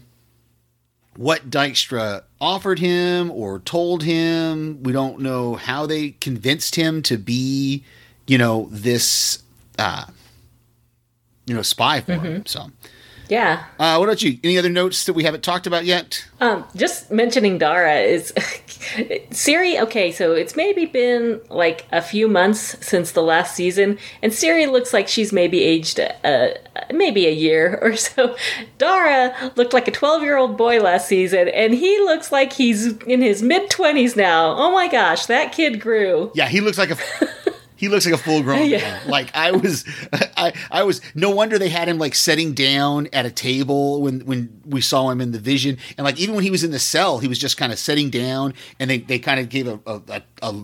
what 1.15 1.49
Dijkstra 1.49 2.23
offered 2.39 2.79
him 2.79 3.29
or 3.31 3.59
told 3.59 4.03
him. 4.03 4.81
We 4.83 4.93
don't 4.93 5.19
know 5.19 5.55
how 5.55 5.85
they 5.85 6.11
convinced 6.11 6.75
him 6.75 7.01
to 7.03 7.17
be, 7.17 7.83
you 8.25 8.37
know, 8.37 8.69
this, 8.71 9.43
uh, 9.77 10.05
you 11.45 11.53
know, 11.53 11.61
spy 11.61 12.01
for 12.01 12.13
him. 12.13 12.45
So, 12.45 12.71
yeah. 13.29 13.65
uh, 13.79 13.95
what 13.97 14.09
about 14.09 14.21
you? 14.21 14.39
Any 14.43 14.57
other 14.57 14.69
notes 14.69 15.05
that 15.05 15.13
we 15.13 15.23
haven't 15.23 15.43
talked 15.43 15.67
about 15.67 15.85
yet? 15.85 16.25
Um, 16.41 16.65
just 16.75 17.11
mentioning 17.11 17.57
Dara 17.57 17.99
is 17.99 18.31
Ciri. 19.31 19.79
Okay, 19.81 20.11
so 20.11 20.33
it's 20.33 20.55
maybe 20.55 20.85
been 20.85 21.41
like 21.49 21.85
a 21.91 22.01
few 22.01 22.27
months 22.27 22.77
since 22.85 23.11
the 23.11 23.21
last 23.21 23.55
season, 23.55 23.97
and 24.21 24.31
Ciri 24.31 24.71
looks 24.71 24.93
like 24.93 25.07
she's 25.07 25.31
maybe 25.31 25.61
aged 25.61 25.99
uh, 25.99 26.47
maybe 26.93 27.27
a 27.27 27.31
year 27.31 27.77
or 27.81 27.95
so. 27.95 28.35
Dara 28.77 29.51
looked 29.55 29.73
like 29.73 29.87
a 29.87 29.91
twelve-year-old 29.91 30.57
boy 30.57 30.79
last 30.79 31.07
season, 31.07 31.49
and 31.49 31.73
he 31.73 31.99
looks 31.99 32.31
like 32.31 32.53
he's 32.53 32.97
in 33.03 33.21
his 33.21 33.41
mid 33.41 33.69
twenties 33.69 34.15
now. 34.15 34.55
Oh 34.57 34.71
my 34.71 34.87
gosh, 34.87 35.25
that 35.27 35.51
kid 35.51 35.79
grew. 35.81 36.31
Yeah, 36.33 36.47
he 36.47 36.61
looks 36.61 36.77
like 36.77 36.91
a 36.91 36.97
he 37.79 37.87
looks 37.87 38.05
like 38.05 38.13
a 38.13 38.17
full 38.17 38.43
grown 38.43 38.69
Yeah. 38.69 38.79
man. 38.79 39.07
Like 39.07 39.33
I 39.33 39.51
was, 39.51 39.85
I 40.35 40.51
I 40.69 40.83
was. 40.83 40.99
No 41.15 41.29
wonder 41.29 41.57
they 41.57 41.69
had 41.69 41.87
him 41.87 41.97
like 41.97 42.13
sitting 42.13 42.53
down 42.53 43.07
at 43.13 43.25
a 43.25 43.31
table 43.31 44.01
when 44.01 44.19
when 44.25 44.61
we 44.65 44.81
saw 44.81 45.09
him 45.09 45.21
in 45.21 45.31
the 45.31 45.39
vision, 45.39 45.77
and 45.97 46.03
like 46.03 46.19
even 46.19 46.35
when 46.35 46.43
he 46.43 46.51
was 46.51 46.65
in 46.65 46.71
the 46.71 46.79
cell, 46.79 47.19
he 47.19 47.27
was 47.29 47.39
just 47.39 47.55
kind 47.55 47.71
of 47.71 47.79
sitting 47.79 48.09
down, 48.09 48.53
and 48.81 48.89
they 48.89 48.97
they 48.97 49.17
kind 49.17 49.39
of 49.39 49.47
gave 49.47 49.65
a 49.67 49.79
a, 49.87 50.01
a, 50.09 50.21
a 50.41 50.63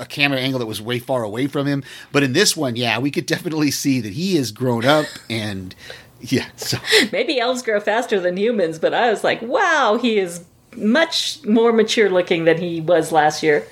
a 0.00 0.06
camera 0.06 0.38
angle 0.38 0.58
that 0.60 0.66
was 0.66 0.80
way 0.80 0.98
far 0.98 1.22
away 1.22 1.46
from 1.48 1.66
him. 1.66 1.84
But 2.12 2.22
in 2.22 2.32
this 2.32 2.56
one, 2.56 2.76
yeah, 2.76 2.98
we 2.98 3.10
could 3.10 3.26
definitely 3.26 3.70
see 3.70 4.00
that 4.00 4.14
he 4.14 4.36
has 4.36 4.50
grown 4.50 4.86
up 4.86 5.06
and. 5.28 5.74
Yeah, 6.20 6.46
so 6.56 6.78
Maybe 7.12 7.38
elves 7.38 7.62
grow 7.62 7.78
faster 7.78 8.18
than 8.18 8.36
humans, 8.36 8.80
but 8.80 8.92
I 8.92 9.08
was 9.10 9.22
like, 9.22 9.40
wow, 9.40 9.98
he 10.02 10.18
is 10.18 10.44
much 10.76 11.44
more 11.44 11.72
mature 11.72 12.10
looking 12.10 12.44
than 12.44 12.58
he 12.58 12.80
was 12.80 13.12
last 13.12 13.40
year. 13.42 13.64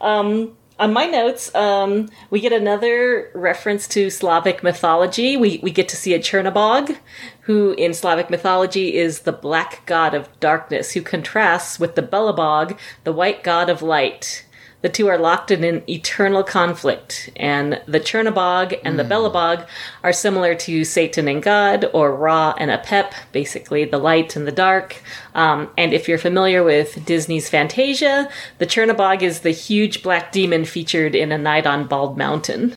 Um, 0.00 0.56
on 0.78 0.92
my 0.92 1.06
notes, 1.06 1.54
um, 1.54 2.08
we 2.30 2.40
get 2.40 2.52
another 2.52 3.30
reference 3.34 3.86
to 3.88 4.10
Slavic 4.10 4.62
mythology. 4.62 5.36
We, 5.36 5.60
we 5.62 5.70
get 5.70 5.88
to 5.90 5.96
see 5.96 6.14
a 6.14 6.18
Chernobog, 6.18 6.96
who 7.42 7.72
in 7.72 7.94
Slavic 7.94 8.30
mythology 8.30 8.96
is 8.96 9.20
the 9.20 9.32
black 9.32 9.84
god 9.86 10.14
of 10.14 10.28
darkness, 10.40 10.92
who 10.92 11.02
contrasts 11.02 11.78
with 11.78 11.94
the 11.94 12.02
Belobog, 12.02 12.78
the 13.04 13.12
white 13.12 13.42
god 13.42 13.68
of 13.68 13.82
light. 13.82 14.44
The 14.82 14.88
two 14.88 15.06
are 15.06 15.18
locked 15.18 15.50
in 15.52 15.62
an 15.62 15.88
eternal 15.88 16.42
conflict, 16.42 17.30
and 17.36 17.80
the 17.86 18.00
Chernobog 18.00 18.78
and 18.84 18.98
the 18.98 19.04
Belobog 19.04 19.66
are 20.02 20.12
similar 20.12 20.56
to 20.56 20.84
Satan 20.84 21.28
and 21.28 21.40
God, 21.42 21.86
or 21.92 22.14
Ra 22.14 22.54
and 22.58 22.70
Apep, 22.70 23.12
basically 23.30 23.84
the 23.84 23.98
light 23.98 24.34
and 24.34 24.46
the 24.46 24.52
dark. 24.52 25.00
Um, 25.34 25.70
and 25.78 25.92
if 25.92 26.08
you're 26.08 26.18
familiar 26.18 26.64
with 26.64 27.04
Disney's 27.06 27.48
Fantasia, 27.48 28.28
the 28.58 28.66
Chernobog 28.66 29.22
is 29.22 29.40
the 29.40 29.50
huge 29.50 30.02
black 30.02 30.32
demon 30.32 30.64
featured 30.64 31.14
in 31.14 31.30
A 31.30 31.38
Night 31.38 31.66
on 31.66 31.86
Bald 31.86 32.18
Mountain. 32.18 32.74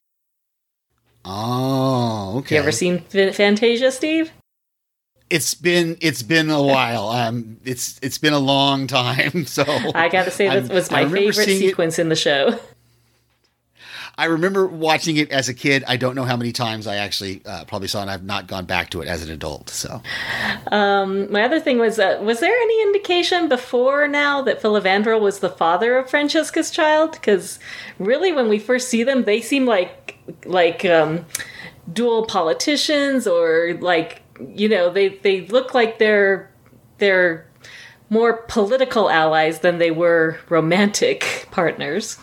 oh, 1.26 2.36
okay. 2.38 2.56
You 2.56 2.62
ever 2.62 2.72
seen 2.72 3.00
Fantasia, 3.00 3.91
Steve? 3.91 4.32
It's 5.36 5.54
been 5.54 5.98
it's 6.02 6.24
been 6.24 6.50
a 6.50 6.62
while. 6.62 7.10
Um, 7.26 7.58
it's 7.65 8.00
it's 8.02 8.17
been 8.17 8.34
a 8.34 8.39
long 8.39 8.88
time. 8.88 9.45
So 9.58 9.63
I 9.95 10.10
gotta 10.10 10.32
say, 10.32 10.48
that 10.48 10.56
I'm- 10.56 10.67
was 10.69 10.89
my 10.91 11.04
favorite 11.10 11.34
seeing 11.34 11.58
it- 11.63 11.69
sequence 11.69 12.00
in 12.00 12.10
the 12.10 12.15
show. 12.15 12.60
I 14.17 14.26
remember 14.26 14.65
watching 14.65 15.17
it 15.17 15.30
as 15.32 15.50
a 15.50 15.54
kid. 15.54 15.84
I 15.89 15.98
don't 15.98 16.15
know 16.15 16.24
how 16.24 16.38
many 16.38 16.54
times 16.54 16.88
I 16.88 16.95
actually 16.95 17.41
uh, 17.45 17.65
probably 17.65 17.89
saw 17.89 18.00
it. 18.00 18.02
and 18.04 18.12
I've 18.12 18.24
not 18.24 18.48
gone 18.48 18.63
back 18.63 18.89
to 18.91 19.02
it 19.02 19.10
as 19.10 19.21
an 19.21 19.30
adult. 19.30 19.69
So 19.69 20.02
My 20.71 21.43
other 21.43 21.60
thing 21.60 21.80
was, 21.80 22.00
uh, 22.00 22.19
was 22.21 22.39
there 22.39 22.56
any 22.56 22.82
indication 22.84 23.50
before 23.50 24.08
now 24.08 24.42
that 24.44 24.62
Phil 24.62 24.71
Filavandrel 24.73 25.19
was 25.19 25.40
the 25.40 25.50
father 25.50 25.98
of 25.98 26.10
Francesca's 26.10 26.71
child? 26.71 27.12
Because 27.12 27.60
really, 28.00 28.31
when 28.31 28.48
we 28.48 28.58
first 28.58 28.88
see 28.88 29.04
them, 29.04 29.25
they 29.25 29.42
seem 29.42 29.65
like 29.65 30.17
like 30.46 30.86
um, 30.86 31.25
dual 31.92 32.25
politicians, 32.25 33.27
or 33.27 33.77
like 33.81 34.21
you 34.40 34.67
know, 34.69 34.90
they 34.90 35.10
they 35.10 35.48
look 35.48 35.73
like 35.73 36.00
they're 36.00 36.52
they're 36.98 37.46
more 38.10 38.33
political 38.48 39.10
allies 39.10 39.60
than 39.60 39.77
they 39.79 39.92
were 39.92 40.38
romantic 40.50 41.48
partners. 41.52 42.17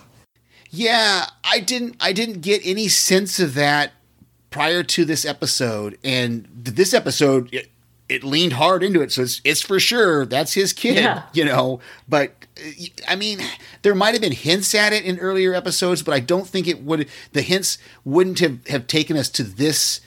yeah, 0.70 1.26
I 1.44 1.60
didn't 1.60 1.96
I 2.00 2.12
didn't 2.12 2.40
get 2.40 2.62
any 2.64 2.88
sense 2.88 3.38
of 3.40 3.54
that 3.54 3.92
prior 4.50 4.82
to 4.82 5.04
this 5.04 5.24
episode, 5.24 5.98
and 6.04 6.46
this 6.52 6.92
episode 6.94 7.48
it, 7.52 7.70
it 8.08 8.22
leaned 8.24 8.54
hard 8.54 8.82
into 8.82 9.00
it, 9.00 9.12
so 9.12 9.22
it's 9.22 9.40
it's 9.44 9.62
for 9.62 9.80
sure 9.80 10.26
that's 10.26 10.52
his 10.54 10.72
kid, 10.72 10.96
Yeah. 10.96 11.22
you 11.32 11.44
know. 11.44 11.80
But 12.08 12.32
uh, 12.58 12.70
I 13.08 13.16
mean, 13.16 13.40
there 13.82 13.94
might 13.94 14.12
have 14.12 14.20
been 14.20 14.32
hints 14.32 14.74
at 14.74 14.92
it 14.92 15.04
in 15.04 15.18
earlier 15.18 15.54
episodes, 15.54 16.02
but 16.02 16.12
I 16.14 16.20
don't 16.20 16.46
think 16.46 16.68
it 16.68 16.82
would. 16.82 17.08
The 17.32 17.42
hints 17.42 17.78
wouldn't 18.04 18.38
have 18.40 18.66
have 18.68 18.86
taken 18.86 19.16
us 19.16 19.28
to 19.30 19.42
this 19.42 20.00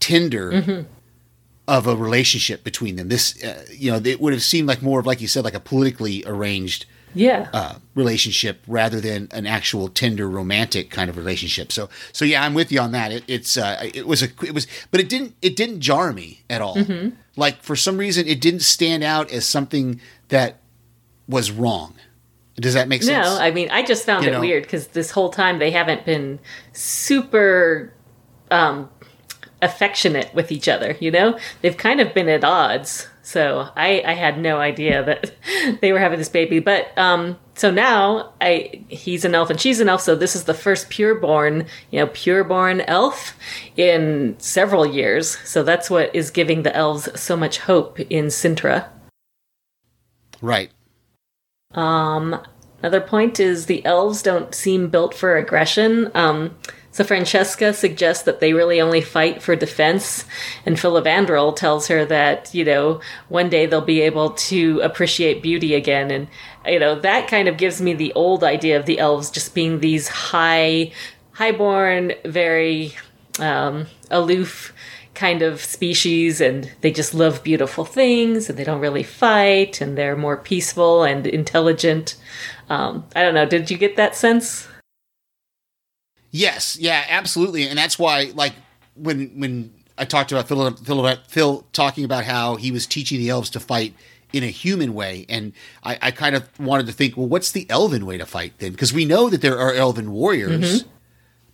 tender 0.00 0.50
Mm-hmm. 0.52 0.88
Of 1.66 1.86
a 1.86 1.96
relationship 1.96 2.62
between 2.64 2.96
them. 2.96 3.08
This, 3.08 3.42
uh, 3.42 3.64
you 3.70 3.90
know, 3.90 4.00
it 4.04 4.20
would 4.20 4.32
have 4.32 4.42
seemed 4.42 4.68
like 4.68 4.82
more 4.82 5.00
of 5.00 5.06
like 5.06 5.20
you 5.20 5.28
said, 5.28 5.44
like 5.44 5.54
a 5.54 5.60
politically 5.60 6.22
arranged 6.26 6.84
Yeah. 7.14 7.48
uh, 7.54 7.76
relationship 7.94 8.60
rather 8.66 9.00
than 9.00 9.28
an 9.30 9.46
actual 9.46 9.88
tender 9.88 10.28
romantic 10.28 10.90
kind 10.90 11.08
of 11.08 11.16
relationship. 11.16 11.72
So 11.72 11.88
so 12.12 12.24
yeah, 12.24 12.44
I'm 12.44 12.52
with 12.54 12.70
you 12.70 12.80
on 12.80 12.92
that. 12.92 13.12
It, 13.12 13.24
it's 13.28 13.56
uh, 13.56 13.78
it 13.94 14.06
was 14.06 14.22
a 14.22 14.28
it 14.44 14.52
was, 14.52 14.66
but 14.90 15.00
it 15.00 15.08
didn't 15.08 15.34
it 15.40 15.56
didn't 15.56 15.80
jar 15.80 16.12
me 16.12 16.42
at 16.50 16.60
all. 16.60 16.76
Mm-hmm. 16.76 17.16
Like 17.36 17.62
for 17.62 17.76
some 17.76 17.96
reason, 17.98 18.26
it 18.26 18.40
didn't 18.40 18.60
stand 18.62 19.02
out 19.02 19.30
as 19.32 19.46
something 19.46 20.00
that 20.28 20.60
was 21.26 21.50
wrong. 21.50 21.94
Does 22.56 22.74
that 22.74 22.86
make 22.88 23.02
sense? 23.02 23.26
No, 23.26 23.36
I 23.40 23.50
mean, 23.50 23.68
I 23.70 23.82
just 23.82 24.04
found 24.06 24.22
You 24.24 24.30
it 24.30 24.32
know? 24.34 24.40
weird 24.40 24.62
because 24.64 24.88
this 24.88 25.10
whole 25.10 25.30
time 25.30 25.58
they 25.58 25.70
haven't 25.72 26.04
been 26.04 26.38
super 26.72 27.92
um, 28.50 28.88
affectionate 29.64 30.32
with 30.34 30.52
each 30.52 30.68
other. 30.68 30.96
You 31.00 31.10
know, 31.10 31.38
they've 31.62 31.76
kind 31.76 32.00
of 32.00 32.14
been 32.14 32.28
at 32.28 32.44
odds. 32.44 33.08
So 33.22 33.68
I, 33.74 34.02
I 34.06 34.12
had 34.12 34.38
no 34.38 34.58
idea 34.58 35.02
that 35.02 35.34
they 35.80 35.92
were 35.92 35.98
having 35.98 36.18
this 36.18 36.28
baby. 36.28 36.60
But 36.60 36.96
um, 36.98 37.38
so 37.54 37.70
now 37.70 38.34
I 38.40 38.84
he's 38.88 39.24
an 39.24 39.34
elf 39.34 39.50
and 39.50 39.60
she's 39.60 39.80
an 39.80 39.88
elf. 39.88 40.02
So 40.02 40.14
this 40.14 40.36
is 40.36 40.44
the 40.44 40.54
first 40.54 40.90
pureborn, 40.90 41.66
you 41.90 42.00
know, 42.00 42.06
pureborn 42.08 42.84
elf 42.86 43.34
in 43.76 44.36
several 44.38 44.86
years. 44.86 45.38
So 45.38 45.62
that's 45.62 45.88
what 45.88 46.14
is 46.14 46.30
giving 46.30 46.62
the 46.62 46.76
elves 46.76 47.08
so 47.18 47.36
much 47.36 47.58
hope 47.58 47.98
in 47.98 48.26
Cintra. 48.26 48.88
right. 50.40 50.70
Um, 51.72 52.40
another 52.80 53.00
point 53.00 53.40
is 53.40 53.66
the 53.66 53.84
elves 53.84 54.22
don't 54.22 54.54
seem 54.54 54.88
built 54.88 55.12
for 55.12 55.36
aggression. 55.36 56.10
Um, 56.14 56.56
so 56.94 57.02
Francesca 57.02 57.72
suggests 57.72 58.22
that 58.22 58.38
they 58.38 58.52
really 58.52 58.80
only 58.80 59.00
fight 59.00 59.42
for 59.42 59.56
defense, 59.56 60.24
and 60.64 60.76
Filavandrel 60.76 61.56
tells 61.56 61.88
her 61.88 62.04
that 62.04 62.54
you 62.54 62.64
know 62.64 63.00
one 63.28 63.48
day 63.48 63.66
they'll 63.66 63.80
be 63.80 64.00
able 64.02 64.30
to 64.30 64.78
appreciate 64.78 65.42
beauty 65.42 65.74
again, 65.74 66.12
and 66.12 66.28
you 66.64 66.78
know 66.78 66.94
that 67.00 67.26
kind 67.26 67.48
of 67.48 67.56
gives 67.56 67.82
me 67.82 67.94
the 67.94 68.12
old 68.12 68.44
idea 68.44 68.78
of 68.78 68.86
the 68.86 69.00
elves 69.00 69.28
just 69.28 69.56
being 69.56 69.80
these 69.80 70.06
high, 70.06 70.92
highborn, 71.32 72.12
very 72.24 72.94
um, 73.40 73.88
aloof 74.12 74.72
kind 75.14 75.42
of 75.42 75.64
species 75.64 76.40
and 76.40 76.70
they 76.80 76.92
just 76.92 77.12
love 77.12 77.42
beautiful 77.42 77.84
things 77.84 78.48
and 78.48 78.56
they 78.56 78.64
don't 78.64 78.80
really 78.80 79.02
fight 79.02 79.80
and 79.80 79.98
they're 79.98 80.16
more 80.16 80.36
peaceful 80.36 81.02
and 81.02 81.26
intelligent. 81.26 82.16
Um, 82.68 83.04
I 83.16 83.22
don't 83.22 83.34
know. 83.34 83.46
Did 83.46 83.70
you 83.70 83.78
get 83.78 83.96
that 83.96 84.14
sense? 84.14 84.68
Yes, 86.36 86.76
yeah, 86.80 87.04
absolutely, 87.08 87.68
and 87.68 87.78
that's 87.78 87.96
why, 87.96 88.32
like, 88.34 88.54
when 88.96 89.28
when 89.38 89.72
I 89.96 90.04
talked 90.04 90.32
about 90.32 90.48
Phil, 90.48 90.72
Phil, 90.72 91.16
Phil 91.28 91.64
talking 91.72 92.04
about 92.04 92.24
how 92.24 92.56
he 92.56 92.72
was 92.72 92.88
teaching 92.88 93.20
the 93.20 93.28
elves 93.28 93.50
to 93.50 93.60
fight 93.60 93.94
in 94.32 94.42
a 94.42 94.48
human 94.48 94.94
way, 94.94 95.26
and 95.28 95.52
I, 95.84 95.96
I 96.02 96.10
kind 96.10 96.34
of 96.34 96.48
wanted 96.58 96.86
to 96.86 96.92
think, 96.92 97.16
well, 97.16 97.28
what's 97.28 97.52
the 97.52 97.70
elven 97.70 98.04
way 98.04 98.18
to 98.18 98.26
fight 98.26 98.54
then? 98.58 98.72
Because 98.72 98.92
we 98.92 99.04
know 99.04 99.30
that 99.30 99.42
there 99.42 99.56
are 99.60 99.72
elven 99.74 100.10
warriors, 100.10 100.84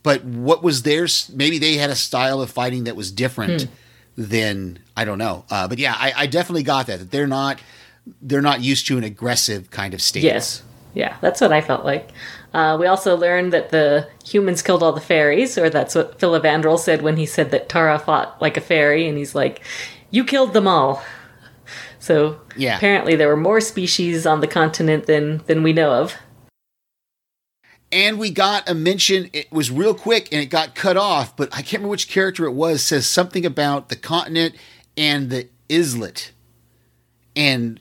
but 0.02 0.24
what 0.24 0.62
was 0.62 0.82
theirs? 0.82 1.30
Maybe 1.34 1.58
they 1.58 1.74
had 1.74 1.90
a 1.90 1.94
style 1.94 2.40
of 2.40 2.50
fighting 2.50 2.84
that 2.84 2.96
was 2.96 3.12
different 3.12 3.68
than 4.16 4.78
I 4.96 5.04
don't 5.04 5.18
know. 5.18 5.44
Uh, 5.50 5.68
but 5.68 5.78
yeah, 5.78 5.94
I, 5.94 6.14
I 6.16 6.26
definitely 6.26 6.62
got 6.62 6.86
that 6.86 7.00
that 7.00 7.10
they're 7.10 7.26
not 7.26 7.60
they're 8.22 8.40
not 8.40 8.62
used 8.62 8.86
to 8.86 8.96
an 8.96 9.04
aggressive 9.04 9.70
kind 9.70 9.92
of 9.92 10.00
stance. 10.00 10.24
Yes. 10.24 10.62
Yeah, 10.94 11.16
that's 11.20 11.40
what 11.40 11.52
I 11.52 11.60
felt 11.60 11.84
like. 11.84 12.10
Uh, 12.52 12.76
we 12.80 12.86
also 12.86 13.16
learned 13.16 13.52
that 13.52 13.70
the 13.70 14.08
humans 14.24 14.60
killed 14.62 14.82
all 14.82 14.92
the 14.92 15.00
fairies, 15.00 15.56
or 15.56 15.70
that's 15.70 15.94
what 15.94 16.18
Filavandrel 16.18 16.78
said 16.78 17.02
when 17.02 17.16
he 17.16 17.26
said 17.26 17.50
that 17.52 17.68
Dara 17.68 17.98
fought 17.98 18.40
like 18.42 18.56
a 18.56 18.60
fairy, 18.60 19.08
and 19.08 19.16
he's 19.16 19.34
like, 19.34 19.60
"You 20.10 20.24
killed 20.24 20.52
them 20.52 20.66
all." 20.66 21.02
So 22.00 22.40
Yeah. 22.56 22.76
apparently 22.76 23.14
there 23.14 23.28
were 23.28 23.36
more 23.36 23.60
species 23.60 24.26
on 24.26 24.40
the 24.40 24.46
continent 24.48 25.06
than 25.06 25.42
than 25.46 25.62
we 25.62 25.72
know 25.72 25.92
of. 25.92 26.14
And 27.92 28.18
we 28.18 28.30
got 28.30 28.68
a 28.68 28.74
mention, 28.74 29.30
it 29.32 29.50
was 29.50 29.70
real 29.70 29.94
quick 29.94 30.28
and 30.30 30.40
it 30.40 30.46
got 30.46 30.76
cut 30.76 30.96
off, 30.96 31.36
but 31.36 31.48
I 31.52 31.56
can't 31.56 31.74
remember 31.74 31.88
which 31.88 32.08
character 32.08 32.44
it 32.46 32.52
was, 32.52 32.82
says 32.84 33.06
something 33.06 33.44
about 33.44 33.88
the 33.88 33.96
continent 33.96 34.54
and 34.96 35.28
the 35.28 35.48
islet. 35.68 36.30
And 37.34 37.80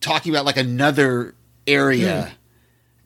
talking 0.00 0.30
about 0.30 0.44
like 0.44 0.58
another 0.58 1.34
area. 1.66 2.34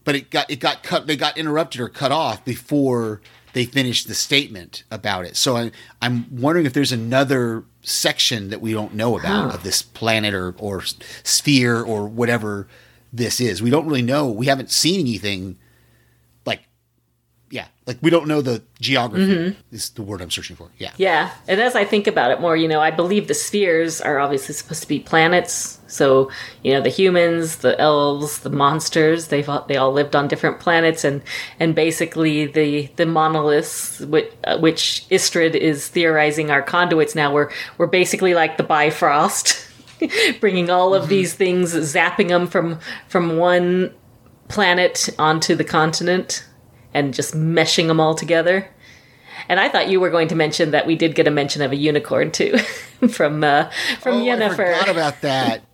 But 0.09 0.16
it 0.16 0.30
got 0.30 0.50
it 0.50 0.59
got 0.59 0.82
cut 0.82 1.06
they 1.06 1.18
got 1.18 1.36
interrupted 1.36 1.82
or 1.82 1.90
cut 1.90 2.12
off 2.12 2.42
before 2.42 3.20
they 3.52 3.66
finished 3.66 4.09
the 4.09 4.14
statement 4.14 4.84
about 4.90 5.26
it. 5.26 5.36
So 5.36 5.59
I, 5.59 5.70
I'm 6.00 6.34
wondering 6.34 6.64
if 6.64 6.72
there's 6.72 6.92
another 6.92 7.64
section 7.82 8.48
that 8.48 8.62
we 8.62 8.72
don't 8.72 8.94
know 8.94 9.18
about 9.18 9.54
of 9.54 9.64
this 9.64 9.82
planet 9.82 10.32
or, 10.32 10.54
or 10.56 10.82
sphere 11.24 11.82
or 11.82 12.09
whatever 12.09 12.68
this 13.12 13.38
is. 13.38 13.61
We 13.61 13.68
don't 13.68 13.86
really 13.86 14.00
know. 14.00 14.30
We 14.30 14.46
haven't 14.46 14.70
seen 14.70 14.98
anything 15.00 15.59
yeah, 17.51 17.68
like 17.86 17.99
we 18.03 18.11
don't 18.11 18.28
know 18.28 18.42
the 18.42 18.62
geography 18.78 19.57
is 19.72 19.90
the 19.90 20.03
word 20.03 20.20
I'm 20.20 20.30
searching 20.30 20.55
for. 20.55 20.70
Yeah. 20.76 20.92
Yeah, 20.99 21.32
and 21.46 21.61
as 21.61 21.74
I 21.74 21.84
think 21.84 22.07
about 22.07 22.30
it 22.30 22.40
more, 22.40 22.57
you 22.57 22.68
know, 22.68 22.80
I 22.80 22.90
believe 22.90 23.26
the 23.26 23.34
spheres 23.34 24.01
are 24.01 24.18
obviously 24.18 24.55
supposed 24.55 24.82
to 24.82 24.88
be 24.88 25.01
planets. 25.01 25.78
So, 25.86 26.30
you 26.62 26.74
know, 26.74 26.82
the 26.82 26.90
humans, 26.90 27.57
the 27.57 27.78
elves, 27.80 28.40
the 28.40 28.51
monsters, 28.51 29.28
they've 29.28 29.49
all, 29.49 29.64
they 29.66 29.76
all 29.76 29.92
lived 29.92 30.14
on 30.14 30.28
different 30.28 30.61
planets, 30.61 31.05
and 31.05 31.22
and 31.59 31.74
basically 31.74 32.46
the 32.46 32.90
the 32.96 33.07
monoliths, 33.07 34.01
which, 34.01 34.30
uh, 34.44 34.59
which 34.59 35.07
Istredd 35.11 35.55
is 35.55 35.88
theorizing 35.88 36.51
are 36.51 36.62
conduits 36.62 37.14
now. 37.14 37.32
We're 37.32 37.51
we're 37.78 37.86
basically 37.86 38.34
like 38.34 38.59
the 38.59 38.64
Bifrost, 38.64 39.66
bringing 40.40 40.68
all 40.68 40.94
of 40.94 41.09
these 41.09 41.32
things, 41.32 41.72
zapping 41.74 42.28
them 42.28 42.46
from 42.46 42.78
from 43.09 43.38
one 43.38 43.94
planet 44.49 45.09
onto 45.18 45.55
the 45.55 45.64
continent, 45.64 46.44
and 46.95 47.12
just 47.14 47.34
meshing 47.34 47.86
them 47.89 48.01
all 48.01 48.14
together. 48.14 48.68
And 49.49 49.61
I 49.61 49.68
thought 49.68 49.89
you 49.89 50.01
were 50.01 50.11
going 50.11 50.28
to 50.28 50.34
mention 50.34 50.72
that 50.72 50.86
we 50.86 50.97
did 50.97 51.14
get 51.14 51.26
a 51.26 51.30
mention 51.30 51.62
of 51.62 51.72
a 51.72 51.76
unicorn 51.76 52.30
too, 52.32 52.59
from 53.11 53.45
uh, 53.45 53.70
from 54.01 54.16
Oh, 54.16 54.20
I 54.22 54.22
Yennefer. 54.26 54.57
forgot 54.57 54.89
about 54.89 55.20
that. 55.22 55.62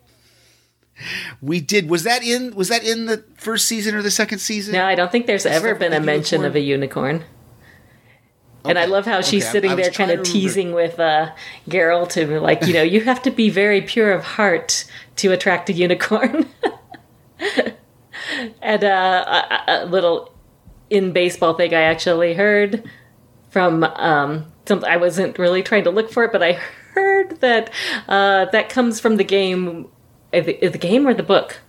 We 1.43 1.61
did. 1.61 1.91
Was 1.91 2.05
that 2.05 2.23
in? 2.23 2.55
Was 2.55 2.69
that 2.69 2.85
in 2.85 3.07
the 3.07 3.25
first 3.37 3.67
season 3.67 3.97
or 3.97 4.01
the 4.03 4.13
second 4.13 4.39
season? 4.39 4.75
no, 4.75 4.87
I 4.87 4.95
don't 4.95 5.11
think 5.11 5.27
there's 5.27 5.45
ever 5.45 5.75
been 5.75 5.93
a 5.93 5.99
the 5.99 6.07
mention 6.07 6.43
unicorn? 6.43 6.51
of 6.53 6.57
a 6.57 6.61
unicorn. 6.61 7.25
And 8.65 8.79
I 8.79 8.85
love 8.85 9.05
how 9.05 9.21
she's 9.21 9.43
okay. 9.43 9.53
Sitting 9.53 9.71
I 9.73 9.75
there, 9.75 9.91
kind 9.91 10.13
of 10.13 10.23
teasing 10.23 10.73
with 10.73 11.01
uh, 11.01 11.33
Geralt, 11.69 12.17
and 12.17 12.41
like, 12.41 12.65
you 12.67 12.73
know, 12.75 12.83
you 12.83 13.01
have 13.03 13.21
to 13.23 13.31
be 13.33 13.51
very 13.51 13.81
pure 13.83 14.13
of 14.13 14.23
heart 14.25 14.85
to 15.17 15.33
attract 15.33 15.69
a 15.69 15.73
unicorn. 15.73 16.47
and 18.63 18.85
uh, 18.85 19.25
a, 19.27 19.65
a 19.67 19.87
little 19.87 20.34
in 20.95 21.13
baseball 21.13 21.55
thing 21.55 21.75
I 21.75 21.83
actually 21.83 22.35
heard 22.35 22.89
from 23.51 23.85
um, 23.85 24.47
some. 24.67 24.85
I 24.85 24.97
wasn't 24.97 25.39
really 25.39 25.63
trying 25.63 25.85
to 25.85 25.91
look 25.91 26.11
for 26.11 26.25
it, 26.25 26.33
but 26.33 26.43
I 26.43 26.53
heard 26.95 27.41
that 27.41 27.71
uh, 28.09 28.47
that 28.47 28.69
comes 28.69 29.01
from 29.01 29.17
the 29.17 29.25
game, 29.25 29.89
the, 30.33 30.69
the 30.69 30.79
game 30.79 31.07
or 31.07 31.15
the 31.15 31.23
book. 31.23 31.61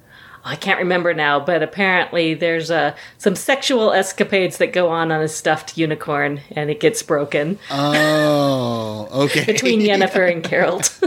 I 0.48 0.56
can't 0.56 0.78
remember 0.78 1.12
now, 1.16 1.40
but 1.40 1.64
apparently 1.64 2.36
there's 2.36 2.70
uh, 2.70 2.96
some 3.18 3.36
sexual 3.36 3.92
escapades 3.92 4.60
that 4.60 4.74
go 4.74 4.90
on 4.90 5.12
on 5.12 5.20
a 5.22 5.28
stuffed 5.28 5.76
unicorn, 5.76 6.40
and 6.52 6.70
it 6.70 6.80
gets 6.80 7.02
broken 7.02 7.58
Oh, 7.72 9.08
okay. 9.26 9.44
between 9.52 9.80
Yennefer 9.82 10.32
and 10.32 10.44
Geralt. 10.50 11.00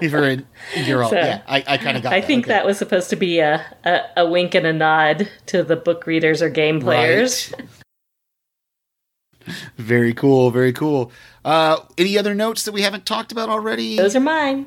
Yennefer 0.00 0.32
and 0.32 0.46
Geralt. 0.86 1.10
So, 1.10 1.16
yeah, 1.16 1.42
I, 1.48 1.64
I 1.66 1.76
kind 1.78 1.96
of 1.96 2.04
got. 2.04 2.12
I 2.12 2.20
that. 2.20 2.26
think 2.28 2.44
Okay. 2.44 2.52
that 2.54 2.64
was 2.64 2.78
supposed 2.78 3.10
to 3.10 3.16
be 3.16 3.40
a, 3.40 3.64
a, 3.84 4.00
a 4.18 4.30
wink 4.30 4.54
and 4.54 4.64
a 4.64 4.72
nod 4.72 5.28
to 5.46 5.64
the 5.64 5.74
book 5.76 6.06
readers 6.06 6.40
or 6.40 6.48
game 6.48 6.80
players. 6.80 7.52
Right. 7.58 7.68
Very 9.76 10.14
cool. 10.14 10.50
Very 10.50 10.72
cool. 10.72 11.10
Uh, 11.44 11.78
any 11.98 12.16
other 12.16 12.34
notes 12.34 12.62
that 12.64 12.72
we 12.72 12.82
haven't 12.82 13.04
talked 13.06 13.32
about 13.32 13.48
already? 13.50 13.96
Those 13.96 14.16
are 14.16 14.20
mine. 14.20 14.66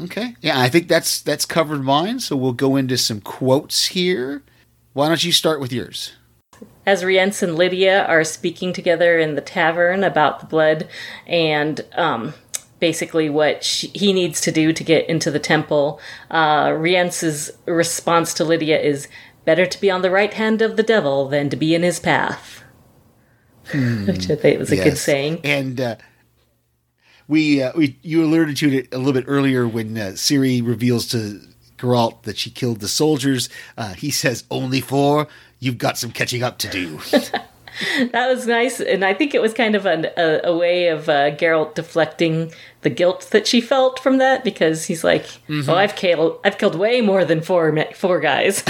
Okay. 0.00 0.36
Yeah, 0.40 0.60
I 0.60 0.68
think 0.68 0.88
that's 0.88 1.20
that's 1.20 1.46
covered 1.46 1.82
mine. 1.82 2.20
So 2.20 2.36
we'll 2.36 2.52
go 2.52 2.76
into 2.76 2.98
some 2.98 3.20
quotes 3.20 3.86
here. 3.86 4.42
Why 4.92 5.08
don't 5.08 5.24
you 5.24 5.32
start 5.32 5.60
with 5.60 5.72
yours? 5.72 6.12
as 6.86 7.04
Rience 7.04 7.42
and 7.42 7.56
Lydia 7.56 8.04
are 8.04 8.24
speaking 8.24 8.72
together 8.72 9.18
in 9.18 9.34
the 9.34 9.40
tavern 9.40 10.04
about 10.04 10.40
the 10.40 10.46
blood 10.46 10.88
and 11.26 11.84
um, 11.94 12.34
basically 12.78 13.30
what 13.30 13.64
she, 13.64 13.88
he 13.88 14.12
needs 14.12 14.40
to 14.42 14.52
do 14.52 14.72
to 14.72 14.84
get 14.84 15.08
into 15.08 15.30
the 15.30 15.38
temple, 15.38 16.00
uh, 16.30 16.70
Rience's 16.76 17.50
response 17.66 18.34
to 18.34 18.44
Lydia 18.44 18.80
is 18.80 19.08
better 19.44 19.66
to 19.66 19.80
be 19.80 19.90
on 19.90 20.02
the 20.02 20.10
right 20.10 20.34
hand 20.34 20.62
of 20.62 20.76
the 20.76 20.82
devil 20.82 21.28
than 21.28 21.48
to 21.50 21.56
be 21.56 21.74
in 21.74 21.82
his 21.82 22.00
path. 22.00 22.62
Which 23.74 24.30
I 24.30 24.36
think 24.36 24.58
was 24.58 24.72
a 24.72 24.76
good 24.76 24.98
saying. 24.98 25.40
And 25.42 25.80
uh, 25.80 25.96
we 27.28 27.62
uh, 27.62 27.72
we 27.76 27.98
you 28.02 28.24
alluded 28.24 28.56
to 28.58 28.76
it 28.76 28.92
a 28.92 28.98
little 28.98 29.12
bit 29.12 29.24
earlier 29.26 29.66
when 29.66 29.96
uh, 29.96 30.12
Ciri 30.14 30.66
reveals 30.66 31.06
to 31.08 31.40
Geralt 31.78 32.22
that 32.22 32.38
she 32.38 32.50
killed 32.50 32.80
the 32.80 32.88
soldiers. 32.88 33.48
Uh, 33.76 33.94
he 33.94 34.10
says, 34.10 34.44
"Only 34.50 34.80
four. 34.80 35.28
You've 35.58 35.78
got 35.78 35.98
some 35.98 36.10
catching 36.10 36.42
up 36.42 36.58
to 36.58 36.68
do." 36.68 37.00
That 38.12 38.28
was 38.28 38.46
nice, 38.46 38.78
and 38.78 39.04
I 39.04 39.14
think 39.14 39.34
it 39.34 39.42
was 39.42 39.52
kind 39.52 39.74
of 39.74 39.84
an, 39.84 40.06
a, 40.16 40.42
a 40.44 40.56
way 40.56 40.88
of 40.88 41.08
uh, 41.08 41.34
Geralt 41.34 41.74
deflecting 41.74 42.52
the 42.82 42.90
guilt 42.90 43.30
that 43.32 43.48
she 43.48 43.60
felt 43.60 43.98
from 43.98 44.18
that 44.18 44.44
because 44.44 44.84
he's 44.84 45.02
like, 45.02 45.26
"Oh, 45.50 45.74
I've 45.74 45.96
killed, 45.96 46.38
I've 46.44 46.56
killed 46.56 46.76
way 46.76 47.00
more 47.00 47.24
than 47.24 47.40
four 47.40 47.76
four 47.94 48.20
guys. 48.20 48.62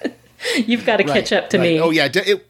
You've 0.54 0.86
got 0.86 0.98
to 0.98 1.04
catch 1.04 1.32
up 1.32 1.50
to 1.50 1.58
right. 1.58 1.64
me." 1.64 1.80
Oh 1.80 1.90
yeah, 1.90 2.06
de- 2.06 2.30
it 2.30 2.46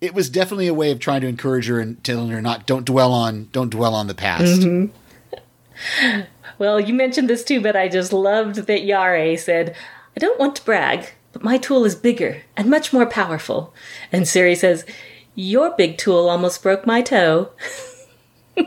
it 0.00 0.14
was 0.14 0.30
definitely 0.30 0.66
a 0.66 0.74
way 0.74 0.90
of 0.90 0.98
trying 0.98 1.20
to 1.20 1.26
encourage 1.26 1.66
her 1.66 1.80
and 1.80 2.02
telling 2.04 2.30
her 2.30 2.40
not 2.40 2.66
don't 2.66 2.84
dwell 2.84 3.12
on 3.12 3.48
don't 3.52 3.70
dwell 3.70 3.94
on 3.94 4.06
the 4.06 4.14
past. 4.14 4.62
Mm-hmm. 4.62 6.20
Well, 6.60 6.78
you 6.78 6.92
mentioned 6.92 7.30
this 7.30 7.42
too, 7.42 7.62
but 7.62 7.74
I 7.74 7.88
just 7.88 8.12
loved 8.12 8.56
that 8.56 8.82
Jarre 8.82 9.38
said, 9.38 9.74
I 10.14 10.20
don't 10.20 10.38
want 10.38 10.56
to 10.56 10.64
brag, 10.66 11.10
but 11.32 11.42
my 11.42 11.56
tool 11.56 11.86
is 11.86 11.94
bigger 11.94 12.42
and 12.54 12.68
much 12.68 12.92
more 12.92 13.06
powerful. 13.06 13.72
And 14.12 14.24
Ciri 14.24 14.54
says, 14.54 14.84
Your 15.34 15.74
big 15.74 15.96
tool 15.96 16.28
almost 16.28 16.62
broke 16.62 16.86
my 16.86 17.00
toe. 17.00 17.52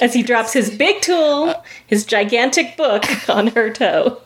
As 0.00 0.14
he 0.14 0.24
drops 0.24 0.52
his 0.52 0.76
big 0.76 1.00
tool, 1.00 1.62
his 1.86 2.04
gigantic 2.04 2.76
book, 2.76 3.04
on 3.28 3.46
her 3.48 3.70
toe. 3.70 4.20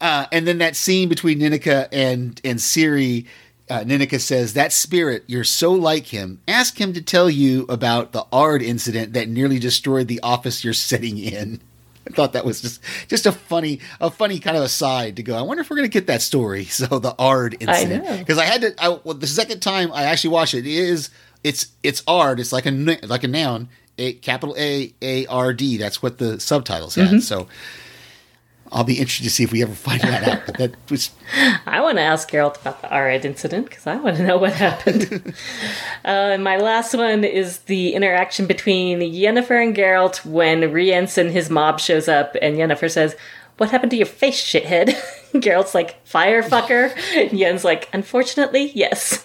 Uh, 0.00 0.26
and 0.30 0.46
then 0.46 0.58
that 0.58 0.76
scene 0.76 1.08
between 1.08 1.40
Nenneke 1.40 1.88
and 1.90 2.40
and 2.44 2.60
Ciri, 2.60 3.26
uh, 3.70 3.80
Nenneke 3.84 4.20
says, 4.20 4.54
"That 4.54 4.72
spirit, 4.72 5.24
you're 5.26 5.44
so 5.44 5.72
like 5.72 6.06
him. 6.06 6.40
Ask 6.46 6.80
him 6.80 6.92
to 6.92 7.02
tell 7.02 7.28
you 7.28 7.66
about 7.68 8.12
the 8.12 8.26
Ard 8.32 8.62
incident 8.62 9.12
that 9.12 9.28
nearly 9.28 9.58
destroyed 9.58 10.08
the 10.08 10.20
office 10.22 10.64
you're 10.64 10.72
sitting 10.72 11.18
in." 11.18 11.60
I 12.08 12.10
thought 12.10 12.32
that 12.32 12.44
was 12.44 12.62
just 12.62 12.80
just 13.08 13.26
a 13.26 13.32
funny 13.32 13.80
a 14.00 14.10
funny 14.10 14.38
kind 14.38 14.56
of 14.56 14.62
aside 14.62 15.16
to 15.16 15.22
go. 15.22 15.36
I 15.36 15.42
wonder 15.42 15.60
if 15.60 15.70
we're 15.70 15.76
going 15.76 15.88
to 15.88 15.92
get 15.92 16.06
that 16.06 16.22
story. 16.22 16.64
So 16.78 16.98
the 16.98 17.14
Ard 17.18 17.56
incident 17.60 18.18
because 18.20 18.38
I, 18.38 18.44
had 18.44 18.60
to. 18.62 18.74
I, 18.78 18.88
well, 19.02 19.14
the 19.14 19.26
second 19.26 19.60
time 19.60 19.90
I 19.92 20.04
actually 20.04 20.30
watched 20.30 20.54
it, 20.54 20.66
it 20.66 20.66
is 20.66 21.10
it's 21.42 21.72
it's 21.82 22.02
Ard. 22.06 22.40
It's 22.40 22.52
like 22.52 22.66
a 22.66 22.70
like 22.70 23.24
a 23.24 23.28
noun, 23.28 23.68
a 23.98 24.14
capital 24.14 24.54
A 24.58 24.94
A 25.02 25.26
R 25.26 25.52
D. 25.52 25.76
That's 25.76 26.02
what 26.02 26.18
the 26.18 26.40
subtitles 26.40 26.94
had. 26.94 27.22
So. 27.22 27.48
I'll 28.70 28.84
be 28.84 28.98
interested 28.98 29.24
to 29.24 29.30
see 29.30 29.44
if 29.44 29.52
we 29.52 29.62
ever 29.62 29.74
find 29.74 30.00
that 30.02 30.28
out. 30.28 30.46
But 30.46 30.56
that 30.58 30.90
was 30.90 31.10
I 31.66 31.80
want 31.80 31.98
to 31.98 32.02
ask 32.02 32.30
Geralt 32.30 32.60
about 32.60 32.82
the 32.82 32.94
Arad 32.94 33.24
incident 33.24 33.68
because 33.68 33.86
I 33.86 33.96
want 33.96 34.16
to 34.16 34.22
know 34.22 34.36
what 34.36 34.52
happened. 34.52 35.34
uh, 36.04 36.08
and 36.08 36.44
my 36.44 36.56
last 36.56 36.94
one 36.94 37.24
is 37.24 37.58
the 37.60 37.94
interaction 37.94 38.46
between 38.46 39.00
Yennefer 39.00 39.62
and 39.62 39.74
Geralt 39.74 40.24
when 40.24 40.72
Rience 40.72 41.16
and 41.18 41.30
his 41.30 41.50
mob 41.50 41.80
shows 41.80 42.08
up, 42.08 42.36
and 42.42 42.56
Yennefer 42.56 42.90
says, 42.90 43.16
"What 43.56 43.70
happened 43.70 43.90
to 43.92 43.96
your 43.96 44.06
face, 44.06 44.42
shithead?" 44.42 44.88
Geralt's 45.32 45.74
like, 45.74 46.04
"Fire 46.06 46.42
fucker." 46.42 46.94
And 47.16 47.38
Yen's 47.38 47.64
like, 47.64 47.88
"Unfortunately, 47.92 48.70
yes." 48.74 49.24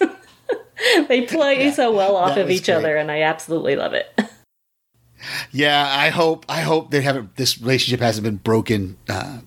they 1.08 1.22
play 1.22 1.70
so 1.70 1.94
well 1.94 2.16
off 2.16 2.36
of 2.36 2.50
each 2.50 2.66
great. 2.66 2.74
other, 2.74 2.96
and 2.96 3.10
I 3.10 3.22
absolutely 3.22 3.76
love 3.76 3.94
it. 3.94 4.08
Yeah. 5.50 5.86
I 5.88 6.10
hope 6.10 6.44
I 6.48 6.60
hope 6.60 6.90
they 6.90 7.02
haven't. 7.02 7.36
This 7.36 7.60
relationship 7.60 8.00
hasn't 8.00 8.24
been 8.24 8.36
broken 8.36 8.96
uh, 9.08 9.38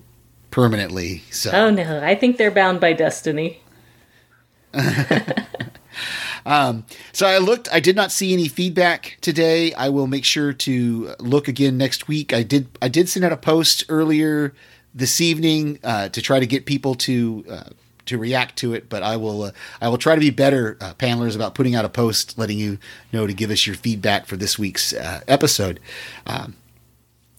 permanently. 0.52 1.24
So 1.32 1.52
oh 1.52 1.70
no, 1.70 2.02
I 2.04 2.16
think 2.16 2.38
they're 2.38 2.52
bound 2.52 2.80
by 2.80 2.94
destiny. 2.94 3.62
um, 6.46 6.86
so 7.12 7.28
I 7.28 7.38
looked. 7.38 7.68
I 7.72 7.80
did 7.80 7.96
not 7.96 8.12
see 8.12 8.34
any 8.34 8.48
feedback 8.48 9.18
today. 9.22 9.74
I 9.74 9.90
will 9.90 10.08
make 10.08 10.26
sure 10.26 10.54
to 10.54 11.16
look 11.20 11.48
again 11.48 11.78
next 11.78 12.08
week. 12.08 12.34
I 12.34 12.44
did. 12.44 12.68
I 12.82 12.88
did 12.88 13.10
send 13.10 13.26
out 13.26 13.32
a 13.32 13.38
post 13.38 13.86
earlier 13.90 14.54
this 14.94 15.22
evening 15.22 15.80
uh, 15.84 16.10
to 16.10 16.22
try 16.22 16.40
to 16.40 16.48
get 16.48 16.66
people 16.66 16.96
to. 16.96 17.46
Uh, 17.50 17.64
to 18.08 18.18
react 18.18 18.58
to 18.58 18.74
it, 18.74 18.90
but 18.90 19.04
I 19.04 19.18
will. 19.18 19.44
Uh, 19.44 19.52
I 19.82 19.90
will 19.90 19.98
try 19.98 20.16
to 20.16 20.22
be 20.22 20.30
better, 20.30 20.78
uh, 20.82 20.94
panelers, 20.96 21.36
about 21.36 21.56
putting 21.56 21.76
out 21.76 21.86
a 21.86 21.90
post, 21.90 22.38
letting 22.38 22.58
you 22.58 22.78
know 23.14 23.28
to 23.28 23.34
give 23.34 23.52
us 23.52 23.66
your 23.66 23.76
feedback 23.76 24.26
for 24.26 24.38
this 24.38 24.58
week's 24.58 24.94
uh, 24.94 25.22
episode. 25.28 25.80
Um, 26.26 26.56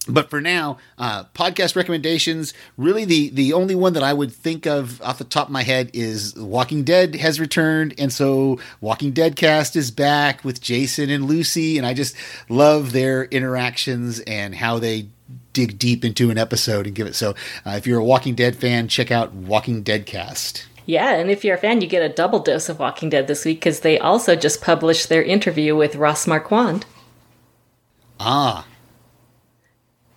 but 0.07 0.29
for 0.29 0.41
now, 0.41 0.77
uh, 0.97 1.25
podcast 1.35 1.75
recommendations. 1.75 2.53
Really, 2.77 3.05
the 3.05 3.29
the 3.29 3.53
only 3.53 3.75
one 3.75 3.93
that 3.93 4.03
I 4.03 4.13
would 4.13 4.31
think 4.31 4.65
of 4.65 5.01
off 5.01 5.17
the 5.17 5.23
top 5.23 5.47
of 5.47 5.51
my 5.51 5.63
head 5.63 5.91
is 5.93 6.35
Walking 6.35 6.83
Dead 6.83 7.15
has 7.15 7.39
returned, 7.39 7.93
and 7.97 8.11
so 8.11 8.59
Walking 8.81 9.11
Dead 9.11 9.35
cast 9.35 9.75
is 9.75 9.91
back 9.91 10.43
with 10.43 10.61
Jason 10.61 11.09
and 11.09 11.25
Lucy, 11.25 11.77
and 11.77 11.85
I 11.85 11.93
just 11.93 12.15
love 12.49 12.91
their 12.91 13.25
interactions 13.25 14.19
and 14.21 14.55
how 14.55 14.79
they 14.79 15.07
dig 15.59 15.77
deep 15.77 16.05
into 16.05 16.29
an 16.31 16.37
episode 16.37 16.85
and 16.87 16.95
give 16.95 17.07
it. 17.07 17.15
So, 17.15 17.31
uh, 17.65 17.71
if 17.71 17.85
you're 17.85 17.99
a 17.99 18.03
Walking 18.03 18.35
Dead 18.35 18.55
fan, 18.55 18.87
check 18.87 19.11
out 19.11 19.33
Walking 19.33 19.81
Dead 19.83 20.05
cast. 20.05 20.65
Yeah, 20.85 21.13
and 21.13 21.29
if 21.29 21.43
you're 21.43 21.55
a 21.55 21.59
fan, 21.59 21.81
you 21.81 21.87
get 21.87 22.01
a 22.01 22.13
double 22.13 22.39
dose 22.39 22.69
of 22.69 22.79
Walking 22.79 23.09
Dead 23.09 23.27
this 23.27 23.45
week 23.45 23.59
because 23.59 23.81
they 23.81 23.99
also 23.99 24.35
just 24.35 24.61
published 24.61 25.09
their 25.09 25.21
interview 25.21 25.75
with 25.75 25.95
Ross 25.95 26.25
Marquand. 26.25 26.85
Ah, 28.19 28.65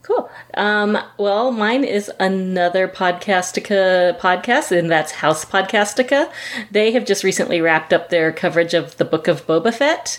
Cool. 0.03 0.29
Um, 0.55 0.99
well, 1.17 1.53
mine 1.53 1.85
is 1.85 2.11
another 2.19 2.89
Podcastica 2.89 4.19
podcast, 4.19 4.77
and 4.77 4.91
that's 4.91 5.13
House 5.13 5.45
Podcastica. 5.45 6.29
They 6.73 6.91
have 6.91 7.05
just 7.05 7.23
recently 7.23 7.61
wrapped 7.61 7.93
up 7.93 8.09
their 8.09 8.33
coverage 8.33 8.75
of 8.75 8.97
the 8.97 9.05
Book 9.05 9.29
of 9.29 9.47
Boba 9.47 9.73
Fett, 9.73 10.19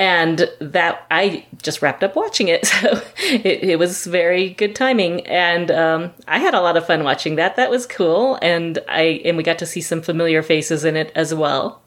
and 0.00 0.50
that 0.60 1.06
I 1.10 1.44
just 1.60 1.82
wrapped 1.82 2.02
up 2.02 2.16
watching 2.16 2.48
it, 2.48 2.64
so 2.66 3.02
it, 3.18 3.62
it 3.62 3.78
was 3.78 4.06
very 4.06 4.48
good 4.48 4.74
timing, 4.74 5.26
and 5.26 5.70
um, 5.70 6.12
I 6.26 6.38
had 6.38 6.54
a 6.54 6.60
lot 6.62 6.78
of 6.78 6.86
fun 6.86 7.04
watching 7.04 7.36
that. 7.36 7.56
That 7.56 7.70
was 7.70 7.86
cool, 7.86 8.38
and 8.40 8.78
I 8.88 9.20
and 9.26 9.36
we 9.36 9.42
got 9.42 9.58
to 9.58 9.66
see 9.66 9.82
some 9.82 10.00
familiar 10.00 10.42
faces 10.42 10.86
in 10.86 10.96
it 10.96 11.12
as 11.14 11.34
well. 11.34 11.82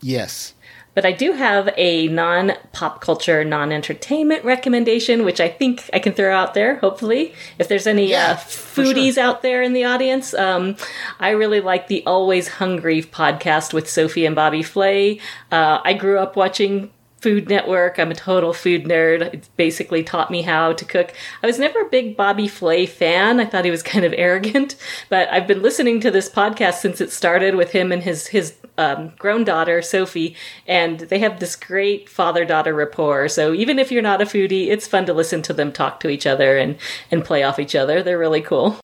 yes. 0.00 0.53
But 0.94 1.04
I 1.04 1.12
do 1.12 1.32
have 1.32 1.68
a 1.76 2.08
non 2.08 2.52
pop 2.72 3.00
culture, 3.00 3.44
non 3.44 3.72
entertainment 3.72 4.44
recommendation, 4.44 5.24
which 5.24 5.40
I 5.40 5.48
think 5.48 5.90
I 5.92 5.98
can 5.98 6.12
throw 6.12 6.34
out 6.34 6.54
there, 6.54 6.76
hopefully. 6.76 7.34
If 7.58 7.68
there's 7.68 7.86
any 7.86 8.10
Yeah, 8.10 8.32
uh, 8.32 8.36
foodies 8.36 9.14
sure. 9.14 9.24
out 9.24 9.42
there 9.42 9.62
in 9.62 9.72
the 9.72 9.84
audience, 9.84 10.34
um, 10.34 10.76
I 11.18 11.30
really 11.30 11.60
like 11.60 11.88
the 11.88 12.04
Always 12.06 12.48
Hungry 12.48 13.02
podcast 13.02 13.72
with 13.72 13.88
Sophie 13.90 14.24
and 14.26 14.36
Bobby 14.36 14.62
Flay. 14.62 15.18
Uh, 15.50 15.80
I 15.84 15.94
grew 15.94 16.18
up 16.18 16.36
watching 16.36 16.90
Food 17.20 17.48
Network. 17.48 17.98
I'm 17.98 18.10
a 18.10 18.14
total 18.14 18.52
food 18.52 18.84
nerd. 18.84 19.22
It 19.32 19.48
basically 19.56 20.02
taught 20.02 20.30
me 20.30 20.42
how 20.42 20.74
to 20.74 20.84
cook. 20.84 21.14
I 21.42 21.46
was 21.46 21.58
never 21.58 21.80
a 21.80 21.88
big 21.88 22.18
Bobby 22.18 22.46
Flay 22.48 22.84
fan. 22.84 23.40
I 23.40 23.46
thought 23.46 23.64
he 23.64 23.70
was 23.70 23.82
kind 23.82 24.04
of 24.04 24.12
arrogant, 24.16 24.76
but 25.08 25.28
I've 25.30 25.46
been 25.46 25.62
listening 25.62 26.00
to 26.00 26.10
this 26.10 26.28
podcast 26.28 26.74
since 26.74 27.00
it 27.00 27.10
started 27.10 27.54
with 27.54 27.70
him 27.72 27.92
and 27.92 28.02
his 28.02 28.26
his 28.26 28.54
um, 28.78 29.12
grown 29.18 29.44
daughter 29.44 29.82
Sophie, 29.82 30.36
and 30.66 31.00
they 31.00 31.18
have 31.18 31.40
this 31.40 31.56
great 31.56 32.08
father 32.08 32.44
daughter 32.44 32.74
rapport. 32.74 33.28
So 33.28 33.52
even 33.52 33.78
if 33.78 33.92
you're 33.92 34.02
not 34.02 34.22
a 34.22 34.24
foodie, 34.24 34.68
it's 34.68 34.86
fun 34.86 35.06
to 35.06 35.12
listen 35.12 35.42
to 35.42 35.52
them 35.52 35.72
talk 35.72 36.00
to 36.00 36.08
each 36.08 36.26
other 36.26 36.56
and 36.56 36.76
and 37.10 37.24
play 37.24 37.42
off 37.42 37.58
each 37.58 37.74
other. 37.74 38.02
They're 38.02 38.18
really 38.18 38.42
cool. 38.42 38.78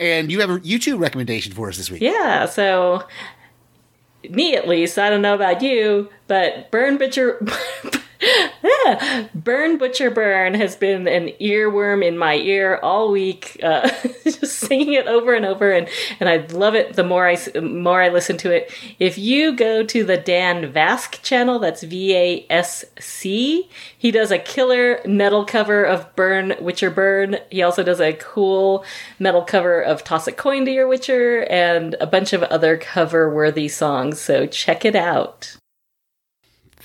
And 0.00 0.30
you 0.30 0.40
have 0.40 0.50
a 0.50 0.58
YouTube 0.58 0.98
recommendation 0.98 1.52
for 1.52 1.68
us 1.68 1.76
this 1.76 1.90
week. 1.90 2.02
Yeah, 2.02 2.46
so 2.46 3.04
me 4.28 4.56
at 4.56 4.68
least, 4.68 4.98
I 4.98 5.10
don't 5.10 5.22
know 5.22 5.34
about 5.34 5.62
you, 5.62 6.10
but 6.26 6.70
Burn 6.70 6.98
Butcher. 6.98 7.44
Burn 9.34 9.78
Butcher 9.78 10.10
Burn 10.10 10.54
has 10.54 10.76
been 10.76 11.06
an 11.08 11.28
earworm 11.40 12.04
in 12.04 12.16
my 12.18 12.34
ear 12.34 12.78
all 12.82 13.10
week, 13.10 13.58
uh, 13.62 13.88
just 14.24 14.58
singing 14.58 14.94
it 14.94 15.06
over 15.06 15.34
and 15.34 15.44
over, 15.44 15.72
and, 15.72 15.88
and 16.20 16.28
I 16.28 16.38
love 16.54 16.74
it 16.74 16.94
the 16.94 17.04
more 17.04 17.28
I 17.28 17.36
more 17.60 18.02
I 18.02 18.08
listen 18.08 18.36
to 18.38 18.50
it. 18.50 18.72
If 18.98 19.18
you 19.18 19.54
go 19.54 19.84
to 19.84 20.04
the 20.04 20.16
Dan 20.16 20.72
Vasc 20.72 21.22
channel, 21.22 21.58
that's 21.58 21.82
V 21.82 22.14
A 22.14 22.46
S 22.50 22.84
C, 22.98 23.68
he 23.96 24.10
does 24.10 24.30
a 24.30 24.38
killer 24.38 25.00
metal 25.04 25.44
cover 25.44 25.84
of 25.84 26.14
Burn 26.16 26.54
Witcher 26.60 26.90
Burn. 26.90 27.38
He 27.50 27.62
also 27.62 27.82
does 27.82 28.00
a 28.00 28.14
cool 28.14 28.84
metal 29.18 29.42
cover 29.42 29.80
of 29.80 30.04
Toss 30.04 30.26
a 30.26 30.32
Coin 30.32 30.64
to 30.64 30.70
Your 30.70 30.88
Witcher 30.88 31.44
and 31.44 31.94
a 32.00 32.06
bunch 32.06 32.32
of 32.32 32.42
other 32.44 32.76
cover 32.76 33.32
worthy 33.32 33.68
songs. 33.68 34.20
So 34.20 34.46
check 34.46 34.84
it 34.84 34.96
out. 34.96 35.56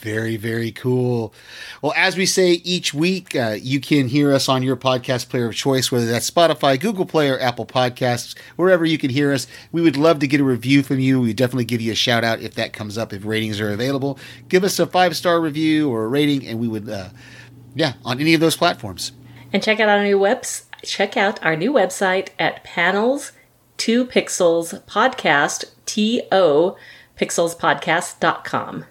Very, 0.02 0.38
very 0.38 0.72
cool. 0.72 1.34
Well, 1.82 1.93
as 1.95 2.16
we 2.16 2.26
say 2.26 2.52
each 2.52 2.93
week, 2.93 3.36
uh, 3.36 3.58
you 3.60 3.80
can 3.80 4.08
hear 4.08 4.34
us 4.34 4.47
on 4.47 4.64
your 4.64 4.78
podcast 4.78 5.30
player 5.30 5.47
of 5.47 5.56
choice, 5.56 5.91
whether 5.91 6.06
that's 6.06 6.30
Spotify, 6.30 6.80
Google 6.80 7.06
Play, 7.06 7.30
or 7.30 7.39
Apple 7.39 7.66
Podcasts, 7.66 8.38
wherever 8.56 8.86
you 8.86 8.97
can 8.97 9.10
hear 9.10 9.34
us. 9.34 9.45
We 9.72 9.82
would 9.82 9.97
love 9.97 10.20
to 10.20 10.28
get 10.28 10.39
a 10.39 10.45
review 10.45 10.84
from 10.84 11.00
you. 11.00 11.20
We 11.20 11.34
definitely 11.34 11.66
give 11.66 11.82
you 11.82 11.91
a 11.91 11.95
shout 11.95 12.24
out 12.24 12.39
if 12.39 12.56
that 12.56 12.72
comes 12.72 12.97
up, 12.97 13.12
if 13.12 13.26
ratings 13.26 13.60
are 13.60 13.72
available. 13.72 14.18
Give 14.47 14.64
us 14.64 14.80
a 14.80 14.88
five 14.88 15.18
star 15.18 15.41
review 15.41 15.89
or 15.89 16.06
a 16.06 16.08
rating, 16.08 16.47
and 16.47 16.60
we 16.60 16.68
would, 16.68 16.89
uh, 16.89 17.10
yeah, 17.76 17.93
on 18.06 18.20
any 18.20 18.34
of 18.34 18.39
those 18.39 18.56
platforms. 18.56 19.12
And 19.52 19.62
check 19.62 19.80
out 19.80 19.89
our 19.89 20.04
new 20.04 20.18
webs 20.18 20.64
check 20.84 21.18
out 21.18 21.43
our 21.43 21.56
new 21.56 21.74
website 21.74 22.30
at 22.38 22.64
panels 22.64 23.32
two 23.78 24.06
pixels 24.06 24.84
podcast 24.86 25.66
T 25.86 26.24
O 26.32 26.78
pixelspodcast.com. 27.18 28.86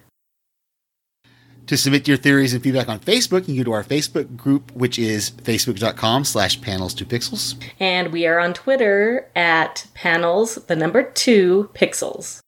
To 1.68 1.76
submit 1.76 2.08
your 2.08 2.16
theories 2.16 2.54
and 2.54 2.62
feedback 2.62 2.88
on 2.88 2.98
Facebook, 2.98 3.40
you 3.40 3.54
can 3.54 3.56
go 3.58 3.64
to 3.64 3.72
our 3.72 3.84
Facebook 3.84 4.36
group, 4.36 4.72
which 4.72 4.98
is 4.98 5.30
facebook.com 5.30 6.24
slash 6.24 6.60
panels 6.62 6.94
to 6.94 7.04
pixels. 7.04 7.62
And 7.78 8.10
we 8.10 8.26
are 8.26 8.38
on 8.38 8.54
Twitter 8.54 9.28
at 9.36 9.86
panels, 9.92 10.54
the 10.66 10.74
number 10.74 11.02
two 11.02 11.68
pixels. 11.74 12.40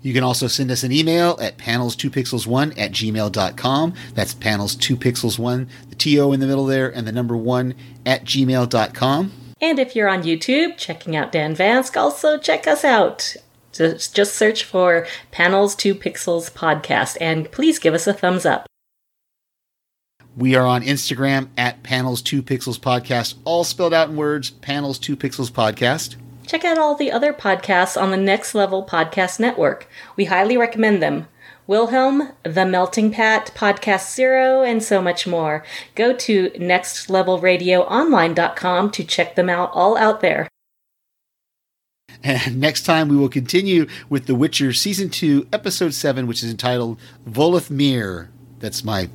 You 0.00 0.14
can 0.14 0.22
also 0.22 0.46
send 0.46 0.70
us 0.70 0.84
an 0.84 0.92
email 0.92 1.36
at 1.40 1.58
panels2pixels1 1.58 2.78
at 2.78 2.92
gmail.com. 2.92 3.94
That's 4.14 4.34
panels2pixels1, 4.34 5.68
the 5.90 5.94
TO 5.96 6.32
in 6.32 6.38
the 6.38 6.46
middle 6.46 6.66
there, 6.66 6.88
and 6.88 7.04
the 7.04 7.12
number 7.12 7.36
one 7.36 7.74
at 8.06 8.24
gmail.com. 8.24 9.32
And 9.60 9.78
if 9.78 9.96
you're 9.96 10.08
on 10.08 10.22
YouTube 10.22 10.76
checking 10.76 11.16
out 11.16 11.32
Dan 11.32 11.56
Vasc, 11.56 11.96
also 11.96 12.38
check 12.38 12.68
us 12.68 12.84
out. 12.84 13.36
Just, 13.72 14.14
just 14.14 14.34
search 14.34 14.64
for 14.64 15.06
Panels 15.30 15.74
2 15.74 15.94
Pixels 15.94 16.52
Podcast 16.52 17.16
and 17.20 17.50
please 17.50 17.78
give 17.78 17.94
us 17.94 18.06
a 18.06 18.12
thumbs 18.12 18.44
up. 18.46 18.66
We 20.34 20.54
are 20.54 20.66
on 20.66 20.82
Instagram 20.82 21.48
at 21.58 21.82
panels2pixels 21.82 22.80
podcast, 22.80 23.34
all 23.44 23.64
spelled 23.64 23.92
out 23.92 24.08
in 24.08 24.16
words, 24.16 24.50
panels2pixels 24.50 25.50
podcast. 25.50 26.16
Check 26.46 26.64
out 26.64 26.78
all 26.78 26.94
the 26.94 27.12
other 27.12 27.34
podcasts 27.34 28.00
on 28.00 28.10
the 28.10 28.16
Next 28.16 28.54
Level 28.54 28.82
Podcast 28.84 29.38
Network. 29.38 29.88
We 30.16 30.24
highly 30.26 30.56
recommend 30.56 31.02
them. 31.02 31.26
Wilhelm, 31.66 32.30
The 32.42 32.64
Melting 32.66 33.12
Pat, 33.12 33.52
Podcast 33.54 34.14
Zero, 34.14 34.62
and 34.62 34.82
so 34.82 35.02
much 35.02 35.26
more. 35.26 35.64
Go 35.94 36.12
to 36.14 36.50
nextlevelradioonline.com 36.50 38.90
to 38.90 39.04
check 39.04 39.36
them 39.36 39.48
out 39.48 39.70
all 39.72 39.96
out 39.96 40.20
there. 40.20 40.48
And 42.22 42.60
next 42.60 42.82
time 42.82 43.08
we 43.08 43.16
will 43.16 43.28
continue 43.28 43.86
with 44.08 44.26
The 44.26 44.34
Witcher 44.34 44.72
Season 44.72 45.10
2, 45.10 45.48
Episode 45.52 45.94
7, 45.94 46.26
which 46.26 46.42
is 46.42 46.50
entitled 46.50 46.98
Voleth 47.28 47.70
Meir. 47.70 48.30
That's 48.60 48.84
my 48.84 49.08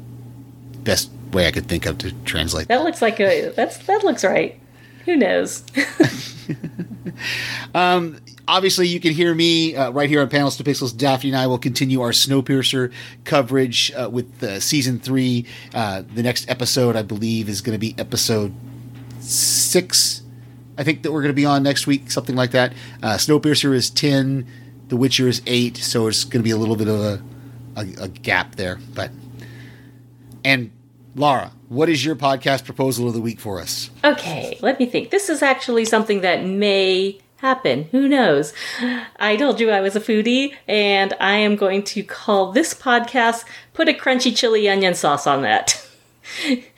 best 0.84 1.10
way 1.32 1.48
I 1.48 1.52
could 1.52 1.68
think 1.68 1.86
of 1.86 1.98
to 2.00 2.12
translate 2.24 2.70
That 2.70 2.84
looks 2.84 3.02
like 3.02 3.20
a 3.20 3.50
that's 3.50 3.78
that 3.80 4.04
looks 4.04 4.24
right. 4.24 4.58
Who 5.06 5.18
knows? 5.18 5.64
Um, 7.74 8.18
obviously, 8.48 8.88
you 8.88 9.00
can 9.00 9.14
hear 9.14 9.34
me 9.34 9.76
uh, 9.76 9.92
right 9.92 10.10
here 10.10 10.22
on 10.22 10.30
Panels 10.30 10.58
to 10.58 10.64
Pixels. 10.64 10.96
Daphne 10.96 11.30
and 11.30 11.38
I 11.38 11.48
will 11.48 11.58
continue 11.58 12.02
our 12.02 12.12
Snowpiercer 12.12 12.92
coverage 13.24 13.92
uh, 13.94 14.10
with 14.12 14.44
uh, 14.44 14.60
season 14.60 15.00
three. 15.00 15.46
Uh, 15.74 16.04
the 16.14 16.24
next 16.24 16.50
episode, 16.50 16.96
I 16.96 17.02
believe, 17.02 17.50
is 17.50 17.62
going 17.62 17.76
to 17.76 17.80
be 17.80 17.96
episode 17.98 18.54
six. 19.20 20.22
I 20.78 20.84
think 20.84 21.04
that 21.04 21.12
we're 21.12 21.22
going 21.22 21.34
to 21.34 21.36
be 21.36 21.46
on 21.46 21.64
next 21.64 21.88
week, 21.88 22.12
something 22.12 22.36
like 22.36 22.52
that. 22.52 22.74
Uh, 23.02 23.16
Snowpiercer 23.16 23.74
is 23.74 23.90
ten. 23.90 24.48
The 24.88 24.98
Witcher 24.98 25.28
is 25.28 25.42
eight, 25.46 25.78
so 25.78 26.08
it's 26.08 26.24
going 26.24 26.40
to 26.42 26.44
be 26.44 26.52
a 26.52 26.58
little 26.58 26.76
bit 26.76 26.88
of 26.88 27.00
a, 27.00 27.22
a, 27.76 28.04
a 28.04 28.08
gap 28.08 28.56
there. 28.56 28.80
But 28.94 29.12
and 30.46 30.72
Laura, 31.16 31.52
what 31.68 31.90
is 31.90 32.06
your 32.06 32.16
podcast 32.16 32.64
proposal 32.64 33.08
of 33.08 33.14
the 33.14 33.22
week 33.22 33.40
for 33.40 33.60
us? 33.60 33.90
Okay, 34.04 34.58
let 34.62 34.80
me 34.80 34.86
think. 34.86 35.10
This 35.10 35.30
is 35.30 35.42
actually 35.42 35.84
something 35.84 36.22
that 36.22 36.46
may 36.46 37.20
happen. 37.38 37.84
Who 37.92 38.08
knows? 38.08 38.54
I 39.18 39.36
told 39.36 39.60
you 39.60 39.70
I 39.72 39.82
was 39.82 39.96
a 39.96 40.00
foodie, 40.00 40.54
and 40.68 41.14
I 41.20 41.38
am 41.38 41.56
going 41.56 41.84
to 41.84 42.04
call 42.04 42.52
this 42.52 42.74
podcast 42.74 43.46
Put 43.74 43.90
a 43.90 43.94
Crunchy 43.94 44.36
Chili 44.36 44.70
Onion 44.70 44.94
Sauce 44.96 45.28
on 45.28 45.42
That. 45.42 45.84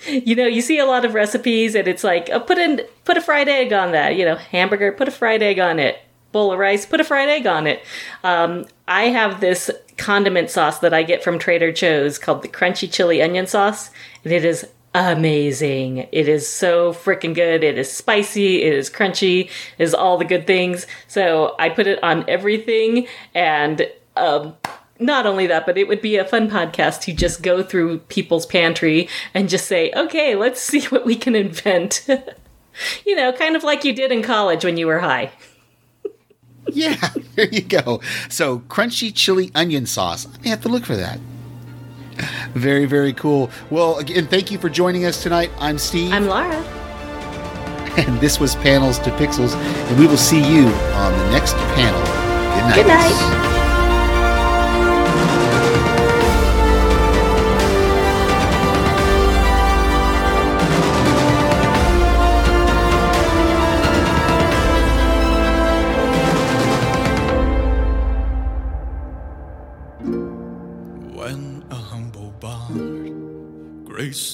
you 0.07 0.35
know, 0.35 0.45
you 0.45 0.61
see 0.61 0.79
a 0.79 0.85
lot 0.85 1.05
of 1.05 1.13
recipes, 1.13 1.75
and 1.75 1.87
it's 1.87 2.03
like, 2.03 2.29
oh, 2.31 2.39
put 2.39 2.57
in 2.57 2.81
put 3.05 3.17
a 3.17 3.21
fried 3.21 3.49
egg 3.49 3.73
on 3.73 3.91
that. 3.91 4.15
You 4.15 4.25
know, 4.25 4.35
hamburger, 4.35 4.91
put 4.91 5.07
a 5.07 5.11
fried 5.11 5.41
egg 5.41 5.59
on 5.59 5.79
it. 5.79 5.99
Bowl 6.31 6.51
of 6.51 6.59
rice, 6.59 6.85
put 6.85 6.99
a 6.99 7.03
fried 7.03 7.29
egg 7.29 7.47
on 7.47 7.65
it. 7.65 7.83
Um, 8.23 8.65
I 8.87 9.05
have 9.05 9.41
this 9.41 9.71
condiment 9.97 10.51
sauce 10.51 10.79
that 10.79 10.93
I 10.93 11.01
get 11.03 11.23
from 11.23 11.39
Trader 11.39 11.71
Joe's 11.71 12.19
called 12.19 12.43
the 12.43 12.47
Crunchy 12.47 12.91
Chili 12.91 13.21
Onion 13.21 13.47
Sauce, 13.47 13.89
and 14.23 14.31
it 14.31 14.45
is 14.45 14.67
amazing. 14.93 16.07
It 16.11 16.27
is 16.27 16.47
so 16.47 16.93
freaking 16.93 17.35
good. 17.35 17.63
It 17.63 17.77
is 17.77 17.91
spicy, 17.91 18.63
it 18.63 18.73
is 18.73 18.89
crunchy, 18.89 19.45
it 19.45 19.83
is 19.83 19.93
all 19.93 20.17
the 20.17 20.25
good 20.25 20.47
things. 20.47 20.87
So 21.07 21.55
I 21.59 21.69
put 21.69 21.87
it 21.87 22.01
on 22.03 22.27
everything 22.27 23.07
and 23.33 23.87
um 24.17 24.55
not 24.99 25.25
only 25.25 25.47
that, 25.47 25.65
but 25.65 25.77
it 25.77 25.87
would 25.87 26.01
be 26.01 26.17
a 26.17 26.25
fun 26.25 26.49
podcast 26.49 27.01
to 27.01 27.13
just 27.13 27.41
go 27.41 27.63
through 27.63 27.99
people's 27.99 28.45
pantry 28.45 29.07
and 29.33 29.49
just 29.49 29.65
say, 29.65 29.91
okay, 29.95 30.35
let's 30.35 30.61
see 30.61 30.81
what 30.87 31.05
we 31.05 31.15
can 31.15 31.35
invent. 31.35 32.05
you 33.05 33.15
know, 33.15 33.31
kind 33.31 33.55
of 33.55 33.63
like 33.63 33.83
you 33.83 33.93
did 33.93 34.11
in 34.11 34.21
college 34.21 34.63
when 34.65 34.77
you 34.77 34.87
were 34.87 34.99
high. 34.99 35.31
Yeah, 36.71 36.97
there 37.35 37.47
you 37.47 37.61
go. 37.61 37.99
So, 38.29 38.59
crunchy 38.59 39.11
chili 39.11 39.49
onion 39.55 39.87
sauce. 39.87 40.27
I 40.27 40.39
may 40.43 40.49
have 40.49 40.61
to 40.61 40.69
look 40.69 40.85
for 40.85 40.95
that. 40.95 41.19
Very, 42.53 42.85
very 42.85 43.11
cool. 43.11 43.49
Well, 43.71 43.97
again, 43.97 44.27
thank 44.27 44.51
you 44.51 44.59
for 44.59 44.69
joining 44.69 45.05
us 45.05 45.23
tonight. 45.23 45.49
I'm 45.57 45.79
Steve, 45.79 46.13
I'm 46.13 46.27
Laura. 46.27 46.53
and 47.97 48.19
this 48.19 48.39
was 48.39 48.55
Panels 48.57 48.99
to 48.99 49.09
Pixels, 49.11 49.55
and 49.55 49.99
we 49.99 50.05
will 50.05 50.17
see 50.17 50.41
you 50.41 50.67
on 50.67 51.17
the 51.17 51.31
next 51.31 51.55
panel. 51.55 52.01
Good 52.75 52.85
night. 52.85 53.09
Good 53.09 53.17
night. 53.39 53.48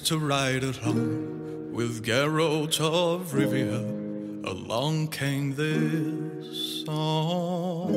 To 0.05 0.19
ride 0.19 0.63
along 0.63 1.73
with 1.73 2.05
Geralt 2.05 2.79
of 2.79 3.31
Rivia, 3.33 3.79
along 4.45 5.07
came 5.07 5.55
this 5.55 6.83
song. 6.85 7.91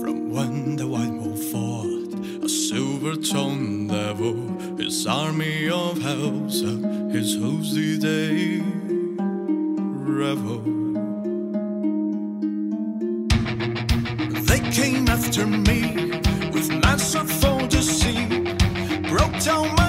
From 0.00 0.32
when 0.32 0.74
the 0.74 0.88
white 0.88 1.12
wolf 1.12 1.40
fought 1.52 2.44
a 2.44 2.48
silver-tongued 2.48 3.90
devil, 3.90 4.34
his 4.76 5.06
army 5.06 5.68
of 5.68 6.02
hells, 6.02 6.62
his 7.12 7.34
hooves 7.36 7.74
did 7.74 8.00
they 8.00 8.60
revel. 10.02 10.62
They 14.46 14.60
came 14.72 15.06
after 15.06 15.46
me 15.46 16.10
with 16.50 16.72
massive. 16.82 17.51
Broke 19.44 19.81